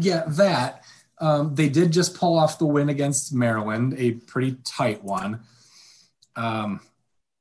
Yeah, 0.00 0.24
that. 0.26 0.84
Um, 1.18 1.54
they 1.54 1.68
did 1.68 1.92
just 1.92 2.16
pull 2.16 2.38
off 2.38 2.58
the 2.58 2.66
win 2.66 2.88
against 2.88 3.32
Maryland, 3.32 3.94
a 3.96 4.12
pretty 4.12 4.56
tight 4.64 5.02
one. 5.04 5.40
Um, 6.36 6.80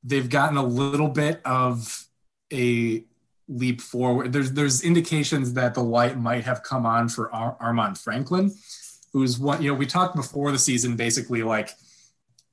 they've 0.04 0.30
gotten 0.30 0.58
a 0.58 0.64
little 0.64 1.08
bit 1.08 1.42
of 1.44 2.08
a 2.52 3.04
leap 3.48 3.82
forward. 3.82 4.32
There's 4.32 4.52
there's 4.52 4.84
indications 4.84 5.54
that 5.54 5.74
the 5.74 5.84
light 5.84 6.18
might 6.18 6.44
have 6.44 6.64
come 6.64 6.86
on 6.86 7.10
for 7.10 7.34
Ar- 7.34 7.58
Armaan 7.60 7.98
Franklin 7.98 8.52
who's 9.14 9.40
one, 9.40 9.62
you 9.62 9.72
know, 9.72 9.78
we 9.78 9.86
talked 9.86 10.16
before 10.16 10.52
the 10.52 10.60
season 10.60 10.96
basically 10.96 11.44
like 11.44 11.70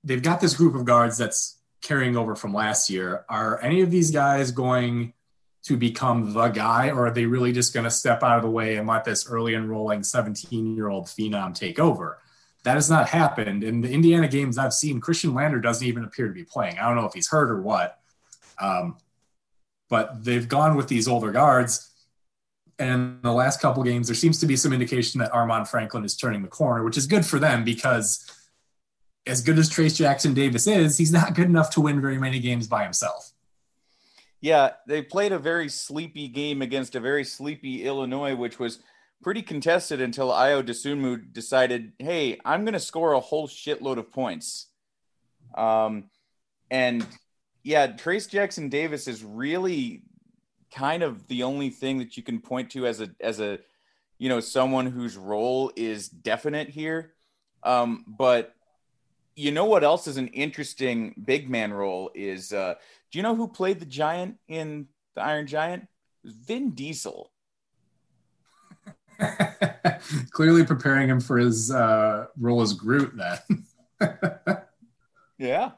they've 0.04 0.22
got 0.22 0.40
this 0.40 0.54
group 0.54 0.74
of 0.74 0.84
guards 0.84 1.16
that's 1.16 1.58
carrying 1.82 2.16
over 2.16 2.36
from 2.36 2.52
last 2.52 2.90
year. 2.90 3.24
Are 3.28 3.60
any 3.62 3.80
of 3.80 3.90
these 3.90 4.10
guys 4.10 4.52
going 4.52 5.14
to 5.62 5.76
become 5.76 6.32
the 6.32 6.48
guy, 6.48 6.88
or 6.88 7.06
are 7.06 7.10
they 7.10 7.26
really 7.26 7.52
just 7.52 7.74
going 7.74 7.84
to 7.84 7.90
step 7.90 8.22
out 8.22 8.36
of 8.36 8.42
the 8.42 8.50
way 8.50 8.76
and 8.76 8.88
let 8.88 9.04
this 9.04 9.28
early 9.28 9.54
enrolling 9.54 10.02
17 10.02 10.74
year 10.74 10.88
old 10.88 11.06
phenom 11.06 11.54
take 11.54 11.78
over? 11.78 12.18
That 12.64 12.74
has 12.74 12.90
not 12.90 13.08
happened. 13.08 13.64
In 13.64 13.80
the 13.80 13.90
Indiana 13.90 14.28
games 14.28 14.58
I've 14.58 14.74
seen, 14.74 15.00
Khristian 15.00 15.34
Lander 15.34 15.60
doesn't 15.60 15.86
even 15.86 16.04
appear 16.04 16.28
to 16.28 16.34
be 16.34 16.44
playing. 16.44 16.78
I 16.78 16.86
don't 16.86 16.96
know 16.96 17.06
if 17.06 17.14
he's 17.14 17.28
hurt 17.28 17.50
or 17.50 17.60
what. 17.62 17.98
Um, 18.58 18.98
but 19.88 20.24
they've 20.24 20.46
gone 20.46 20.76
with 20.76 20.88
these 20.88 21.08
older 21.08 21.32
guards 21.32 21.90
and 22.80 23.22
the 23.22 23.30
last 23.30 23.60
couple 23.60 23.82
games, 23.82 24.08
there 24.08 24.14
seems 24.14 24.40
to 24.40 24.46
be 24.46 24.56
some 24.56 24.72
indication 24.72 25.20
that 25.20 25.30
Armaan 25.32 25.68
Franklin 25.68 26.02
is 26.02 26.16
turning 26.16 26.40
the 26.40 26.48
corner, 26.48 26.82
which 26.82 26.96
is 26.96 27.06
good 27.06 27.26
for 27.26 27.38
them 27.38 27.62
because 27.62 28.26
as 29.26 29.42
good 29.42 29.58
as 29.58 29.68
Trayce 29.68 29.94
Jackson 29.94 30.32
Davis 30.32 30.66
is, 30.66 30.96
he's 30.96 31.12
not 31.12 31.34
good 31.34 31.44
enough 31.44 31.70
to 31.72 31.82
win 31.82 32.00
very 32.00 32.16
many 32.16 32.40
games 32.40 32.66
by 32.66 32.82
himself. 32.82 33.32
Yeah, 34.40 34.70
they 34.86 35.02
played 35.02 35.32
a 35.32 35.38
very 35.38 35.68
sleepy 35.68 36.28
game 36.28 36.62
against 36.62 36.94
a 36.94 37.00
very 37.00 37.24
sleepy 37.24 37.84
Illinois, 37.84 38.34
which 38.34 38.58
was 38.58 38.80
pretty 39.22 39.42
contested 39.42 40.00
until 40.00 40.30
Dosunmu 40.30 41.32
decided, 41.32 41.92
hey, 41.98 42.38
I'm 42.44 42.64
going 42.64 42.72
to 42.72 42.80
score 42.80 43.12
a 43.12 43.20
whole 43.20 43.48
shitload 43.48 43.98
of 43.98 44.10
points. 44.10 44.68
Um, 45.54 46.04
and 46.70 47.06
yeah, 47.62 47.88
Trayce 47.88 48.28
Jackson 48.28 48.68
Davis 48.68 49.08
is 49.08 49.22
really 49.22 50.02
kind 50.72 51.02
of 51.02 51.26
the 51.26 51.42
only 51.42 51.70
thing 51.70 51.98
that 51.98 52.16
you 52.16 52.22
can 52.22 52.40
point 52.40 52.70
to 52.70 52.86
as 52.86 53.00
a 53.00 53.10
as 53.20 53.40
a 53.40 53.58
you 54.18 54.28
know 54.28 54.38
someone 54.38 54.86
whose 54.86 55.16
role 55.16 55.72
is 55.76 56.08
definite 56.08 56.68
here. 56.68 57.12
Um, 57.62 58.04
but 58.06 58.54
you 59.36 59.50
know 59.50 59.64
what 59.64 59.84
else 59.84 60.06
is 60.06 60.16
an 60.16 60.28
interesting 60.28 61.14
big 61.24 61.50
man 61.50 61.72
role 61.72 62.10
is 62.14 62.52
uh, 62.52 62.74
do 63.10 63.18
you 63.18 63.22
know 63.22 63.34
who 63.34 63.48
played 63.48 63.80
the 63.80 63.86
giant 63.86 64.36
in 64.48 64.86
the 65.14 65.22
Iron 65.22 65.46
Giant? 65.46 65.86
Vin 66.24 66.70
Diesel. 66.72 67.30
Clearly 70.30 70.64
preparing 70.64 71.08
him 71.08 71.20
for 71.20 71.38
his 71.38 71.70
uh, 71.70 72.26
role 72.38 72.62
as 72.62 72.72
Groot 72.72 73.12
then. 73.16 73.64
yeah. 75.38 75.72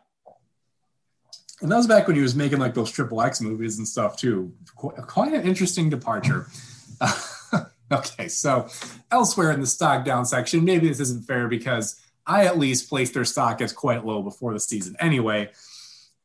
And 1.60 1.70
that 1.70 1.76
was 1.76 1.86
back 1.86 2.06
when 2.06 2.16
he 2.16 2.22
was 2.22 2.34
making 2.34 2.58
like 2.58 2.74
those 2.74 2.90
triple 2.90 3.22
X 3.22 3.40
movies 3.40 3.78
and 3.78 3.86
stuff 3.86 4.16
too. 4.16 4.52
Quite 4.74 5.32
an 5.32 5.42
interesting 5.42 5.88
departure. 5.88 6.48
okay, 7.92 8.28
so 8.28 8.68
elsewhere 9.10 9.52
in 9.52 9.60
the 9.60 9.66
stock 9.66 10.04
down 10.04 10.24
section, 10.24 10.64
maybe 10.64 10.88
this 10.88 11.00
isn't 11.00 11.24
fair 11.24 11.48
because 11.48 12.00
I 12.26 12.46
at 12.46 12.58
least 12.58 12.88
placed 12.88 13.14
their 13.14 13.24
stock 13.24 13.60
as 13.60 13.72
quite 13.72 14.04
low 14.04 14.22
before 14.22 14.52
the 14.52 14.60
season 14.60 14.96
anyway. 14.98 15.50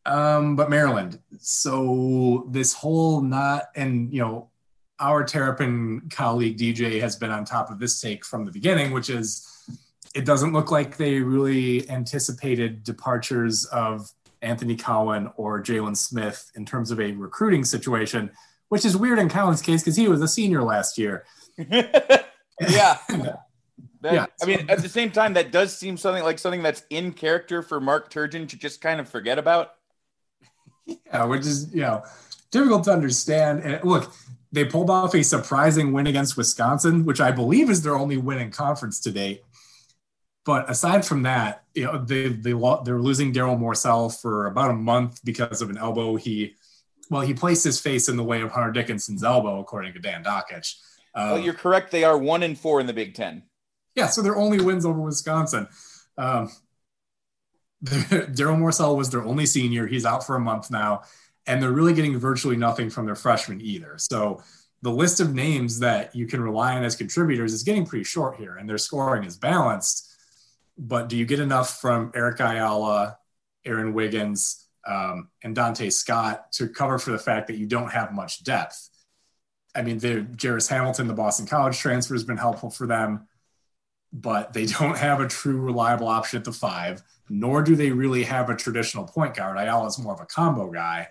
Um, 0.07 0.55
but 0.55 0.69
Maryland, 0.69 1.19
so 1.37 2.47
this 2.49 2.73
whole 2.73 3.21
not, 3.21 3.65
and 3.75 4.11
you 4.11 4.21
know, 4.21 4.49
our 4.99 5.23
Terrapin 5.23 6.09
colleague 6.09 6.57
DJ 6.57 6.99
has 7.01 7.15
been 7.15 7.29
on 7.29 7.45
top 7.45 7.69
of 7.69 7.77
this 7.77 7.99
take 7.99 8.25
from 8.25 8.45
the 8.45 8.51
beginning, 8.51 8.91
which 8.91 9.09
is 9.09 9.45
it 10.15 10.25
doesn't 10.25 10.53
look 10.53 10.71
like 10.71 10.97
they 10.97 11.19
really 11.19 11.87
anticipated 11.89 12.83
departures 12.83 13.65
of 13.65 14.09
Anthony 14.41 14.75
Cowan 14.75 15.29
or 15.35 15.61
Jalen 15.61 15.97
Smith 15.97 16.51
in 16.55 16.65
terms 16.65 16.89
of 16.89 16.99
a 16.99 17.11
recruiting 17.11 17.65
situation, 17.65 18.31
which 18.69 18.85
is 18.85 18.95
weird 18.95 19.19
in 19.19 19.27
Cowan's 19.27 19.61
case 19.61 19.83
because 19.83 19.97
he 19.97 20.07
was 20.07 20.21
a 20.21 20.27
senior 20.27 20.63
last 20.63 20.97
year. 20.97 21.25
yeah. 21.57 22.97
That, 24.01 24.13
yeah. 24.13 24.25
I 24.43 24.45
mean, 24.45 24.69
at 24.69 24.83
the 24.83 24.89
same 24.89 25.09
time, 25.09 25.33
that 25.33 25.51
does 25.51 25.75
seem 25.75 25.97
something 25.97 26.23
like 26.23 26.37
something 26.37 26.61
that's 26.61 26.83
in 26.91 27.13
character 27.13 27.63
for 27.63 27.79
Mark 27.79 28.13
Turgeon 28.13 28.47
to 28.49 28.55
just 28.55 28.79
kind 28.79 28.99
of 28.99 29.09
forget 29.09 29.39
about. 29.39 29.71
Yeah, 30.87 31.25
which 31.25 31.41
is, 31.41 31.73
you 31.73 31.81
know, 31.81 32.03
difficult 32.51 32.85
to 32.85 32.93
understand. 32.93 33.61
And 33.61 33.83
look, 33.83 34.13
they 34.51 34.65
pulled 34.65 34.89
off 34.89 35.13
a 35.13 35.23
surprising 35.23 35.93
win 35.93 36.07
against 36.07 36.37
Wisconsin, 36.37 37.05
which 37.05 37.19
I 37.19 37.31
believe 37.31 37.69
is 37.69 37.81
their 37.81 37.95
only 37.95 38.17
win 38.17 38.39
in 38.39 38.51
conference 38.51 38.99
to 39.01 39.11
date. 39.11 39.43
But 40.45 40.69
aside 40.69 41.05
from 41.05 41.23
that, 41.23 41.63
you 41.73 41.83
know, 41.83 41.97
they 41.97 42.29
they 42.29 42.53
they're 42.53 43.01
losing 43.01 43.33
Darryl 43.33 43.59
Morsell 43.59 44.09
for 44.21 44.47
about 44.47 44.71
a 44.71 44.75
month 44.75 45.19
because 45.25 45.61
of 45.61 45.69
an 45.69 45.77
elbow. 45.77 46.15
He 46.15 46.55
well, 47.09 47.21
he 47.21 47.33
placed 47.33 47.63
his 47.63 47.79
face 47.79 48.07
in 48.07 48.17
the 48.17 48.23
way 48.23 48.41
of 48.41 48.51
Hunter 48.51 48.71
Dickinson's 48.71 49.23
elbow, 49.23 49.59
according 49.59 49.93
to 49.93 49.99
Dan 49.99 50.23
Dakich. 50.23 50.75
Uh, 51.13 51.31
well, 51.33 51.39
you're 51.39 51.53
correct. 51.53 51.91
They 51.91 52.03
are 52.03 52.17
one 52.17 52.43
and 52.43 52.57
four 52.57 52.79
in 52.79 52.87
the 52.87 52.93
Big 52.93 53.13
Ten. 53.13 53.43
Yeah, 53.95 54.07
so 54.07 54.21
their 54.21 54.35
only 54.35 54.61
wins 54.61 54.85
over 54.85 55.01
Wisconsin. 55.01 55.67
Um, 56.17 56.51
Darryl 57.83 58.57
Morsell 58.57 58.95
was 58.95 59.09
their 59.09 59.23
only 59.23 59.45
senior. 59.45 59.87
He's 59.87 60.05
out 60.05 60.25
for 60.25 60.35
a 60.35 60.39
month 60.39 60.71
now, 60.71 61.01
and 61.45 61.61
they're 61.61 61.71
really 61.71 61.93
getting 61.93 62.17
virtually 62.17 62.57
nothing 62.57 62.89
from 62.89 63.05
their 63.05 63.15
freshmen 63.15 63.61
either. 63.61 63.95
So 63.97 64.41
the 64.81 64.91
list 64.91 65.19
of 65.19 65.33
names 65.33 65.79
that 65.79 66.15
you 66.15 66.27
can 66.27 66.41
rely 66.41 66.75
on 66.75 66.83
as 66.83 66.95
contributors 66.95 67.53
is 67.53 67.63
getting 67.63 67.85
pretty 67.85 68.03
short 68.03 68.37
here, 68.37 68.57
and 68.57 68.69
their 68.69 68.77
scoring 68.77 69.23
is 69.23 69.37
balanced 69.37 70.07
but 70.77 71.09
do 71.09 71.17
you 71.17 71.25
get 71.25 71.39
enough 71.39 71.81
from 71.81 72.11
Eric 72.13 72.39
Ayala, 72.39 73.17
Aaron 73.65 73.93
Wiggins, 73.93 74.67
um, 74.87 75.29
and 75.43 75.55
Donta 75.55 75.91
Scott 75.91 76.51
to 76.53 76.69
cover 76.69 76.99
for 76.99 77.11
the 77.11 77.17
fact 77.17 77.47
that 77.47 77.57
you 77.57 77.65
don't 77.65 77.91
have 77.91 78.13
much 78.13 78.43
depth? 78.43 78.89
I 79.75 79.81
mean, 79.81 79.97
the 79.99 80.27
Jairus 80.39 80.67
Hamilton, 80.67 81.07
the 81.07 81.13
Boston 81.13 81.47
College 81.47 81.77
transfer, 81.77 82.13
has 82.13 82.23
been 82.23 82.37
helpful 82.37 82.69
for 82.69 82.87
them, 82.87 83.27
but 84.13 84.53
they 84.53 84.65
don't 84.79 84.97
have 84.97 85.19
a 85.19 85.27
true 85.27 85.59
reliable 85.59 86.07
option 86.07 86.37
at 86.37 86.45
the 86.45 86.53
five, 86.53 87.01
nor 87.29 87.61
do 87.61 87.75
they 87.75 87.91
really 87.91 88.23
have 88.23 88.49
a 88.49 88.55
traditional 88.55 89.05
point 89.05 89.35
guard. 89.35 89.57
Ayala 89.57 89.87
is 89.87 89.99
more 89.99 90.13
of 90.13 90.21
a 90.21 90.25
combo 90.25 90.71
guy, 90.71 91.09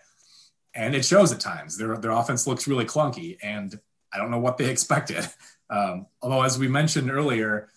and 0.74 0.94
it 0.94 1.04
shows 1.04 1.32
at 1.32 1.40
times. 1.40 1.76
Their, 1.76 1.96
their 1.96 2.12
offense 2.12 2.46
looks 2.46 2.66
really 2.66 2.84
clunky, 2.84 3.38
and 3.42 3.78
I 4.12 4.18
don't 4.18 4.30
know 4.30 4.38
what 4.38 4.56
they 4.56 4.70
expected. 4.70 5.28
Um, 5.68 6.06
although, 6.22 6.42
as 6.42 6.58
we 6.58 6.68
mentioned 6.68 7.10
earlier, 7.10 7.68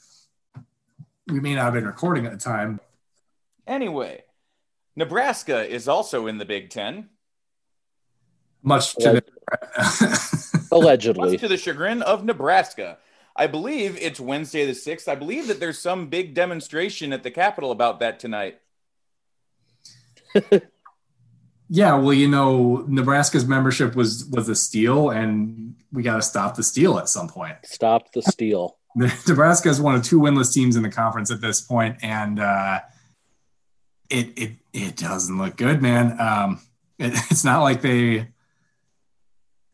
we 1.27 1.39
may 1.39 1.55
not 1.55 1.65
have 1.65 1.73
been 1.73 1.87
recording 1.87 2.25
at 2.25 2.31
the 2.31 2.37
time. 2.37 2.79
Anyway, 3.67 4.23
Nebraska 4.95 5.67
is 5.67 5.87
also 5.87 6.27
in 6.27 6.37
the 6.37 6.45
Big 6.45 6.69
Ten. 6.69 7.09
Much 8.61 8.95
to 8.95 9.21
the, 9.21 10.67
allegedly 10.71 11.31
much 11.31 11.39
to 11.39 11.47
the 11.47 11.57
chagrin 11.57 12.01
of 12.01 12.25
Nebraska. 12.25 12.97
I 13.39 13.47
believe 13.47 13.97
it's 14.01 14.19
Wednesday 14.19 14.65
the 14.65 14.75
sixth. 14.75 15.07
I 15.07 15.15
believe 15.15 15.47
that 15.47 15.61
there's 15.61 15.79
some 15.79 16.07
big 16.07 16.33
demonstration 16.33 17.13
at 17.13 17.23
the 17.23 17.31
Capitol 17.31 17.71
about 17.71 18.01
that 18.01 18.19
tonight. 18.19 18.59
yeah, 21.69 21.95
well, 21.95 22.11
you 22.11 22.27
know, 22.27 22.83
Nebraska's 22.89 23.47
membership 23.47 23.95
was 23.95 24.25
was 24.25 24.49
a 24.49 24.55
steal, 24.55 25.09
and 25.11 25.75
we 25.89 26.03
got 26.03 26.17
to 26.17 26.21
stop 26.21 26.57
the 26.57 26.63
steal 26.63 26.99
at 26.99 27.07
some 27.07 27.29
point. 27.29 27.55
Stop 27.63 28.11
the 28.11 28.21
steal. 28.21 28.77
Nebraska 28.95 29.69
is 29.69 29.79
one 29.79 29.95
of 29.95 30.03
two 30.03 30.19
winless 30.19 30.53
teams 30.53 30.75
in 30.75 30.83
the 30.83 30.89
conference 30.89 31.31
at 31.31 31.39
this 31.39 31.61
point, 31.61 31.95
and 32.01 32.41
uh, 32.41 32.79
it 34.09 34.37
it 34.37 34.51
it 34.73 34.97
doesn't 34.97 35.37
look 35.37 35.55
good, 35.55 35.81
man. 35.81 36.19
Um, 36.19 36.59
it, 36.97 37.13
it's 37.31 37.45
not 37.45 37.61
like 37.61 37.81
they 37.81 38.27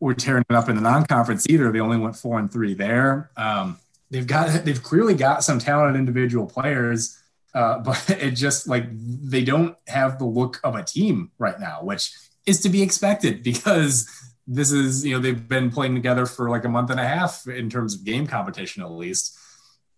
were 0.00 0.14
tearing 0.14 0.44
it 0.48 0.54
up 0.54 0.68
in 0.68 0.76
the 0.76 0.82
non-conference 0.82 1.48
either. 1.48 1.72
They 1.72 1.80
only 1.80 1.98
went 1.98 2.16
four 2.16 2.38
and 2.38 2.52
three 2.52 2.74
there. 2.74 3.30
Um, 3.36 3.78
they've 4.10 4.26
got 4.26 4.64
they've 4.64 4.82
clearly 4.82 5.14
got 5.14 5.44
some 5.44 5.58
talented 5.58 5.98
individual 5.98 6.46
players, 6.46 7.18
uh, 7.54 7.78
but 7.84 8.10
it 8.10 8.32
just 8.32 8.68
like 8.68 8.84
they 8.90 9.44
don't 9.44 9.76
have 9.86 10.18
the 10.18 10.26
look 10.26 10.60
of 10.64 10.74
a 10.74 10.82
team 10.82 11.30
right 11.38 11.58
now, 11.58 11.82
which 11.82 12.12
is 12.46 12.60
to 12.60 12.68
be 12.68 12.82
expected 12.82 13.42
because 13.42 14.08
this 14.46 14.70
is 14.70 15.04
you 15.04 15.14
know 15.14 15.20
they've 15.20 15.48
been 15.48 15.70
playing 15.70 15.94
together 15.94 16.26
for 16.26 16.48
like 16.48 16.64
a 16.64 16.68
month 16.68 16.90
and 16.90 17.00
a 17.00 17.06
half 17.06 17.46
in 17.48 17.68
terms 17.68 17.94
of 17.94 18.04
game 18.04 18.26
competition 18.26 18.82
at 18.82 18.90
least 18.90 19.38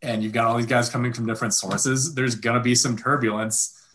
and 0.00 0.22
you've 0.22 0.32
got 0.32 0.46
all 0.46 0.56
these 0.56 0.66
guys 0.66 0.88
coming 0.88 1.12
from 1.12 1.26
different 1.26 1.52
sources 1.52 2.14
there's 2.14 2.34
to 2.34 2.60
be 2.60 2.74
some 2.74 2.96
turbulence 2.96 3.86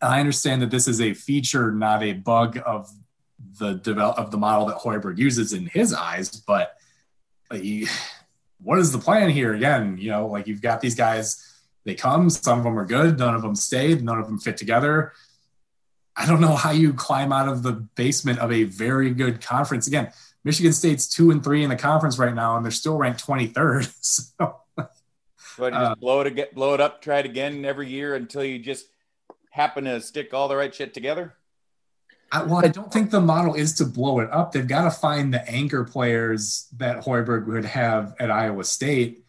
i 0.00 0.18
understand 0.18 0.60
that 0.62 0.70
this 0.70 0.88
is 0.88 1.00
a 1.00 1.14
feature 1.14 1.70
not 1.70 2.02
a 2.02 2.12
bug 2.12 2.60
of 2.66 2.90
the 3.58 3.74
develop 3.74 4.18
of 4.18 4.30
the 4.30 4.38
model 4.38 4.66
that 4.66 4.78
Hoiberg 4.78 5.18
uses 5.18 5.52
in 5.52 5.66
his 5.66 5.92
eyes 5.94 6.30
but 6.30 6.76
like, 7.50 7.88
what 8.60 8.78
is 8.78 8.92
the 8.92 8.98
plan 8.98 9.30
here 9.30 9.54
again 9.54 9.96
you 9.98 10.10
know 10.10 10.26
like 10.26 10.46
you've 10.46 10.62
got 10.62 10.80
these 10.80 10.94
guys 10.94 11.48
they 11.84 11.94
come 11.94 12.30
some 12.30 12.58
of 12.58 12.64
them 12.64 12.78
are 12.78 12.86
good 12.86 13.18
none 13.18 13.34
of 13.34 13.42
them 13.42 13.54
stayed 13.54 14.02
none 14.02 14.18
of 14.18 14.26
them 14.26 14.38
fit 14.38 14.56
together 14.56 15.12
I 16.16 16.26
don't 16.26 16.40
know 16.40 16.54
how 16.54 16.70
you 16.70 16.92
climb 16.92 17.32
out 17.32 17.48
of 17.48 17.62
the 17.62 17.72
basement 17.72 18.38
of 18.38 18.52
a 18.52 18.64
very 18.64 19.10
good 19.10 19.40
conference. 19.40 19.86
Again, 19.86 20.12
Michigan 20.44 20.72
State's 20.72 21.06
two 21.06 21.30
and 21.30 21.42
three 21.42 21.62
in 21.62 21.70
the 21.70 21.76
conference 21.76 22.18
right 22.18 22.34
now, 22.34 22.56
and 22.56 22.64
they're 22.64 22.72
still 22.72 22.96
ranked 22.96 23.26
23rd. 23.26 23.92
So, 24.02 24.56
but 25.58 25.74
just 25.74 25.82
uh, 25.82 25.94
blow 25.96 26.20
it 26.22 26.26
again, 26.26 26.46
blow 26.54 26.72
it 26.72 26.80
up, 26.80 27.02
try 27.02 27.18
it 27.18 27.26
again 27.26 27.64
every 27.64 27.88
year 27.88 28.14
until 28.14 28.42
you 28.42 28.58
just 28.58 28.86
happen 29.50 29.84
to 29.84 30.00
stick 30.00 30.32
all 30.32 30.48
the 30.48 30.56
right 30.56 30.74
shit 30.74 30.94
together. 30.94 31.34
I, 32.32 32.42
well, 32.44 32.64
I 32.64 32.68
don't 32.68 32.90
think 32.90 33.10
the 33.10 33.20
model 33.20 33.54
is 33.54 33.74
to 33.74 33.84
blow 33.84 34.20
it 34.20 34.30
up. 34.32 34.52
They've 34.52 34.66
got 34.66 34.84
to 34.84 34.90
find 34.90 35.32
the 35.32 35.46
anchor 35.48 35.84
players 35.84 36.66
that 36.78 37.04
Hoiberg 37.04 37.46
would 37.46 37.66
have 37.66 38.14
at 38.18 38.30
Iowa 38.30 38.64
State 38.64 39.24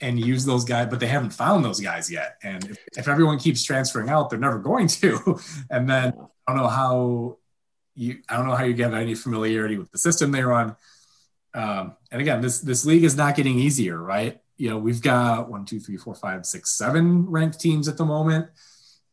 and 0.00 0.18
use 0.18 0.46
those 0.46 0.64
guys, 0.64 0.88
but 0.88 0.98
they 0.98 1.06
haven't 1.06 1.30
found 1.30 1.64
those 1.64 1.80
guys 1.80 2.10
yet. 2.10 2.38
And 2.42 2.64
if, 2.64 2.78
if, 2.96 3.08
everyone 3.08 3.38
keeps 3.38 3.62
transferring 3.62 4.08
out, 4.08 4.30
they're 4.30 4.38
never 4.38 4.58
going 4.70 4.88
to. 4.88 5.38
and 5.70 5.88
then 5.88 6.14
I 6.46 6.52
don't 6.52 6.62
know 6.62 6.68
how 6.68 7.38
you 7.94 8.18
I 8.28 8.36
don't 8.36 8.46
know 8.46 8.54
how 8.54 8.64
you 8.64 8.74
get 8.74 8.92
any 8.92 9.14
familiarity 9.14 9.78
with 9.78 9.90
the 9.90 9.98
system 9.98 10.32
they 10.32 10.42
run. 10.42 10.76
Um, 11.54 11.94
and 12.10 12.20
again, 12.20 12.40
this 12.40 12.60
this 12.60 12.84
league 12.86 13.04
is 13.04 13.16
not 13.16 13.36
getting 13.36 13.58
easier, 13.58 13.98
right? 13.98 14.40
You 14.56 14.70
know, 14.70 14.78
we've 14.78 15.02
got 15.02 15.50
one, 15.50 15.66
two, 15.66 15.80
three, 15.80 15.96
four, 15.98 16.14
five, 16.14 16.46
six, 16.46 16.76
seven 16.76 17.26
ranked 17.26 17.60
teams 17.60 17.88
at 17.88 17.98
the 17.98 18.04
moment. 18.04 18.48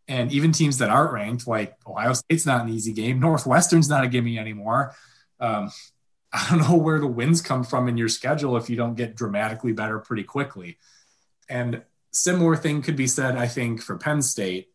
And 0.08 0.32
even 0.32 0.52
teams 0.52 0.80
that 0.80 0.90
aren't 0.90 1.14
ranked, 1.14 1.48
like 1.48 1.76
Ohio 1.88 2.14
State's 2.14 2.46
not 2.46 2.66
an 2.66 2.74
easy 2.74 2.94
game. 2.94 3.20
Northwestern's 3.22 3.90
not 3.90 4.04
a 4.04 4.08
gimme 4.08 4.38
anymore. 4.38 4.96
Um, 5.40 5.72
I 6.34 6.48
don't 6.50 6.60
know 6.60 6.78
where 6.78 7.00
the 7.00 7.08
wins 7.08 7.42
come 7.42 7.64
from 7.64 7.88
in 7.88 7.96
your 7.96 8.10
schedule 8.10 8.58
if 8.58 8.70
you 8.70 8.76
don't 8.76 8.96
get 8.96 9.16
dramatically 9.16 9.72
better 9.72 10.00
pretty 10.00 10.24
quickly. 10.24 10.78
And 11.48 11.84
similar 12.12 12.56
thing 12.56 12.82
could 12.82 12.96
be 12.96 13.08
said, 13.08 13.38
I 13.38 13.48
think, 13.48 13.82
for 13.82 13.98
Penn 13.98 14.22
State, 14.22 14.70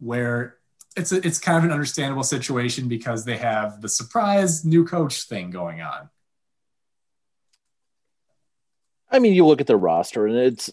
where 0.00 0.56
it's 0.96 1.12
a, 1.12 1.26
it's 1.26 1.38
kind 1.38 1.58
of 1.58 1.64
an 1.64 1.70
understandable 1.70 2.22
situation 2.22 2.88
because 2.88 3.24
they 3.24 3.36
have 3.36 3.80
the 3.80 3.88
surprise 3.88 4.64
new 4.64 4.84
coach 4.84 5.24
thing 5.24 5.50
going 5.50 5.80
on. 5.80 6.08
I 9.10 9.18
mean, 9.18 9.34
you 9.34 9.44
look 9.44 9.60
at 9.60 9.66
their 9.66 9.76
roster, 9.76 10.26
and 10.26 10.36
it's. 10.36 10.70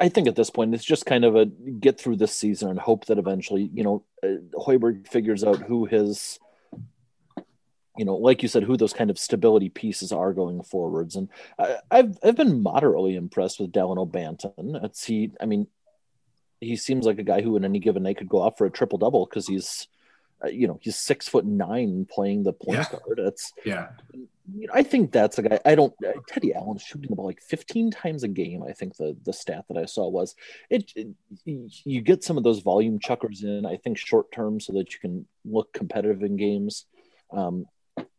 I 0.00 0.08
think 0.08 0.26
at 0.26 0.36
this 0.36 0.50
point, 0.50 0.74
it's 0.74 0.84
just 0.84 1.06
kind 1.06 1.24
of 1.24 1.36
a 1.36 1.46
get 1.46 2.00
through 2.00 2.16
this 2.16 2.34
season 2.34 2.68
and 2.68 2.78
hope 2.78 3.06
that 3.06 3.18
eventually, 3.18 3.70
you 3.72 3.84
know, 3.84 4.04
uh, 4.22 4.36
Hoiberg 4.58 5.06
figures 5.08 5.44
out 5.44 5.62
who 5.62 5.84
his 5.86 6.38
you 7.96 8.04
know, 8.04 8.16
like 8.16 8.42
you 8.42 8.48
said, 8.48 8.64
who 8.64 8.76
those 8.76 8.92
kind 8.92 9.10
of 9.10 9.18
stability 9.18 9.68
pieces 9.68 10.10
are 10.10 10.32
going 10.32 10.62
forwards. 10.62 11.14
And 11.14 11.28
I, 11.58 11.78
have 11.92 12.18
I've 12.24 12.36
been 12.36 12.62
moderately 12.62 13.14
impressed 13.14 13.60
with 13.60 13.72
Dalano 13.72 14.10
Banton. 14.10 14.82
It's 14.84 15.04
he, 15.04 15.30
I 15.40 15.46
mean, 15.46 15.68
he 16.60 16.76
seems 16.76 17.06
like 17.06 17.18
a 17.18 17.24
guy 17.24 17.40
who 17.40 17.56
in 17.56 17.64
any 17.64 17.78
given 17.78 18.02
night 18.02 18.18
could 18.18 18.28
go 18.28 18.42
off 18.42 18.58
for 18.58 18.66
a 18.66 18.70
triple 18.70 18.98
double 18.98 19.26
because 19.26 19.46
he's, 19.46 19.86
uh, 20.44 20.48
you 20.48 20.66
know, 20.66 20.78
he's 20.82 20.96
six 20.96 21.28
foot 21.28 21.44
nine 21.44 22.06
playing 22.10 22.42
the 22.42 22.52
point 22.52 22.78
yeah. 22.78 22.86
guard. 22.90 23.18
It's 23.20 23.52
yeah. 23.64 23.88
I 24.72 24.82
think 24.82 25.10
that's 25.10 25.38
a 25.38 25.42
guy. 25.42 25.58
I 25.64 25.74
don't. 25.74 25.94
Uh, 26.06 26.12
Teddy 26.28 26.54
Allen's 26.54 26.82
shooting 26.82 27.08
the 27.08 27.16
ball 27.16 27.26
like 27.26 27.40
15 27.40 27.90
times 27.90 28.24
a 28.24 28.28
game. 28.28 28.62
I 28.62 28.72
think 28.72 28.96
the 28.96 29.16
the 29.24 29.32
stat 29.32 29.64
that 29.68 29.78
I 29.78 29.86
saw 29.86 30.08
was 30.08 30.34
it, 30.68 30.92
it. 30.94 31.08
You 31.46 32.02
get 32.02 32.24
some 32.24 32.36
of 32.36 32.44
those 32.44 32.60
volume 32.60 32.98
chuckers 32.98 33.42
in. 33.42 33.64
I 33.64 33.78
think 33.78 33.96
short 33.96 34.30
term 34.32 34.60
so 34.60 34.74
that 34.74 34.92
you 34.92 35.00
can 35.00 35.26
look 35.46 35.72
competitive 35.72 36.22
in 36.22 36.36
games. 36.36 36.84
Um, 37.32 37.66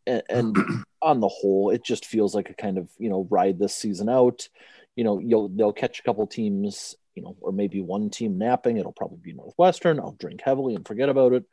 and, 0.08 0.24
and 0.30 0.58
on 1.02 1.20
the 1.20 1.28
whole, 1.28 1.70
it 1.70 1.84
just 1.84 2.06
feels 2.06 2.34
like 2.34 2.50
a 2.50 2.56
kind 2.56 2.80
of 2.80 2.90
you 2.98 3.10
know 3.10 3.28
ride 3.30 3.60
this 3.60 3.76
season 3.76 4.10
out. 4.10 4.50
You 4.96 5.04
know, 5.04 5.20
you'll 5.20 5.50
they'll 5.50 5.74
catch 5.74 6.00
a 6.00 6.04
couple 6.04 6.26
teams, 6.26 6.96
you 7.14 7.22
know, 7.22 7.36
or 7.40 7.52
maybe 7.52 7.82
one 7.82 8.10
team 8.10 8.40
napping. 8.40 8.78
It'll 8.78 8.94
probably 8.94 9.20
be 9.22 9.34
Northwestern. 9.34 10.00
I'll 10.00 10.18
drink 10.20 10.42
heavily 10.44 10.74
and 10.74 10.88
forget 10.88 11.10
about 11.10 11.34
it. 11.34 11.44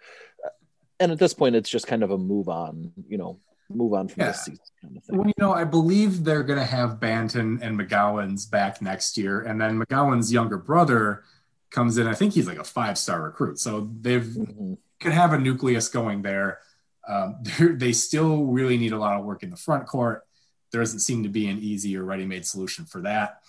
And 0.98 1.12
at 1.12 1.18
this 1.18 1.34
point, 1.34 1.56
it's 1.56 1.70
just 1.70 1.86
kind 1.86 2.02
of 2.02 2.10
a 2.10 2.18
move 2.18 2.48
on. 2.48 2.92
You 3.08 3.18
know, 3.18 3.40
move 3.74 3.92
on 3.94 4.08
from 4.08 4.20
yeah. 4.20 4.26
this 4.28 4.44
season 4.44 4.64
kind 4.80 4.96
of 4.96 5.04
thing. 5.04 5.18
Well, 5.18 5.26
you 5.26 5.34
know, 5.38 5.52
I 5.52 5.64
believe 5.64 6.24
they're 6.24 6.42
going 6.42 6.58
to 6.58 6.64
have 6.64 7.00
Banton 7.00 7.60
and 7.62 7.78
McGowens 7.78 8.50
back 8.50 8.82
next 8.82 9.16
year, 9.16 9.42
and 9.42 9.60
then 9.60 9.78
McGowens' 9.78 10.32
younger 10.32 10.58
brother 10.58 11.24
comes 11.70 11.98
in. 11.98 12.06
I 12.06 12.14
think 12.14 12.34
he's 12.34 12.46
like 12.46 12.58
a 12.58 12.64
five 12.64 12.98
star 12.98 13.22
recruit, 13.22 13.58
so 13.58 13.90
they've 14.00 14.22
mm-hmm. 14.22 14.74
could 15.00 15.12
have 15.12 15.32
a 15.32 15.38
nucleus 15.38 15.88
going 15.88 16.22
there. 16.22 16.58
Um, 17.08 17.42
they 17.60 17.92
still 17.92 18.44
really 18.44 18.76
need 18.76 18.92
a 18.92 18.98
lot 18.98 19.18
of 19.18 19.24
work 19.24 19.42
in 19.42 19.50
the 19.50 19.56
front 19.56 19.86
court. 19.86 20.22
There 20.70 20.80
doesn't 20.80 21.00
seem 21.00 21.22
to 21.24 21.28
be 21.28 21.48
an 21.48 21.58
easy 21.58 21.96
or 21.96 22.04
ready-made 22.04 22.46
solution 22.46 22.86
for 22.86 23.02
that. 23.02 23.40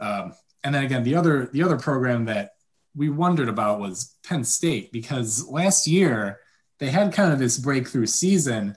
Um, 0.00 0.32
and 0.64 0.74
then 0.74 0.84
again, 0.84 1.02
the 1.02 1.16
other 1.16 1.46
the 1.52 1.62
other 1.62 1.78
program 1.78 2.26
that 2.26 2.52
we 2.94 3.08
wondered 3.08 3.48
about 3.48 3.80
was 3.80 4.16
Penn 4.26 4.44
State 4.44 4.92
because 4.92 5.46
last 5.48 5.86
year 5.86 6.40
they 6.78 6.90
had 6.90 7.12
kind 7.12 7.32
of 7.32 7.38
this 7.38 7.58
breakthrough 7.58 8.06
season, 8.06 8.76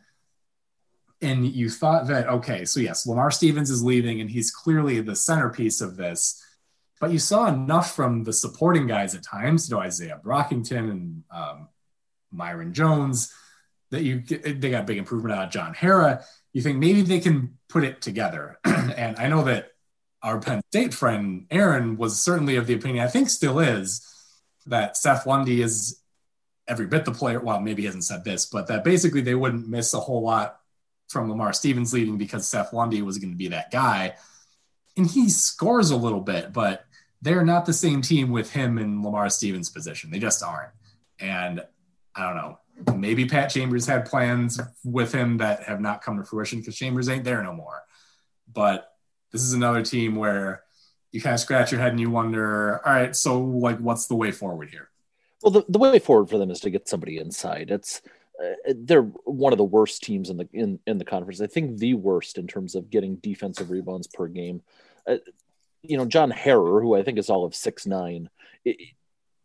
and 1.21 1.45
you 1.45 1.69
thought 1.69 2.07
that 2.07 2.27
okay, 2.27 2.65
so 2.65 2.79
yes, 2.79 3.07
Lamar 3.07 3.31
Stevens 3.31 3.69
is 3.69 3.83
leaving, 3.83 4.21
and 4.21 4.29
he's 4.29 4.51
clearly 4.51 5.01
the 5.01 5.15
centerpiece 5.15 5.81
of 5.81 5.97
this. 5.97 6.41
but 6.99 7.11
you 7.11 7.19
saw 7.19 7.47
enough 7.47 7.95
from 7.95 8.23
the 8.23 8.33
supporting 8.33 8.87
guys 8.87 9.15
at 9.15 9.23
times, 9.23 9.69
you 9.69 9.75
know, 9.75 9.81
Isaiah 9.81 10.19
Brockington 10.23 10.91
and 10.91 11.23
um, 11.31 11.69
Myron 12.31 12.73
Jones, 12.73 13.33
that 13.91 14.03
you 14.03 14.21
they 14.21 14.69
got 14.69 14.87
big 14.87 14.97
improvement 14.97 15.35
out 15.35 15.45
of 15.45 15.51
John 15.51 15.73
Harrar. 15.73 16.23
You 16.53 16.61
think 16.61 16.77
maybe 16.77 17.01
they 17.01 17.19
can 17.19 17.57
put 17.69 17.83
it 17.83 18.01
together. 18.01 18.59
and 18.65 19.17
I 19.17 19.27
know 19.27 19.43
that 19.43 19.71
our 20.21 20.39
Penn 20.39 20.61
State 20.71 20.93
friend 20.93 21.45
Aaron 21.51 21.97
was 21.97 22.19
certainly 22.19 22.55
of 22.55 22.67
the 22.67 22.73
opinion, 22.73 23.05
I 23.05 23.09
think 23.09 23.29
still 23.29 23.59
is, 23.59 24.05
that 24.65 24.97
Seth 24.97 25.25
Lundy 25.25 25.61
is 25.61 26.01
every 26.67 26.87
bit 26.87 27.05
the 27.05 27.11
player. 27.11 27.39
Well, 27.39 27.59
maybe 27.61 27.83
he 27.83 27.85
hasn't 27.85 28.05
said 28.05 28.23
this, 28.23 28.47
but 28.47 28.67
that 28.67 28.83
basically 28.83 29.21
they 29.21 29.35
wouldn't 29.35 29.67
miss 29.67 29.93
a 29.93 29.99
whole 29.99 30.23
lot 30.23 30.59
from 31.09 31.29
Lamar 31.29 31.53
Stevens 31.53 31.93
leaving 31.93 32.17
because 32.17 32.47
Seth 32.47 32.73
Lundy 32.73 33.01
was 33.01 33.17
going 33.17 33.31
to 33.31 33.37
be 33.37 33.49
that 33.49 33.71
guy. 33.71 34.15
And 34.97 35.09
he 35.09 35.29
scores 35.29 35.91
a 35.91 35.97
little 35.97 36.21
bit, 36.21 36.53
but 36.53 36.85
they're 37.21 37.45
not 37.45 37.65
the 37.65 37.73
same 37.73 38.01
team 38.01 38.31
with 38.31 38.51
him 38.51 38.77
in 38.77 39.03
Lamar 39.03 39.29
Stevens' 39.29 39.69
position. 39.69 40.11
They 40.11 40.19
just 40.19 40.43
aren't. 40.43 40.71
And 41.19 41.61
I 42.15 42.25
don't 42.25 42.35
know. 42.35 42.59
Maybe 42.95 43.25
Pat 43.25 43.49
Chambers 43.49 43.85
had 43.85 44.05
plans 44.05 44.59
with 44.83 45.13
him 45.13 45.37
that 45.37 45.63
have 45.63 45.79
not 45.79 46.01
come 46.01 46.17
to 46.17 46.23
fruition 46.23 46.59
because 46.59 46.75
Chambers 46.75 47.07
ain't 47.07 47.23
there 47.23 47.41
no 47.41 47.53
more. 47.53 47.83
But 48.51 48.91
this 49.31 49.41
is 49.41 49.53
another 49.53 49.81
team 49.81 50.15
where 50.15 50.63
you 51.11 51.21
kind 51.21 51.33
of 51.33 51.39
scratch 51.39 51.71
your 51.71 51.79
head 51.79 51.91
and 51.91 51.99
you 51.99 52.09
wonder, 52.09 52.85
all 52.85 52.93
right, 52.93 53.15
so 53.15 53.41
like, 53.41 53.79
what's 53.79 54.07
the 54.07 54.15
way 54.15 54.31
forward 54.31 54.69
here? 54.69 54.89
Well, 55.41 55.51
the, 55.51 55.63
the 55.69 55.79
way 55.79 55.99
forward 55.99 56.29
for 56.29 56.37
them 56.37 56.51
is 56.51 56.59
to 56.61 56.69
get 56.69 56.89
somebody 56.89 57.17
inside. 57.17 57.71
It's 57.71 58.01
they're 58.75 59.03
one 59.03 59.53
of 59.53 59.57
the 59.57 59.63
worst 59.63 60.03
teams 60.03 60.29
in 60.29 60.37
the 60.37 60.47
in 60.53 60.79
in 60.85 60.97
the 60.97 61.05
conference. 61.05 61.41
I 61.41 61.47
think 61.47 61.77
the 61.77 61.93
worst 61.93 62.37
in 62.37 62.47
terms 62.47 62.75
of 62.75 62.89
getting 62.89 63.15
defensive 63.17 63.71
rebounds 63.71 64.07
per 64.07 64.27
game. 64.27 64.61
Uh, 65.07 65.17
you 65.83 65.97
know, 65.97 66.05
John 66.05 66.31
Harrar, 66.31 66.81
who 66.81 66.95
I 66.95 67.03
think 67.03 67.17
is 67.17 67.29
all 67.29 67.45
of 67.45 67.55
six 67.55 67.85
nine, 67.85 68.29
it, 68.63 68.77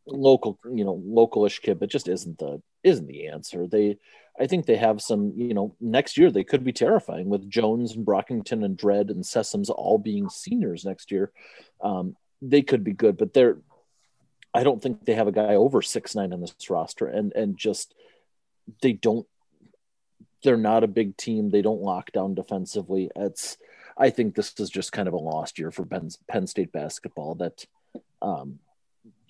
local, 0.06 0.58
you 0.64 0.84
know, 0.84 1.02
localish 1.06 1.60
kid, 1.60 1.78
but 1.78 1.90
just 1.90 2.08
isn't 2.08 2.38
the 2.38 2.62
isn't 2.82 3.06
the 3.06 3.28
answer. 3.28 3.66
They, 3.66 3.98
I 4.40 4.46
think 4.46 4.64
they 4.64 4.76
have 4.76 5.02
some, 5.02 5.34
you 5.36 5.52
know, 5.52 5.76
next 5.80 6.16
year 6.16 6.30
they 6.30 6.44
could 6.44 6.64
be 6.64 6.72
terrifying 6.72 7.28
with 7.28 7.50
Jones 7.50 7.94
and 7.94 8.06
Brockington 8.06 8.64
and 8.64 8.76
Dread 8.76 9.10
and 9.10 9.22
Sessoms 9.22 9.68
all 9.68 9.98
being 9.98 10.30
seniors 10.30 10.84
next 10.84 11.10
year. 11.10 11.30
Um, 11.82 12.16
they 12.40 12.62
could 12.62 12.82
be 12.82 12.92
good, 12.92 13.18
but 13.18 13.34
they're 13.34 13.58
I 14.52 14.64
don't 14.64 14.82
think 14.82 15.04
they 15.04 15.14
have 15.14 15.28
a 15.28 15.32
guy 15.32 15.54
over 15.54 15.82
six 15.82 16.14
nine 16.14 16.32
on 16.32 16.40
this 16.40 16.54
roster, 16.68 17.06
and 17.06 17.32
and 17.34 17.56
just 17.56 17.94
they 18.82 18.92
don't. 18.92 19.26
They're 20.42 20.56
not 20.56 20.84
a 20.84 20.88
big 20.88 21.16
team. 21.16 21.50
They 21.50 21.62
don't 21.62 21.82
lock 21.82 22.12
down 22.12 22.34
defensively. 22.34 23.10
It's. 23.16 23.58
I 23.98 24.10
think 24.10 24.34
this 24.34 24.54
is 24.58 24.70
just 24.70 24.92
kind 24.92 25.08
of 25.08 25.14
a 25.14 25.18
lost 25.18 25.58
year 25.58 25.70
for 25.70 25.84
Penn, 25.84 26.08
Penn 26.26 26.46
State 26.46 26.72
basketball. 26.72 27.34
That, 27.34 27.66
um, 28.22 28.58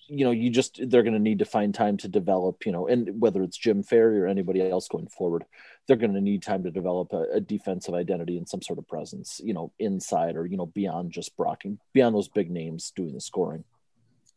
you 0.07 0.25
know, 0.25 0.31
you 0.31 0.51
just 0.51 0.81
they're 0.89 1.03
going 1.03 1.15
to 1.15 1.19
need 1.19 1.41
to 1.41 1.45
find 1.45 1.75
time 1.75 1.97
to 1.99 2.09
develop. 2.09 2.65
You 2.67 2.73
know, 2.73 2.87
and 2.87 3.21
whether 3.21 3.43
it's 3.43 3.57
Jim 3.57 3.83
Ferry 3.83 4.21
or 4.21 4.27
anybody 4.27 4.69
else 4.69 4.87
going 4.87 5.09
forward, 5.09 5.45
they're 5.87 5.97
going 5.97 6.15
to 6.15 6.21
need 6.21 6.43
time 6.43 6.63
to 6.65 6.71
develop 6.71 7.13
a, 7.13 7.25
a, 7.35 7.41
defensive 7.41 7.95
identity 7.95 8.37
and 8.37 8.49
some 8.49 8.63
sort 8.63 8.79
of 8.79 8.87
presence. 8.87 9.41
You 9.43 9.55
know, 9.55 9.73
inside 9.79 10.37
or 10.37 10.47
you 10.47 10.57
know 10.57 10.67
beyond 10.67 11.11
just 11.11 11.37
brocking, 11.37 11.79
beyond 11.93 12.15
those 12.15 12.29
big 12.29 12.51
names 12.51 12.93
doing 12.95 13.15
the 13.15 13.21
scoring. 13.21 13.65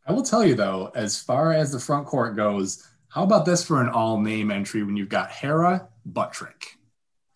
I 0.06 0.12
will 0.12 0.22
tell 0.22 0.44
you 0.44 0.54
though, 0.54 0.90
as 0.94 1.18
far 1.18 1.52
as 1.52 1.72
the 1.72 1.80
front 1.80 2.06
court 2.06 2.36
goes, 2.36 2.86
how 3.14 3.22
about 3.22 3.46
this 3.46 3.64
for 3.64 3.80
an 3.80 3.88
all 3.88 4.20
name 4.20 4.50
entry 4.50 4.82
when 4.82 4.96
you've 4.96 5.08
got 5.08 5.30
Harrar 5.30 5.86
butt 6.04 6.32
trick? 6.32 6.76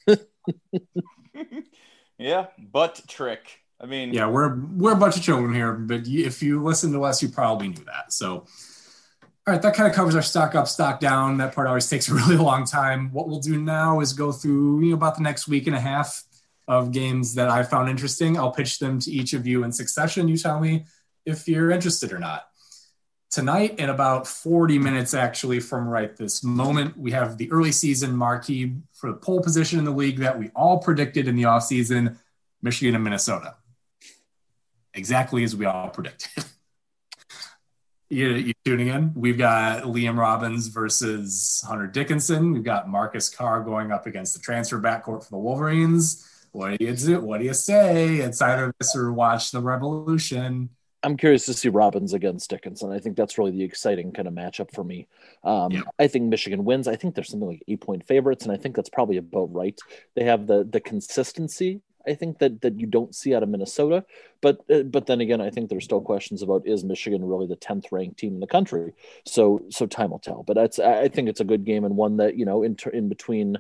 yeah, 2.19 2.47
butt 2.59 3.01
trick. 3.07 3.61
I 3.81 3.87
mean, 3.87 4.13
yeah, 4.13 4.27
we're 4.27 4.57
we're 4.57 4.95
a 4.95 4.97
bunch 4.97 5.17
of 5.17 5.23
children 5.23 5.55
here, 5.55 5.73
but 5.73 6.09
if 6.09 6.43
you 6.43 6.65
listen 6.65 6.91
to 6.95 7.05
us, 7.05 7.23
you 7.23 7.29
probably 7.29 7.69
knew 7.69 7.85
that. 7.85 8.13
So, 8.13 8.39
all 8.39 8.47
right, 9.47 9.63
that 9.63 9.77
kind 9.77 9.89
of 9.89 9.95
covers 9.95 10.17
our 10.17 10.23
stock 10.23 10.57
up, 10.57 10.67
stock 10.67 10.99
down. 10.99 11.37
That 11.37 11.55
part 11.55 11.69
always 11.69 11.89
takes 11.91 12.09
a 12.09 12.15
really 12.15 12.37
long 12.37 12.65
time. 12.65 13.13
What 13.13 13.29
we'll 13.29 13.39
do 13.39 13.57
now 13.57 14.01
is 14.01 14.13
go 14.13 14.33
through 14.33 14.81
you 14.81 14.91
know, 14.91 14.97
about 14.97 15.15
the 15.15 15.23
next 15.23 15.47
week 15.47 15.69
and 15.69 15.77
a 15.77 15.81
half 15.81 16.25
of 16.67 16.91
games 16.91 17.35
that 17.37 17.49
I 17.49 17.63
found 17.63 17.89
interesting. 17.89 18.37
I'll 18.37 18.51
pitch 18.51 18.81
them 18.81 18.99
to 18.99 19.13
each 19.13 19.33
of 19.33 19.47
you 19.47 19.63
in 19.63 19.71
succession. 19.71 20.27
You 20.27 20.39
tell 20.39 20.59
me 20.59 20.87
if 21.25 21.47
you're 21.47 21.71
interested 21.71 22.13
or 22.13 22.19
not 22.19 22.49
tonight 23.31 23.79
in 23.79 23.91
about 23.91 24.27
40 24.27 24.79
minutes 24.79 25.15
actually 25.15 25.61
from 25.61 25.87
right 25.87 26.17
this 26.17 26.43
moment. 26.43 26.97
We 26.97 27.11
have 27.13 27.37
the 27.37 27.51
early 27.51 27.73
season 27.73 28.17
marquee 28.17 28.77
for 28.93 29.11
the 29.11 29.17
pole 29.17 29.43
position 29.43 29.79
in 29.79 29.85
the 29.85 29.91
league 29.91 30.19
that 30.19 30.39
we 30.39 30.51
all 30.55 30.79
predicted 30.79 31.29
in 31.29 31.37
the 31.37 31.43
offseason 31.45 32.17
michigan 32.63 32.95
and 32.95 33.05
minnesota. 33.05 33.55
Exactly 34.95 35.45
as 35.45 35.55
we 35.55 35.67
all 35.67 35.91
predicted. 35.91 36.45
You, 38.11 38.29
you 38.31 38.55
tuning 38.65 38.89
in. 38.89 39.13
We've 39.15 39.37
got 39.37 39.83
liam 39.83 40.17
robbins 40.17 40.69
versus 40.69 41.63
hunter 41.69 41.87
dickinson. 41.87 42.55
We've 42.55 42.65
got 42.65 42.89
marcus 42.89 43.29
carr 43.29 43.63
going 43.63 43.93
up 43.93 44.07
against 44.07 44.33
the 44.33 44.41
transfer 44.41 44.81
backcourt 44.81 45.25
for 45.25 45.31
the 45.31 45.37
wolverines. 45.37 46.27
What 46.53 46.79
do 46.79 46.87
you 46.87 46.97
do? 46.97 47.21
What 47.21 47.41
do 47.41 47.45
you 47.45 47.53
say? 47.53 48.23
Inside 48.23 48.73
this 48.81 48.97
or 48.97 49.13
watch 49.13 49.51
the 49.51 49.61
revolution 49.61 50.71
I'm 51.03 51.17
curious 51.17 51.47
to 51.47 51.55
see 51.55 51.69
Robbins 51.69 52.13
against 52.13 52.51
Dickinson. 52.51 52.91
I 52.91 52.99
think 52.99 53.17
that's 53.17 53.39
really 53.39 53.53
the 53.53 53.63
exciting 53.63 54.13
kind 54.13 54.27
of 54.27 54.35
matchup 54.35 54.75
for 54.75 54.83
me. 54.83 55.07
Um, 55.45 55.73
yeah. 55.73 55.83
I 55.99 56.09
think 56.09 56.25
Michigan 56.25 56.65
wins. 56.65 56.89
I 56.89 56.97
think 56.97 57.15
there's 57.15 57.29
something 57.29 57.49
like 57.49 57.63
eight 57.69 57.81
point 57.81 58.07
favorites, 58.07 58.45
and 58.45 58.53
I 58.53 58.57
think 58.57 58.75
that's 58.75 58.89
probably 58.89 59.17
about 59.17 59.53
right. 59.53 59.79
They 60.17 60.25
have 60.25 60.47
the 60.47 60.65
the 60.69 60.81
consistency. 60.81 61.83
I 62.07 62.15
think 62.15 62.39
that 62.39 62.63
that 62.63 62.81
you 62.81 62.87
don't 62.87 63.15
see 63.15 63.35
out 63.35 63.43
of 63.43 63.49
Minnesota, 63.49 64.05
but 64.41 64.59
uh, 64.71 64.83
but 64.83 65.07
then 65.07 65.21
again, 65.21 65.41
I 65.41 65.51
think 65.51 65.69
there's 65.69 65.85
still 65.85 66.01
questions 66.01 66.43
about 66.43 66.67
is 66.67 66.83
Michigan 66.83 67.25
really 67.25 67.47
the 67.47 67.57
tenth 67.57 67.93
ranked 67.93 68.19
team 68.19 68.35
in 68.35 68.41
the 68.41 68.47
country? 68.47 68.95
So 69.25 69.65
so 69.69 69.87
time 69.87 70.11
will 70.11 70.19
tell. 70.19 70.43
But 70.43 70.55
that's 70.55 70.79
I 70.81 71.09
think 71.09 71.29
it's 71.29 71.41
a 71.41 71.45
good 71.45 71.65
game 71.65 71.85
and 71.85 71.97
one 71.97 72.17
that 72.17 72.37
you 72.37 72.45
know 72.45 72.65
in 72.65 72.77
in 72.93 73.09
between, 73.09 73.59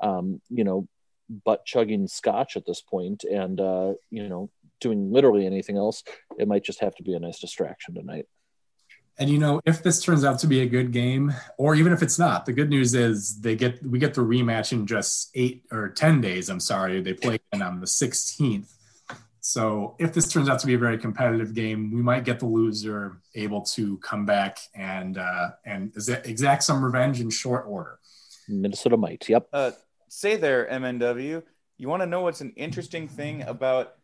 um, 0.00 0.40
you 0.50 0.62
know, 0.62 0.86
butt 1.28 1.64
chugging 1.64 2.06
scotch 2.06 2.56
at 2.56 2.66
this 2.66 2.80
point 2.80 3.24
and 3.24 3.60
uh, 3.60 3.94
you 4.10 4.28
know 4.28 4.50
doing 4.80 5.12
literally 5.12 5.46
anything 5.46 5.76
else, 5.76 6.02
it 6.38 6.48
might 6.48 6.64
just 6.64 6.80
have 6.80 6.94
to 6.96 7.02
be 7.02 7.14
a 7.14 7.18
nice 7.18 7.38
distraction 7.38 7.94
tonight. 7.94 8.26
And 9.18 9.30
you 9.30 9.38
know, 9.38 9.60
if 9.64 9.82
this 9.82 10.02
turns 10.02 10.24
out 10.24 10.38
to 10.40 10.46
be 10.46 10.60
a 10.60 10.66
good 10.66 10.92
game, 10.92 11.32
or 11.56 11.74
even 11.74 11.92
if 11.92 12.02
it's 12.02 12.18
not, 12.18 12.44
the 12.44 12.52
good 12.52 12.68
news 12.68 12.94
is 12.94 13.40
they 13.40 13.56
get 13.56 13.82
we 13.82 13.98
get 13.98 14.12
the 14.12 14.20
rematch 14.20 14.72
in 14.72 14.86
just 14.86 15.30
eight 15.34 15.64
or 15.72 15.88
ten 15.88 16.20
days. 16.20 16.50
I'm 16.50 16.60
sorry, 16.60 17.00
they 17.00 17.14
play 17.14 17.38
on 17.54 17.80
the 17.80 17.86
16th. 17.86 18.74
So 19.40 19.94
if 19.98 20.12
this 20.12 20.30
turns 20.30 20.48
out 20.48 20.58
to 20.58 20.66
be 20.66 20.74
a 20.74 20.78
very 20.78 20.98
competitive 20.98 21.54
game, 21.54 21.92
we 21.92 22.02
might 22.02 22.24
get 22.24 22.40
the 22.40 22.46
loser 22.46 23.20
able 23.34 23.62
to 23.62 23.96
come 23.98 24.26
back 24.26 24.58
and 24.74 25.16
uh, 25.16 25.50
and 25.64 25.92
exact 26.24 26.64
some 26.64 26.84
revenge 26.84 27.20
in 27.20 27.30
short 27.30 27.64
order. 27.66 27.98
Minnesota 28.48 28.96
might. 28.96 29.28
Yep. 29.28 29.48
Uh, 29.52 29.70
say 30.08 30.36
there, 30.36 30.68
MNW. 30.70 31.42
You 31.78 31.88
want 31.88 32.02
to 32.02 32.06
know 32.06 32.22
what's 32.22 32.40
an 32.40 32.52
interesting 32.56 33.06
thing 33.06 33.42
about 33.42 33.94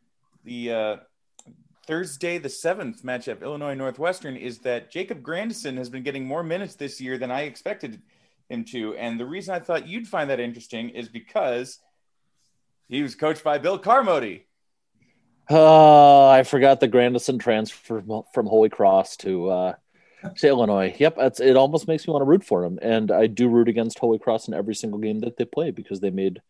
the 0.44 0.72
uh, 0.72 0.96
Thursday 1.86 2.38
the 2.38 2.48
seventh 2.48 3.02
matchup, 3.02 3.42
Illinois 3.42 3.74
Northwestern, 3.74 4.36
is 4.36 4.58
that 4.60 4.90
Jacob 4.90 5.22
Grandison 5.22 5.76
has 5.76 5.88
been 5.88 6.02
getting 6.02 6.24
more 6.24 6.42
minutes 6.42 6.74
this 6.74 7.00
year 7.00 7.18
than 7.18 7.30
I 7.30 7.42
expected 7.42 8.00
him 8.48 8.64
to, 8.66 8.94
and 8.96 9.18
the 9.18 9.26
reason 9.26 9.54
I 9.54 9.60
thought 9.60 9.88
you'd 9.88 10.06
find 10.06 10.30
that 10.30 10.40
interesting 10.40 10.90
is 10.90 11.08
because 11.08 11.78
he 12.88 13.02
was 13.02 13.14
coached 13.14 13.42
by 13.42 13.58
Bill 13.58 13.78
Carmody. 13.78 14.46
Oh, 15.50 16.28
I 16.28 16.44
forgot 16.44 16.80
the 16.80 16.88
Grandison 16.88 17.38
transfer 17.38 18.02
from 18.32 18.46
Holy 18.46 18.68
Cross 18.68 19.16
to 19.18 19.50
uh, 19.50 19.74
to 20.36 20.48
Illinois. 20.48 20.94
Yep, 20.98 21.16
it 21.40 21.56
almost 21.56 21.88
makes 21.88 22.06
me 22.06 22.12
want 22.12 22.22
to 22.22 22.28
root 22.28 22.44
for 22.44 22.64
him, 22.64 22.78
and 22.80 23.10
I 23.10 23.26
do 23.26 23.48
root 23.48 23.68
against 23.68 23.98
Holy 23.98 24.18
Cross 24.18 24.48
in 24.48 24.54
every 24.54 24.74
single 24.74 25.00
game 25.00 25.20
that 25.20 25.36
they 25.36 25.44
play 25.44 25.70
because 25.70 26.00
they 26.00 26.10
made 26.10 26.40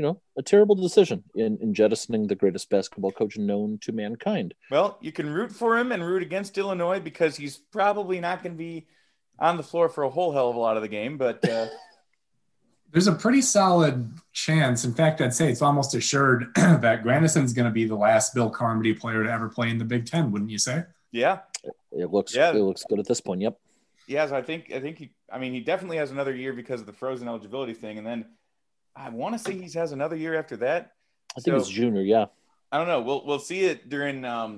you 0.00 0.06
know, 0.06 0.22
a 0.38 0.42
terrible 0.42 0.74
decision 0.74 1.22
in, 1.34 1.58
in 1.60 1.74
jettisoning 1.74 2.26
the 2.26 2.34
greatest 2.34 2.70
basketball 2.70 3.12
coach 3.12 3.36
known 3.36 3.76
to 3.82 3.92
mankind. 3.92 4.54
Well, 4.70 4.96
you 5.02 5.12
can 5.12 5.28
root 5.28 5.52
for 5.52 5.76
him 5.76 5.92
and 5.92 6.02
root 6.02 6.22
against 6.22 6.56
Illinois 6.56 7.00
because 7.00 7.36
he's 7.36 7.58
probably 7.58 8.18
not 8.18 8.42
going 8.42 8.54
to 8.54 8.58
be 8.58 8.86
on 9.38 9.58
the 9.58 9.62
floor 9.62 9.90
for 9.90 10.04
a 10.04 10.08
whole 10.08 10.32
hell 10.32 10.48
of 10.48 10.56
a 10.56 10.58
lot 10.58 10.76
of 10.78 10.82
the 10.82 10.88
game, 10.88 11.18
but. 11.18 11.46
Uh... 11.46 11.66
There's 12.92 13.08
a 13.08 13.12
pretty 13.12 13.42
solid 13.42 14.10
chance. 14.32 14.86
In 14.86 14.94
fact, 14.94 15.20
I'd 15.20 15.34
say 15.34 15.50
it's 15.50 15.60
almost 15.60 15.94
assured 15.94 16.46
that 16.54 17.02
Grandison's 17.02 17.52
going 17.52 17.66
to 17.66 17.70
be 17.70 17.84
the 17.84 17.94
last 17.94 18.32
Bill 18.32 18.48
Carmody 18.48 18.94
player 18.94 19.22
to 19.22 19.30
ever 19.30 19.50
play 19.50 19.68
in 19.68 19.76
the 19.76 19.84
Big 19.84 20.06
Ten, 20.06 20.32
wouldn't 20.32 20.50
you 20.50 20.58
say? 20.58 20.84
Yeah. 21.12 21.40
It 21.92 22.10
looks 22.10 22.34
yeah. 22.34 22.52
it 22.52 22.62
looks 22.62 22.84
good 22.88 23.00
at 23.00 23.06
this 23.06 23.20
point. 23.20 23.42
Yep. 23.42 23.58
Yes, 24.06 24.32
I 24.32 24.40
think 24.40 24.72
I 24.72 24.80
think 24.80 24.96
he 24.96 25.10
I 25.30 25.38
mean 25.38 25.52
he 25.52 25.60
definitely 25.60 25.98
has 25.98 26.10
another 26.10 26.34
year 26.34 26.52
because 26.52 26.80
of 26.80 26.86
the 26.86 26.92
frozen 26.92 27.28
eligibility 27.28 27.74
thing. 27.74 27.98
And 27.98 28.06
then 28.06 28.24
I 28.94 29.08
want 29.10 29.34
to 29.34 29.38
say 29.38 29.54
he 29.54 29.70
has 29.78 29.92
another 29.92 30.16
year 30.16 30.38
after 30.38 30.56
that. 30.58 30.92
I 31.36 31.40
think 31.40 31.54
so, 31.54 31.56
it's 31.56 31.68
junior. 31.68 32.02
Yeah. 32.02 32.26
I 32.72 32.78
don't 32.78 32.86
know. 32.86 33.00
We'll 33.00 33.24
we'll 33.26 33.38
see 33.38 33.64
it 33.64 33.88
during 33.88 34.24
um, 34.24 34.56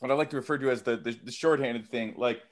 what 0.00 0.10
I 0.10 0.14
like 0.14 0.30
to 0.30 0.36
refer 0.36 0.58
to 0.58 0.70
as 0.70 0.82
the, 0.82 0.96
the, 0.96 1.16
the 1.24 1.32
shorthanded 1.32 1.88
thing. 1.88 2.14
Like 2.16 2.42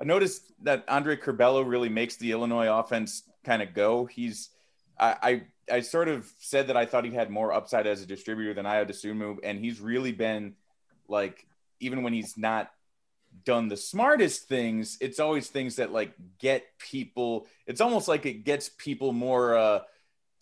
I 0.00 0.04
noticed 0.04 0.52
that 0.62 0.84
Andre 0.88 1.16
Curbelo 1.16 1.68
really 1.68 1.88
makes 1.88 2.16
the 2.16 2.32
Illinois 2.32 2.68
offense 2.68 3.22
kind 3.44 3.62
of 3.62 3.74
go. 3.74 4.06
He's 4.06 4.50
I, 4.98 5.16
I 5.22 5.42
I 5.76 5.80
sort 5.80 6.08
of 6.08 6.30
said 6.38 6.68
that 6.68 6.76
I 6.76 6.86
thought 6.86 7.04
he 7.04 7.10
had 7.10 7.30
more 7.30 7.52
upside 7.52 7.86
as 7.86 8.02
a 8.02 8.06
distributor 8.06 8.54
than 8.54 8.64
Ayo 8.64 8.88
Dosunmu, 8.88 9.38
and 9.42 9.58
he's 9.58 9.80
really 9.80 10.12
been 10.12 10.54
like 11.08 11.46
even 11.80 12.02
when 12.02 12.12
he's 12.12 12.36
not 12.38 12.70
done 13.44 13.68
the 13.68 13.76
smartest 13.76 14.48
things, 14.48 14.96
it's 15.00 15.20
always 15.20 15.48
things 15.48 15.76
that 15.76 15.92
like 15.92 16.14
get 16.38 16.64
people. 16.78 17.46
It's 17.66 17.80
almost 17.80 18.08
like 18.08 18.24
it 18.24 18.44
gets 18.44 18.68
people 18.68 19.12
more 19.12 19.56
uh, 19.56 19.80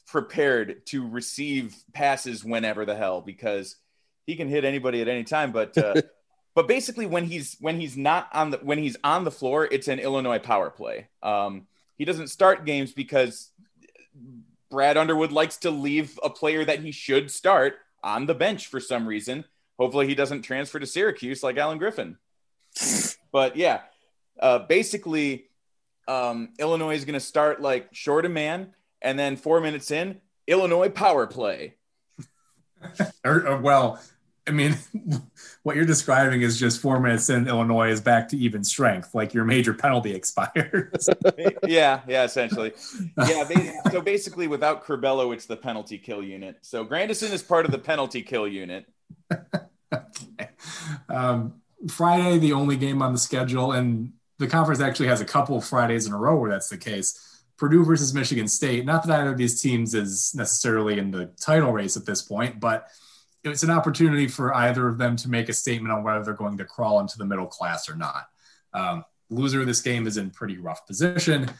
prepared 0.07 0.87
to 0.87 1.09
receive 1.09 1.77
passes 1.93 2.45
whenever 2.45 2.85
the 2.85 2.97
hell 2.97 3.21
because 3.21 3.77
he 4.27 4.37
can 4.37 4.49
hit 4.49 4.65
anybody 4.65 5.01
at 5.01 5.09
any 5.09 5.25
time. 5.25 5.53
But 5.53 5.77
uh, 5.77 5.95
but 6.55 6.69
basically, 6.69 7.07
when 7.07 7.25
he's 7.25 7.57
when 7.61 7.81
he's 7.81 7.97
not 7.97 8.29
on 8.33 8.51
the 8.51 8.59
when 8.59 8.79
he's 8.79 8.97
on 9.05 9.25
the 9.25 9.31
floor, 9.31 9.69
it's 9.71 9.89
an 9.89 9.99
Illinois 9.99 10.39
power 10.39 10.71
play. 10.71 11.09
Um, 11.23 11.67
he 11.97 12.05
doesn't 12.05 12.29
start 12.29 12.65
games 12.65 12.93
because 12.93 13.51
Brad 14.71 14.97
Underwood 14.97 15.33
likes 15.33 15.59
to 15.59 15.71
leave 15.71 16.19
a 16.23 16.31
player 16.31 16.65
that 16.65 16.81
he 16.81 16.91
should 16.91 17.31
start 17.31 17.77
on 18.03 18.27
the 18.27 18.35
bench 18.35 18.67
for 18.67 18.81
some 18.81 19.07
reason. 19.07 19.45
Hopefully, 19.79 20.07
he 20.07 20.15
doesn't 20.15 20.43
transfer 20.43 20.79
to 20.79 20.87
Syracuse 20.87 21.43
like 21.43 21.57
Alan 21.57 21.79
Griffin. 21.79 22.19
but 23.33 23.57
yeah, 23.57 23.83
uh, 24.41 24.61
basically, 24.61 25.47
um, 26.07 26.51
Illinois 26.59 26.95
is 26.95 27.05
going 27.05 27.15
to 27.15 27.21
start 27.21 27.61
like 27.61 27.89
short 27.93 28.27
a 28.27 28.29
man, 28.29 28.75
and 29.05 29.19
then 29.19 29.37
four 29.37 29.61
minutes 29.61 29.91
in, 29.91 30.21
Illinois 30.49 30.89
power 30.89 31.27
play. 31.27 31.75
or, 33.25 33.47
or, 33.47 33.59
well, 33.59 34.01
I 34.47 34.51
mean, 34.51 34.77
what 35.63 35.77
you're 35.77 35.85
describing 35.85 36.43
is 36.43 36.59
just 36.59 36.81
four 36.81 36.99
minutes 37.01 37.31
in, 37.31 37.47
Illinois 37.47 37.91
is 37.91 38.01
back 38.01 38.29
to 38.31 38.37
even 38.37 38.65
strength, 38.65 39.15
like 39.15 39.33
your 39.33 39.45
major 39.45 39.73
penalty 39.73 40.15
expires. 40.15 41.09
yeah, 41.67 42.01
yeah, 42.09 42.25
essentially. 42.25 42.73
Yeah, 43.19 43.45
they, 43.45 43.73
so 43.91 44.01
basically, 44.01 44.49
without 44.49 44.85
Curbelo, 44.85 45.33
it's 45.33 45.47
the 45.47 45.57
penalty 45.57 45.99
kill 45.99 46.23
unit. 46.23 46.59
So 46.63 46.85
Grandison 46.85 47.33
is 47.33 47.43
part 47.43 47.65
of 47.65 47.73
the 47.73 47.79
penalty 47.79 48.23
kill 48.23 48.49
unit. 48.49 48.87
okay. 49.33 50.49
Um, 51.09 51.61
Friday, 51.89 52.39
the 52.39 52.55
only 52.55 52.77
game 52.77 53.03
on 53.03 53.13
the 53.13 53.19
schedule, 53.19 53.73
and 53.73 54.13
the 54.39 54.47
conference 54.47 54.81
actually 54.81 55.09
has 55.09 55.21
a 55.21 55.27
couple 55.27 55.57
of 55.57 55.65
Fridays 55.65 56.07
in 56.07 56.13
a 56.13 56.19
row 56.19 56.37
where 56.37 56.51
that's 56.51 56.69
the 56.69 56.79
case. 56.79 57.34
Purdue 57.57 57.85
versus 57.85 58.13
Michigan 58.13 58.49
State. 58.49 58.85
Not 58.85 59.07
that 59.07 59.21
either 59.21 59.33
of 59.33 59.39
these 59.39 59.61
teams 59.61 59.95
is 59.95 60.35
necessarily 60.35 60.99
in 60.99 61.11
the 61.11 61.27
title 61.41 61.73
race 61.73 61.97
at 61.97 62.07
this 62.07 62.23
point, 62.23 62.61
but 62.61 62.89
it's 63.45 63.63
an 63.63 63.71
opportunity 63.71 64.27
for 64.27 64.55
either 64.55 64.89
of 64.89 64.99
them 64.99 65.17
to 65.17 65.29
make 65.29 65.49
a 65.49 65.53
statement 65.53 65.93
on 65.93 66.03
whether 66.03 66.25
they're 66.25 66.35
going 66.35 66.59
to 66.59 66.65
crawl 66.65 67.01
into 67.01 67.19
the 67.19 67.25
middle 67.25 67.47
class 67.47 67.89
or 67.89 67.95
not. 67.95 68.27
Um, 68.73 69.05
loser 69.31 69.61
of 69.61 69.67
this 69.67 69.81
game 69.81 70.07
is 70.07 70.17
in 70.17 70.31
pretty 70.31 70.59
rough 70.59 70.87
position. 70.87 71.51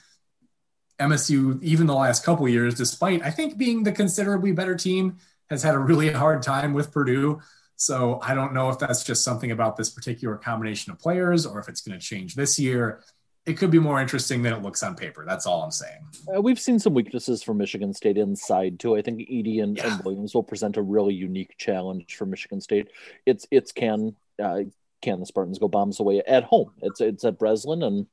MSU, 1.01 1.63
even 1.63 1.87
the 1.87 1.95
last 1.95 2.25
couple 2.25 2.49
years, 2.49 2.75
despite 2.75 3.23
I 3.23 3.31
think 3.31 3.59
being 3.59 3.83
the 3.83 3.93
considerably 3.93 4.53
better 4.53 4.75
team, 4.75 5.19
has 5.51 5.63
had 5.63 5.75
a 5.75 5.79
really 5.79 6.11
hard 6.11 6.43
time 6.43 6.73
with 6.73 6.93
Purdue. 6.93 7.41
So 7.77 8.21
I 8.23 8.35
don't 8.35 8.55
know 8.55 8.71
if 8.71 8.79
that's 8.79 9.03
just 9.03 9.25
something 9.25 9.51
about 9.51 9.77
this 9.77 9.91
particular 9.91 10.37
combination 10.37 10.93
of 10.93 10.99
players 10.99 11.45
or 11.45 11.59
if 11.59 11.69
it's 11.69 11.81
going 11.81 11.99
to 11.99 12.05
change 12.05 12.35
this 12.35 12.59
year. 12.59 13.03
It 13.47 13.55
could 13.55 13.71
be 13.71 13.79
more 13.79 14.01
interesting 14.01 14.43
than 14.43 14.55
it 14.55 14.63
looks 14.63 14.83
on 14.83 14.95
paper. 14.95 15.25
That's 15.27 15.47
all 15.47 15.63
I'm 15.63 15.71
saying. 15.71 16.07
Uh, 16.35 16.41
we've 16.41 16.59
seen 16.59 16.79
some 16.79 16.95
weaknesses 16.95 17.43
for 17.43 17.53
Michigan 17.53 17.93
State 17.93 18.17
inside 18.17 18.79
too. 18.81 18.97
I 18.97 19.03
think 19.03 19.21
Edey 19.21 19.63
and, 19.63 19.77
yeah. 19.77 19.95
and, 19.95 20.05
Williams 20.05 20.35
will 20.35 20.43
present 20.43 20.79
a 20.79 20.83
really 20.83 21.15
unique 21.15 21.55
challenge 21.59 22.17
for 22.17 22.25
Michigan 22.25 22.61
State. 22.61 22.89
It's 23.27 23.47
it's 23.51 23.73
can 23.73 24.17
uh, 24.43 24.61
can 25.03 25.21
the 25.21 25.27
Spartans 25.27 25.59
go 25.59 25.69
bombs 25.69 26.01
away 26.01 26.23
at 26.27 26.45
home? 26.45 26.73
It's 26.81 27.01
it's 27.03 27.25
at 27.25 27.39
Breslin, 27.39 27.83
and 27.83 28.07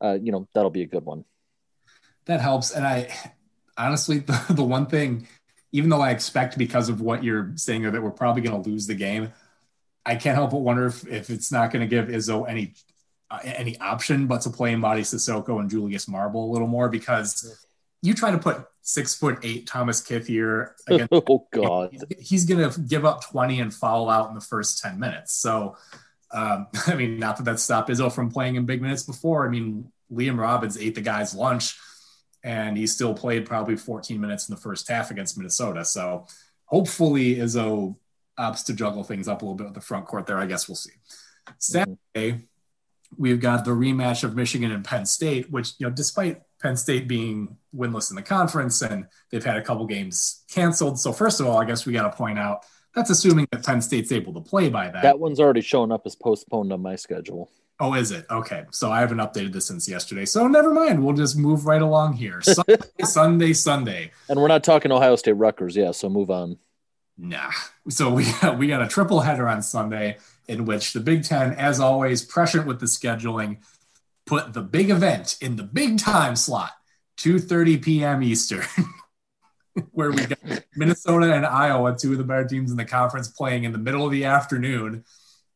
uh, 0.00 0.18
you 0.20 0.32
know 0.32 0.48
that'll 0.52 0.70
be 0.70 0.82
a 0.82 0.86
good 0.86 1.04
one. 1.04 1.24
That 2.24 2.40
helps, 2.40 2.72
and 2.72 2.84
I 2.84 3.14
honestly 3.78 4.18
the, 4.20 4.44
the 4.50 4.64
one 4.64 4.86
thing 4.86 5.28
even 5.72 5.88
though 5.90 6.00
I 6.00 6.10
expect 6.10 6.58
because 6.58 6.88
of 6.88 7.00
what 7.00 7.24
you're 7.24 7.52
saying 7.56 7.82
that 7.82 8.02
we're 8.02 8.10
probably 8.10 8.42
going 8.42 8.62
to 8.62 8.70
lose 8.70 8.86
the 8.86 8.94
game, 8.94 9.32
I 10.04 10.16
can't 10.16 10.36
help 10.36 10.50
but 10.50 10.58
wonder 10.58 10.86
if, 10.86 11.06
if 11.08 11.30
it's 11.30 11.50
not 11.50 11.72
going 11.72 11.80
to 11.80 11.86
give 11.86 12.08
Izzo 12.08 12.48
any 12.48 12.74
uh, 13.32 13.38
any 13.44 13.78
option 13.80 14.26
but 14.26 14.42
to 14.42 14.50
play 14.50 14.74
Mady 14.74 15.00
Sissoko 15.00 15.58
and 15.60 15.70
Julius 15.70 16.06
Marble 16.06 16.50
a 16.50 16.52
little 16.52 16.68
more 16.68 16.88
because 16.88 17.66
you 18.02 18.14
try 18.14 18.30
to 18.30 18.38
put 18.38 18.66
six 18.82 19.14
foot 19.14 19.38
eight 19.42 19.66
Thomas 19.66 20.00
Kithier 20.00 20.72
against 20.86 21.12
oh 21.12 21.46
god 21.52 21.96
he's 22.18 22.44
going 22.44 22.70
to 22.70 22.80
give 22.80 23.04
up 23.04 23.24
20 23.24 23.60
and 23.60 23.72
foul 23.72 24.10
out 24.10 24.28
in 24.28 24.34
the 24.34 24.40
first 24.40 24.82
10 24.82 24.98
minutes 25.00 25.32
so 25.32 25.76
um, 26.32 26.66
I 26.86 26.94
mean 26.94 27.18
not 27.18 27.38
that 27.38 27.44
that 27.44 27.60
stopped 27.60 27.88
Izzo 27.88 28.12
from 28.12 28.30
playing 28.30 28.56
in 28.56 28.66
big 28.66 28.82
minutes 28.82 29.04
before 29.04 29.46
I 29.46 29.50
mean 29.50 29.90
Liam 30.12 30.38
Robbins 30.38 30.76
ate 30.76 30.94
the 30.94 31.00
guy's 31.00 31.34
lunch 31.34 31.76
and 32.44 32.76
he 32.76 32.86
still 32.86 33.14
played 33.14 33.46
probably 33.46 33.76
14 33.76 34.20
minutes 34.20 34.48
in 34.48 34.54
the 34.54 34.60
first 34.60 34.88
half 34.88 35.10
against 35.10 35.38
Minnesota. 35.38 35.84
So 35.84 36.26
hopefully 36.64 37.36
Izzo 37.36 37.96
opts 38.38 38.64
to 38.66 38.74
juggle 38.74 39.04
things 39.04 39.28
up 39.28 39.42
a 39.42 39.44
little 39.44 39.56
bit 39.56 39.66
with 39.66 39.74
the 39.74 39.80
front 39.80 40.06
court 40.06 40.26
there. 40.26 40.38
I 40.38 40.46
guess 40.46 40.68
we'll 40.68 40.76
see. 40.76 40.92
Saturday, 41.58 42.48
we've 43.16 43.40
got 43.40 43.64
the 43.64 43.70
rematch 43.70 44.24
of 44.24 44.34
Michigan 44.36 44.72
and 44.72 44.84
Penn 44.84 45.06
State, 45.06 45.50
which, 45.50 45.72
you 45.78 45.86
know, 45.86 45.92
despite 45.92 46.42
Penn 46.60 46.76
State 46.76 47.08
being 47.08 47.56
winless 47.74 48.10
in 48.10 48.16
the 48.16 48.22
conference 48.22 48.82
and 48.82 49.06
they've 49.30 49.44
had 49.44 49.56
a 49.56 49.62
couple 49.62 49.86
games 49.86 50.44
canceled. 50.50 50.98
So, 50.98 51.12
first 51.12 51.40
of 51.40 51.46
all, 51.46 51.58
I 51.58 51.64
guess 51.64 51.86
we 51.86 51.92
got 51.92 52.10
to 52.10 52.16
point 52.16 52.38
out 52.38 52.64
that's 52.94 53.10
assuming 53.10 53.48
that 53.52 53.64
Penn 53.64 53.80
State's 53.80 54.12
able 54.12 54.34
to 54.34 54.40
play 54.40 54.68
by 54.68 54.90
that. 54.90 55.02
That 55.02 55.18
one's 55.18 55.40
already 55.40 55.62
showing 55.62 55.92
up 55.92 56.02
as 56.04 56.14
postponed 56.14 56.72
on 56.72 56.82
my 56.82 56.96
schedule. 56.96 57.50
Oh, 57.80 57.94
is 57.94 58.12
it? 58.12 58.26
Okay. 58.30 58.64
So 58.70 58.92
I 58.92 59.00
haven't 59.00 59.18
updated 59.18 59.52
this 59.52 59.66
since 59.66 59.88
yesterday. 59.88 60.24
So 60.24 60.46
never 60.46 60.72
mind. 60.72 61.02
We'll 61.02 61.16
just 61.16 61.36
move 61.36 61.66
right 61.66 61.82
along 61.82 62.12
here. 62.12 62.40
Sunday, 62.42 62.76
Sunday, 63.02 63.52
Sunday. 63.54 64.12
And 64.28 64.40
we're 64.40 64.48
not 64.48 64.62
talking 64.62 64.92
Ohio 64.92 65.16
State 65.16 65.32
Rutgers. 65.32 65.74
Yeah. 65.74 65.90
So 65.90 66.08
move 66.08 66.30
on. 66.30 66.58
Nah. 67.18 67.50
So 67.88 68.10
we 68.10 68.30
got, 68.40 68.58
we 68.58 68.68
got 68.68 68.82
a 68.82 68.88
triple 68.88 69.20
header 69.20 69.48
on 69.48 69.62
Sunday 69.62 70.18
in 70.48 70.64
which 70.64 70.92
the 70.92 71.00
Big 71.00 71.24
Ten, 71.24 71.52
as 71.52 71.80
always, 71.80 72.24
prescient 72.24 72.66
with 72.66 72.80
the 72.80 72.86
scheduling, 72.86 73.58
put 74.26 74.52
the 74.52 74.62
big 74.62 74.90
event 74.90 75.36
in 75.40 75.56
the 75.56 75.62
big 75.62 75.98
time 75.98 76.36
slot, 76.36 76.72
2.30 77.18 77.82
p.m. 77.82 78.22
Eastern. 78.22 78.64
where 79.92 80.10
we 80.10 80.26
got 80.26 80.38
Minnesota 80.76 81.32
and 81.32 81.46
Iowa, 81.46 81.96
two 81.96 82.12
of 82.12 82.18
the 82.18 82.24
better 82.24 82.46
teams 82.46 82.70
in 82.70 82.76
the 82.76 82.84
conference, 82.84 83.28
playing 83.28 83.64
in 83.64 83.72
the 83.72 83.78
middle 83.78 84.04
of 84.04 84.12
the 84.12 84.24
afternoon 84.24 85.04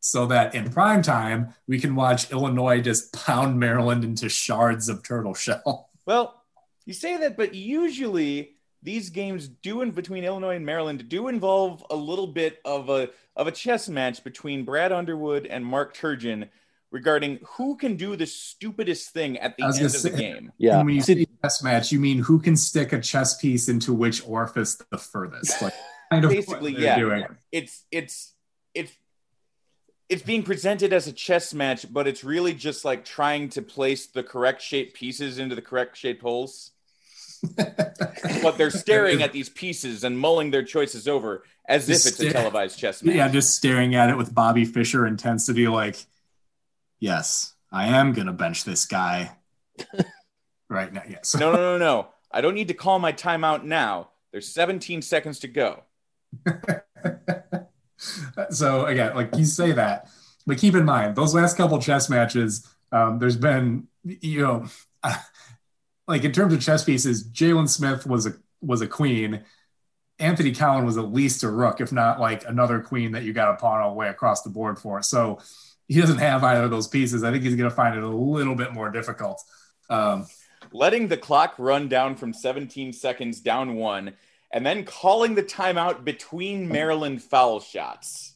so 0.01 0.27
that 0.27 0.55
in 0.55 0.71
prime 0.71 1.03
time 1.03 1.55
we 1.67 1.81
can 1.81 1.95
watch 1.95 2.31
Illinois 2.31 2.81
just 2.81 3.13
pound 3.13 3.59
Maryland 3.59 4.05
into 4.05 4.29
shards 4.29 4.89
of 4.89 5.03
turtle 5.03 5.35
shell. 5.35 5.91
Well, 6.07 6.43
you 6.85 6.95
say 6.95 7.17
that, 7.17 7.37
but 7.37 7.55
usually 7.55 8.56
these 8.87 9.11
games 9.11 9.49
do 9.49 9.83
in 9.83 9.91
between 9.91 10.23
Illinois 10.23 10.55
and 10.55 10.65
Maryland 10.65 11.09
do 11.09 11.27
involve 11.27 11.85
a 11.91 11.97
little 11.97 12.29
bit 12.29 12.61
of 12.65 12.89
a 12.89 13.11
of 13.35 13.49
a 13.49 13.53
chess 13.53 13.89
match 13.89 14.23
between 14.23 14.65
Brad 14.65 14.93
Underwood 14.93 15.45
and 15.45 15.67
Mark 15.67 15.95
Turgeon 15.95 16.49
regarding 16.93 17.41
who 17.57 17.77
can 17.77 17.97
do 17.97 18.15
the 18.15 18.27
stupidest 18.27 19.11
thing 19.11 19.39
at 19.39 19.57
the 19.57 19.65
end 19.65 19.83
of 19.83 19.91
say, 19.91 20.09
the 20.09 20.17
game. 20.17 20.53
Yeah. 20.57 20.79
When 20.79 20.95
you 20.95 21.03
say 21.03 21.27
chess 21.43 21.63
match, 21.65 21.91
you 21.91 21.99
mean 21.99 22.21
who 22.21 22.39
can 22.39 22.57
stick 22.57 22.93
a 22.93 23.01
chess 23.01 23.37
piece 23.37 23.69
into 23.69 23.93
which 23.93 24.27
orifice 24.27 24.77
the 24.91 24.99
furthest? 24.99 25.61
Like 25.63 25.75
kind 26.13 26.25
of 26.25 26.31
basically, 26.31 26.73
yeah. 26.79 26.97
Doing. 26.97 27.27
It's 27.51 27.85
it's 27.91 28.35
it's 28.73 28.93
it's 30.09 30.23
being 30.23 30.45
presented 30.45 30.93
as 30.93 31.09
a 31.09 31.13
chess 31.13 31.53
match, 31.53 31.93
but 31.93 32.07
it's 32.07 32.23
really 32.23 32.55
just 32.55 32.85
like 32.85 33.05
trying 33.05 33.49
to 33.51 33.63
place 33.63 34.07
the 34.07 34.23
correct 34.23 34.63
shaped 34.63 34.95
pieces 34.95 35.41
into 35.41 35.57
the 35.57 35.63
correct 35.63 35.97
shaped 35.97 36.23
holes. 36.23 36.71
But 37.43 38.55
they're 38.57 38.71
staring 38.71 39.23
at 39.23 39.33
these 39.33 39.49
pieces 39.49 40.05
and 40.05 40.19
mulling 40.19 40.51
their 40.51 40.63
choices 40.63 41.09
over 41.09 41.45
as 41.69 41.87
just 41.87 42.07
if 42.07 42.13
it's 42.13 42.21
a 42.21 42.33
televised 42.33 42.79
chess 42.79 43.03
match. 43.03 43.15
Yeah, 43.15 43.29
just 43.29 43.55
staring 43.55 43.95
at 43.95 44.11
it 44.11 44.17
with 44.17 44.35
Bobby 44.35 44.65
Fischer 44.65 45.07
intensity, 45.07 45.69
like, 45.69 45.97
yes, 47.01 47.55
I 47.73 47.89
am 47.89 48.13
gonna 48.13 48.33
bench 48.33 48.65
this 48.65 48.87
guy 48.87 49.37
right 50.71 50.93
now. 50.93 51.03
Yes. 51.09 51.35
no, 51.35 51.53
no, 51.53 51.59
no, 51.59 51.79
no. 51.79 52.09
I 52.31 52.41
don't 52.41 52.55
need 52.55 52.69
to 52.69 52.75
call 52.75 52.99
my 52.99 53.13
timeout 53.13 53.65
now. 53.65 54.11
There's 54.33 54.49
17 54.53 55.03
seconds 55.03 55.39
to 55.41 55.49
go. 55.49 55.85
so 58.51 58.85
again, 58.87 59.15
like 59.15 59.35
you 59.37 59.45
say 59.45 59.73
that, 59.73 60.09
but 60.47 60.59
keep 60.59 60.75
in 60.75 60.85
mind 60.85 61.17
those 61.17 61.35
last 61.35 61.57
couple 61.57 61.81
chess 61.81 62.11
matches. 62.11 62.67
Um, 62.93 63.19
there's 63.19 63.37
been, 63.37 63.89
you 64.05 64.43
know, 64.43 64.67
like 66.09 66.25
in 66.25 66.33
terms 66.33 66.53
of 66.53 66.61
chess 66.61 66.85
pieces, 66.85 67.29
Jalen 67.29 67.69
Smith 67.69 68.07
was 68.07 68.27
a 68.27 68.35
was 68.61 68.81
a 68.81 68.87
queen. 68.87 69.43
Anthony 70.19 70.53
Cowan 70.53 70.87
was 70.87 70.97
at 70.97 71.13
least 71.13 71.43
a 71.43 71.51
rook, 71.51 71.81
if 71.81 71.93
not 71.93 72.19
like 72.19 72.49
another 72.49 72.81
queen 72.81 73.13
that 73.13 73.25
you 73.25 73.35
got 73.35 73.53
a 73.53 73.57
pawn 73.57 73.81
all 73.81 73.91
the 73.91 73.97
way 73.97 74.09
across 74.09 74.43
the 74.43 74.49
board 74.49 74.79
for. 74.79 75.03
So 75.03 75.41
he 75.89 76.01
doesn't 76.01 76.19
have 76.19 76.43
either 76.43 76.65
of 76.65 76.71
those 76.71 76.89
pieces. 76.89 77.23
I 77.23 77.31
think 77.31 77.45
he's 77.45 77.55
going 77.55 77.69
to 77.69 77.75
find 77.75 77.97
it 77.97 78.03
a 78.03 78.09
little 78.09 78.55
bit 78.55 78.73
more 78.73 78.91
difficult. 78.91 79.43
Um, 79.91 80.27
Letting 80.73 81.09
the 81.09 81.19
clock 81.19 81.55
run 81.59 81.89
down 81.89 82.17
from 82.17 82.33
17 82.33 82.95
seconds 82.95 83.41
down 83.41 83.75
one 83.75 84.15
and 84.53 84.65
then 84.65 84.85
calling 84.85 85.35
the 85.35 85.43
timeout 85.43 86.03
between 86.03 86.67
Maryland 86.67 87.23
foul 87.23 87.61
shots. 87.61 88.33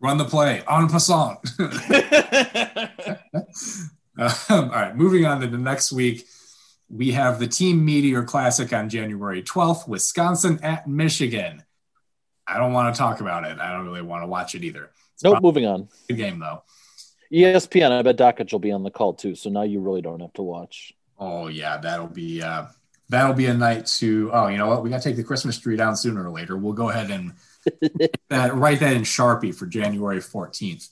Run 0.00 0.18
the 0.18 0.24
play 0.24 0.62
en 0.68 0.88
passant. 0.88 1.38
um, 4.18 4.30
all 4.50 4.68
right, 4.68 4.96
moving 4.96 5.24
on 5.24 5.40
to 5.40 5.46
the 5.46 5.58
next 5.58 5.92
week. 5.92 6.26
We 6.88 7.12
have 7.12 7.38
the 7.38 7.46
Team 7.46 7.84
Meteor 7.84 8.24
Classic 8.24 8.70
on 8.72 8.88
January 8.88 9.42
12th, 9.42 9.88
Wisconsin 9.88 10.60
at 10.62 10.86
Michigan. 10.86 11.62
I 12.46 12.58
don't 12.58 12.72
want 12.72 12.94
to 12.94 12.98
talk 12.98 13.20
about 13.20 13.44
it. 13.44 13.58
I 13.58 13.72
don't 13.72 13.86
really 13.86 14.02
want 14.02 14.22
to 14.22 14.26
watch 14.26 14.54
it 14.54 14.64
either. 14.64 14.90
Nope. 15.22 15.42
Moving 15.42 15.66
on. 15.66 15.88
Good 16.08 16.16
game 16.16 16.38
though. 16.38 16.62
ESPN. 17.32 17.92
I 17.92 18.02
bet 18.02 18.16
Dakich 18.16 18.52
will 18.52 18.58
be 18.58 18.72
on 18.72 18.82
the 18.82 18.90
call 18.90 19.14
too. 19.14 19.34
So 19.34 19.48
now 19.48 19.62
you 19.62 19.80
really 19.80 20.02
don't 20.02 20.20
have 20.20 20.32
to 20.34 20.42
watch. 20.42 20.92
Oh 21.18 21.46
yeah, 21.46 21.78
that'll 21.78 22.08
be 22.08 22.42
uh, 22.42 22.66
that'll 23.08 23.34
be 23.34 23.46
a 23.46 23.54
night 23.54 23.86
to. 23.86 24.30
Oh, 24.32 24.48
you 24.48 24.58
know 24.58 24.66
what? 24.66 24.82
We 24.82 24.90
got 24.90 25.00
to 25.00 25.08
take 25.08 25.16
the 25.16 25.24
Christmas 25.24 25.58
tree 25.58 25.76
down 25.76 25.96
sooner 25.96 26.26
or 26.26 26.30
later. 26.30 26.56
We'll 26.56 26.72
go 26.72 26.90
ahead 26.90 27.10
and 27.10 27.32
that 28.28 28.54
write 28.54 28.80
that 28.80 28.96
in 28.96 29.02
Sharpie 29.02 29.54
for 29.54 29.66
January 29.66 30.20
fourteenth. 30.20 30.88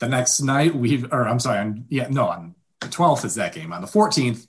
The 0.00 0.08
next 0.08 0.40
night 0.40 0.74
we, 0.74 1.04
or 1.04 1.26
I'm 1.28 1.38
sorry, 1.38 1.58
on, 1.58 1.86
yeah, 1.88 2.08
no, 2.08 2.28
on 2.28 2.54
the 2.80 2.88
twelfth 2.88 3.24
is 3.24 3.36
that 3.36 3.54
game. 3.54 3.72
On 3.72 3.80
the 3.80 3.86
fourteenth, 3.86 4.46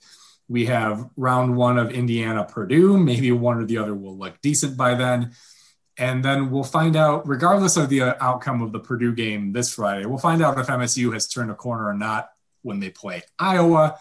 we 0.48 0.66
have 0.66 1.08
round 1.16 1.56
one 1.56 1.78
of 1.78 1.90
Indiana 1.90 2.44
Purdue. 2.44 2.98
Maybe 2.98 3.32
one 3.32 3.58
or 3.58 3.64
the 3.64 3.78
other 3.78 3.94
will 3.94 4.16
look 4.16 4.40
decent 4.40 4.76
by 4.76 4.94
then. 4.94 5.32
And 5.98 6.24
then 6.24 6.50
we'll 6.50 6.62
find 6.62 6.94
out, 6.94 7.26
regardless 7.26 7.76
of 7.76 7.88
the 7.88 8.02
uh, 8.02 8.14
outcome 8.20 8.60
of 8.60 8.70
the 8.70 8.80
Purdue 8.80 9.14
game 9.14 9.52
this 9.52 9.72
Friday, 9.72 10.04
we'll 10.04 10.18
find 10.18 10.42
out 10.42 10.58
if 10.58 10.66
MSU 10.66 11.12
has 11.14 11.26
turned 11.26 11.50
a 11.50 11.54
corner 11.54 11.88
or 11.88 11.94
not 11.94 12.30
when 12.62 12.80
they 12.80 12.90
play 12.90 13.22
Iowa. 13.38 13.98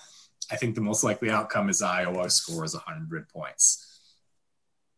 I 0.51 0.57
think 0.57 0.75
the 0.75 0.81
most 0.81 1.03
likely 1.03 1.29
outcome 1.29 1.69
is 1.69 1.81
Iowa 1.81 2.29
scores 2.29 2.73
100 2.73 3.29
points. 3.29 3.99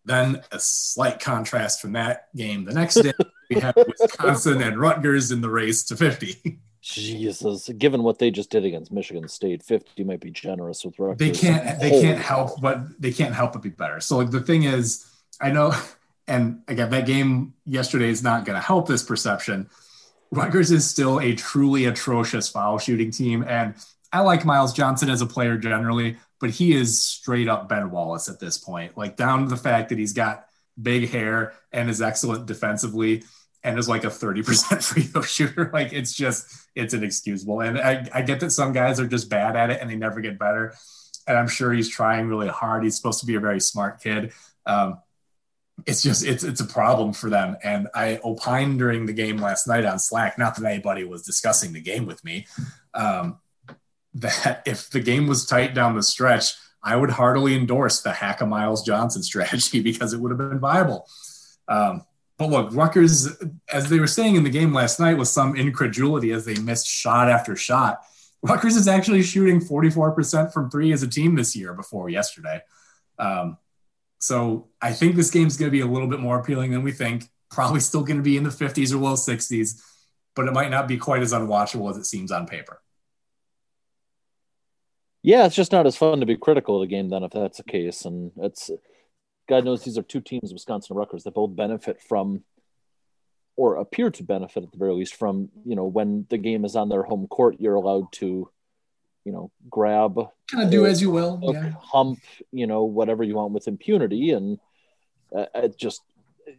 Then 0.05 0.41
a 0.51 0.59
slight 0.59 1.19
contrast 1.19 1.81
from 1.81 1.93
that 1.93 2.29
game. 2.35 2.65
The 2.65 2.73
next 2.73 2.95
day, 2.95 3.13
we 3.49 3.59
have 3.59 3.75
Wisconsin 3.75 4.61
and 4.61 4.79
Rutgers 4.79 5.31
in 5.31 5.41
the 5.41 5.49
race 5.49 5.83
to 5.85 5.95
50. 5.95 6.59
Jesus, 6.81 7.69
given 7.77 8.03
what 8.03 8.19
they 8.19 8.31
just 8.31 8.49
did 8.49 8.63
against 8.63 8.91
Michigan 8.91 9.27
State, 9.27 9.61
50 9.61 10.03
might 10.03 10.21
be 10.21 10.31
generous 10.31 10.85
with 10.85 10.97
Rutgers. 10.99 11.17
They 11.17 11.31
can't 11.31 11.79
they 11.79 12.01
can't 12.01 12.19
help 12.19 12.61
but 12.61 13.01
they 13.01 13.11
can't 13.11 13.33
help 13.33 13.53
but 13.53 13.61
be 13.61 13.69
better. 13.69 13.99
So 13.99 14.17
like 14.17 14.31
the 14.31 14.39
thing 14.39 14.63
is, 14.63 15.05
I 15.41 15.51
know 15.51 15.73
and 16.27 16.61
again, 16.67 16.89
that 16.91 17.05
game 17.05 17.53
yesterday 17.65 18.09
is 18.09 18.23
not 18.23 18.45
going 18.45 18.55
to 18.55 18.65
help 18.65 18.87
this 18.87 19.03
perception. 19.03 19.69
Rutgers 20.31 20.71
is 20.71 20.89
still 20.89 21.19
a 21.19 21.33
truly 21.35 21.85
atrocious 21.85 22.49
foul 22.49 22.77
shooting 22.79 23.11
team. 23.11 23.43
And 23.47 23.75
I 24.11 24.21
like 24.21 24.45
Myles 24.45 24.73
Johnson 24.73 25.09
as 25.09 25.21
a 25.21 25.25
player 25.25 25.57
generally, 25.57 26.17
but 26.39 26.49
he 26.49 26.73
is 26.73 27.03
straight 27.03 27.47
up 27.47 27.69
Ben 27.69 27.91
Wallace 27.91 28.29
at 28.29 28.39
this 28.39 28.57
point. 28.57 28.97
Like 28.97 29.15
down 29.15 29.43
to 29.43 29.49
the 29.49 29.57
fact 29.57 29.89
that 29.89 29.97
he's 29.97 30.13
got 30.13 30.45
big 30.81 31.09
hair 31.09 31.53
and 31.71 31.89
is 31.89 32.01
excellent 32.01 32.45
defensively 32.45 33.23
and 33.68 33.78
is 33.78 33.89
like 33.89 34.05
a 34.05 34.07
30% 34.07 34.84
free 34.93 35.03
throw 35.03 35.22
shooter. 35.22 35.70
Like 35.74 35.91
it's 35.93 36.13
just, 36.13 36.68
it's 36.74 36.93
inexcusable. 36.93 37.61
And 37.61 37.78
I, 37.78 38.07
I 38.13 38.22
get 38.22 38.39
that 38.39 38.51
some 38.51 38.72
guys 38.72 38.99
are 38.99 39.07
just 39.07 39.30
bad 39.30 39.55
at 39.55 39.70
it 39.70 39.80
and 39.82 39.89
they 39.89 39.95
never 39.95 40.22
get 40.22 40.39
better. 40.39 40.74
And 41.28 41.38
I'm 41.38 41.49
sure 41.49 41.74
he's 41.74 41.89
trying 41.89 42.28
really 42.28 42.47
hard. 42.47 42.84
He's 42.84 42.95
supposed 42.95 43.20
to 43.20 43.26
be 43.26 43.36
a 43.36 43.39
very 43.39 43.59
smart 43.59 44.01
kid. 44.01 44.32
Um, 44.65 44.99
it's 45.86 46.01
just 46.01 46.26
it's 46.26 46.43
it's 46.43 46.61
a 46.61 46.65
problem 46.65 47.13
for 47.13 47.30
them. 47.30 47.57
And 47.63 47.88
I 47.93 48.20
opined 48.24 48.80
during 48.80 49.05
the 49.05 49.13
game 49.13 49.38
last 49.38 49.68
night 49.68 49.86
on 49.86 49.99
Slack, 49.99 50.39
not 50.39 50.55
that 50.55 50.65
anybody 50.65 51.03
was 51.03 51.22
discussing 51.24 51.74
the 51.74 51.82
game 51.82 52.05
with 52.05 52.24
me, 52.24 52.47
um, 52.93 53.38
that 54.15 54.63
if 54.65 54.89
the 54.89 55.01
game 55.01 55.28
was 55.28 55.45
tight 55.45 55.76
down 55.76 55.95
the 55.95 56.01
stretch, 56.01 56.53
I 56.82 56.95
would 56.95 57.11
heartily 57.11 57.55
endorse 57.55 58.01
the 58.01 58.13
hack 58.13 58.41
a 58.41 58.45
Myles 58.45 58.84
Johnson 58.84 59.22
strategy 59.22 59.82
because 59.82 60.13
it 60.13 60.20
would 60.20 60.32
have 60.32 60.39
been 60.39 60.59
viable. 60.59 61.07
Um, 61.68 62.05
but 62.38 62.49
look, 62.49 62.73
Rutgers, 62.73 63.27
as 63.71 63.89
they 63.89 63.99
were 63.99 64.07
saying 64.07 64.35
in 64.35 64.43
the 64.43 64.49
game 64.49 64.73
last 64.73 64.99
night, 64.99 65.17
with 65.17 65.27
some 65.27 65.55
incredulity 65.55 66.31
as 66.31 66.45
they 66.45 66.55
missed 66.55 66.88
shot 66.88 67.29
after 67.29 67.55
shot, 67.55 68.03
Rutgers 68.43 68.75
is 68.75 68.88
actually 68.88 69.23
shooting 69.23 69.59
44% 69.59 70.53
from 70.53 70.69
three 70.69 70.91
as 70.93 71.01
a 71.01 71.07
team 71.07 71.35
this 71.35 71.55
year 71.55 71.73
before 71.73 72.09
yesterday. 72.09 72.61
Um, 73.17 73.57
so 74.19 74.67
I 74.81 74.93
think 74.93 75.15
this 75.15 75.31
game's 75.31 75.57
going 75.57 75.67
to 75.67 75.75
be 75.75 75.81
a 75.81 75.88
little 75.88 76.07
bit 76.07 76.19
more 76.19 76.39
appealing 76.39 76.71
than 76.71 76.83
we 76.83 76.91
think. 76.91 77.25
Probably 77.49 77.79
still 77.79 78.03
going 78.03 78.17
to 78.17 78.23
be 78.23 78.38
in 78.38 78.43
the 78.43 78.49
50s 78.49 78.93
or 78.93 78.97
low 78.97 79.13
60s, 79.13 79.81
but 80.35 80.47
it 80.47 80.53
might 80.53 80.69
not 80.69 80.88
be 80.88 80.97
quite 80.97 81.21
as 81.21 81.33
unwatchable 81.33 81.89
as 81.89 81.97
it 81.97 82.05
seems 82.05 82.31
on 82.31 82.45
paper. 82.45 82.81
Yeah, 85.23 85.45
it's 85.45 85.55
just 85.55 85.71
not 85.71 85.88
as 85.88 85.97
fun 85.97 86.19
to 86.19 86.25
be 86.25 86.38
critical 86.38 86.75
of 86.75 86.88
the 86.88 86.95
game 86.95 87.09
then 87.09 87.23
if 87.23 87.31
that's 87.31 87.57
the 87.57 87.63
case. 87.63 88.05
And 88.05 88.31
it's 88.38 88.69
God 89.47 89.65
knows 89.65 89.83
these 89.83 89.97
are 89.97 90.03
two 90.03 90.21
teams, 90.21 90.53
Wisconsin 90.53 90.93
and 90.93 90.99
Rutgers, 90.99 91.23
that 91.23 91.33
both 91.33 91.55
benefit 91.55 92.01
from 92.01 92.43
or 93.55 93.77
appear 93.77 94.11
to 94.11 94.23
benefit 94.23 94.63
at 94.63 94.71
the 94.71 94.77
very 94.77 94.93
least 94.93 95.15
from, 95.15 95.49
you 95.65 95.75
know, 95.75 95.85
when 95.85 96.27
the 96.29 96.37
game 96.37 96.63
is 96.63 96.75
on 96.75 96.89
their 96.89 97.03
home 97.03 97.27
court, 97.27 97.55
you're 97.59 97.73
allowed 97.73 98.11
to 98.11 98.49
you 99.27 99.33
know, 99.33 99.51
grab, 99.69 100.17
kind 100.49 100.63
of 100.63 100.71
do 100.71 100.85
as 100.85 101.01
you 101.01 101.11
will, 101.11 101.37
yeah. 101.43 101.73
hump, 101.81 102.19
you 102.53 102.65
know, 102.65 102.85
whatever 102.85 103.25
you 103.25 103.35
want 103.35 103.51
with 103.51 103.67
impunity. 103.67 104.31
And 104.31 104.57
uh, 105.35 105.47
it 105.53 105.77
just, 105.77 106.01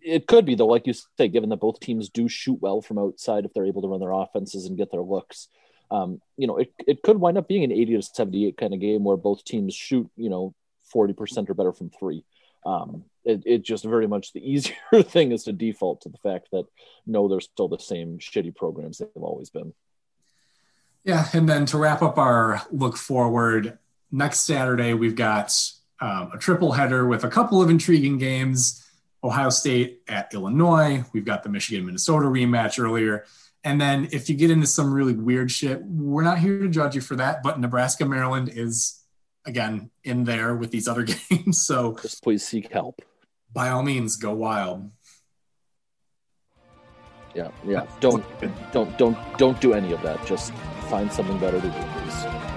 it 0.03 0.26
could 0.26 0.45
be 0.45 0.55
though, 0.55 0.66
like 0.66 0.86
you 0.86 0.93
say, 0.93 1.28
given 1.28 1.49
that 1.49 1.61
both 1.61 1.80
teams 1.80 2.11
do 2.11 2.28
shoot 2.28 2.61
well 2.61 2.82
from 2.82 2.99
outside, 2.99 3.47
if 3.47 3.55
they're 3.55 3.64
able 3.64 3.80
to 3.80 3.89
run 3.89 4.01
their 4.01 4.12
offenses 4.12 4.66
and 4.66 4.76
get 4.76 4.91
their 4.91 5.01
looks, 5.01 5.49
um, 5.91 6.20
you 6.36 6.47
know, 6.47 6.59
it, 6.59 6.70
it 6.86 7.03
could 7.03 7.16
wind 7.16 7.39
up 7.39 7.49
being 7.49 7.64
an 7.64 7.72
80 7.72 7.97
to 7.97 8.03
78 8.03 8.59
kind 8.59 8.74
of 8.74 8.80
game 8.80 9.03
where 9.03 9.16
both 9.16 9.45
teams 9.45 9.72
shoot, 9.72 10.11
you 10.18 10.28
know, 10.28 10.55
40% 10.95 11.49
or 11.49 11.55
better 11.55 11.72
from 11.72 11.89
three. 11.89 12.22
Um, 12.65 13.05
it, 13.25 13.43
it 13.45 13.63
just 13.63 13.85
very 13.85 14.07
much 14.07 14.33
the 14.33 14.41
easier 14.51 15.03
thing 15.03 15.33
is 15.33 15.45
to 15.45 15.53
default 15.53 16.03
to 16.03 16.09
the 16.09 16.19
fact 16.19 16.49
that 16.53 16.65
no, 17.07 17.29
they're 17.29 17.41
still 17.41 17.69
the 17.69 17.79
same 17.79 18.19
shitty 18.19 18.55
programs 18.55 18.99
they've 18.99 19.09
always 19.17 19.51
been. 19.51 19.73
Yeah, 21.05 21.27
and 21.33 21.49
then 21.49 21.65
to 21.67 21.79
wrap 21.79 22.03
up 22.03 22.19
our 22.19 22.61
look 22.71 22.97
forward, 22.97 23.79
next 24.11 24.41
Saturday 24.41 24.95
we've 24.95 25.15
got 25.15 25.55
um, 26.01 26.31
a 26.35 26.39
triple 26.39 26.73
header 26.73 27.07
with 27.07 27.25
a 27.25 27.29
couple 27.29 27.63
of 27.63 27.71
intriguing 27.71 28.19
games. 28.19 28.85
Ohio 29.25 29.51
State 29.51 30.03
at 30.07 30.33
Illinois. 30.33 31.05
We've 31.13 31.25
got 31.25 31.43
the 31.43 31.49
Michigan 31.49 31.87
Minnesota 31.87 32.27
rematch 32.27 32.83
earlier. 32.83 33.25
And 33.65 33.81
then 33.81 34.09
if 34.13 34.29
you 34.29 34.37
get 34.37 34.51
into 34.51 34.67
some 34.67 34.93
really 34.93 35.13
weird 35.13 35.51
shit, 35.51 35.83
we're 35.83 36.23
not 36.23 36.39
here 36.39 36.61
to 36.61 36.69
judge 36.69 36.95
you 36.95 37.01
for 37.01 37.17
that. 37.17 37.43
But 37.43 37.59
Nebraska 37.59 38.07
Maryland 38.07 38.51
is 38.55 38.97
again 39.49 39.90
in 40.05 40.24
there 40.24 40.55
with 40.55 40.70
these 40.70 40.86
other 40.86 41.03
games. 41.30 41.62
So 41.66 41.96
just 42.01 42.22
please 42.22 42.46
seek 42.46 42.72
help. 42.72 43.03
By 43.53 43.70
all 43.70 43.82
means, 43.82 44.16
go 44.16 44.32
wild. 44.34 44.90
Yeah, 47.34 47.51
yeah. 47.64 47.86
Don't 48.01 48.24
don't 48.72 48.96
don't 48.99 49.16
don't 49.38 49.61
do 49.61 49.72
any 49.72 49.92
of 49.92 50.03
that. 50.03 50.24
Just 50.26 50.53
find 50.88 51.12
something 51.12 51.38
better 51.38 51.61
to 51.61 51.66
do, 51.66 51.72
please. 51.72 52.49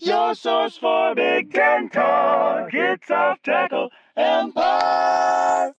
Your 0.00 0.34
source 0.34 0.76
for 0.78 1.14
Big 1.14 1.52
Ten 1.52 1.88
talk. 1.88 2.74
It's 2.74 3.10
off 3.10 3.40
tackle 3.42 3.90
empire. 4.16 5.70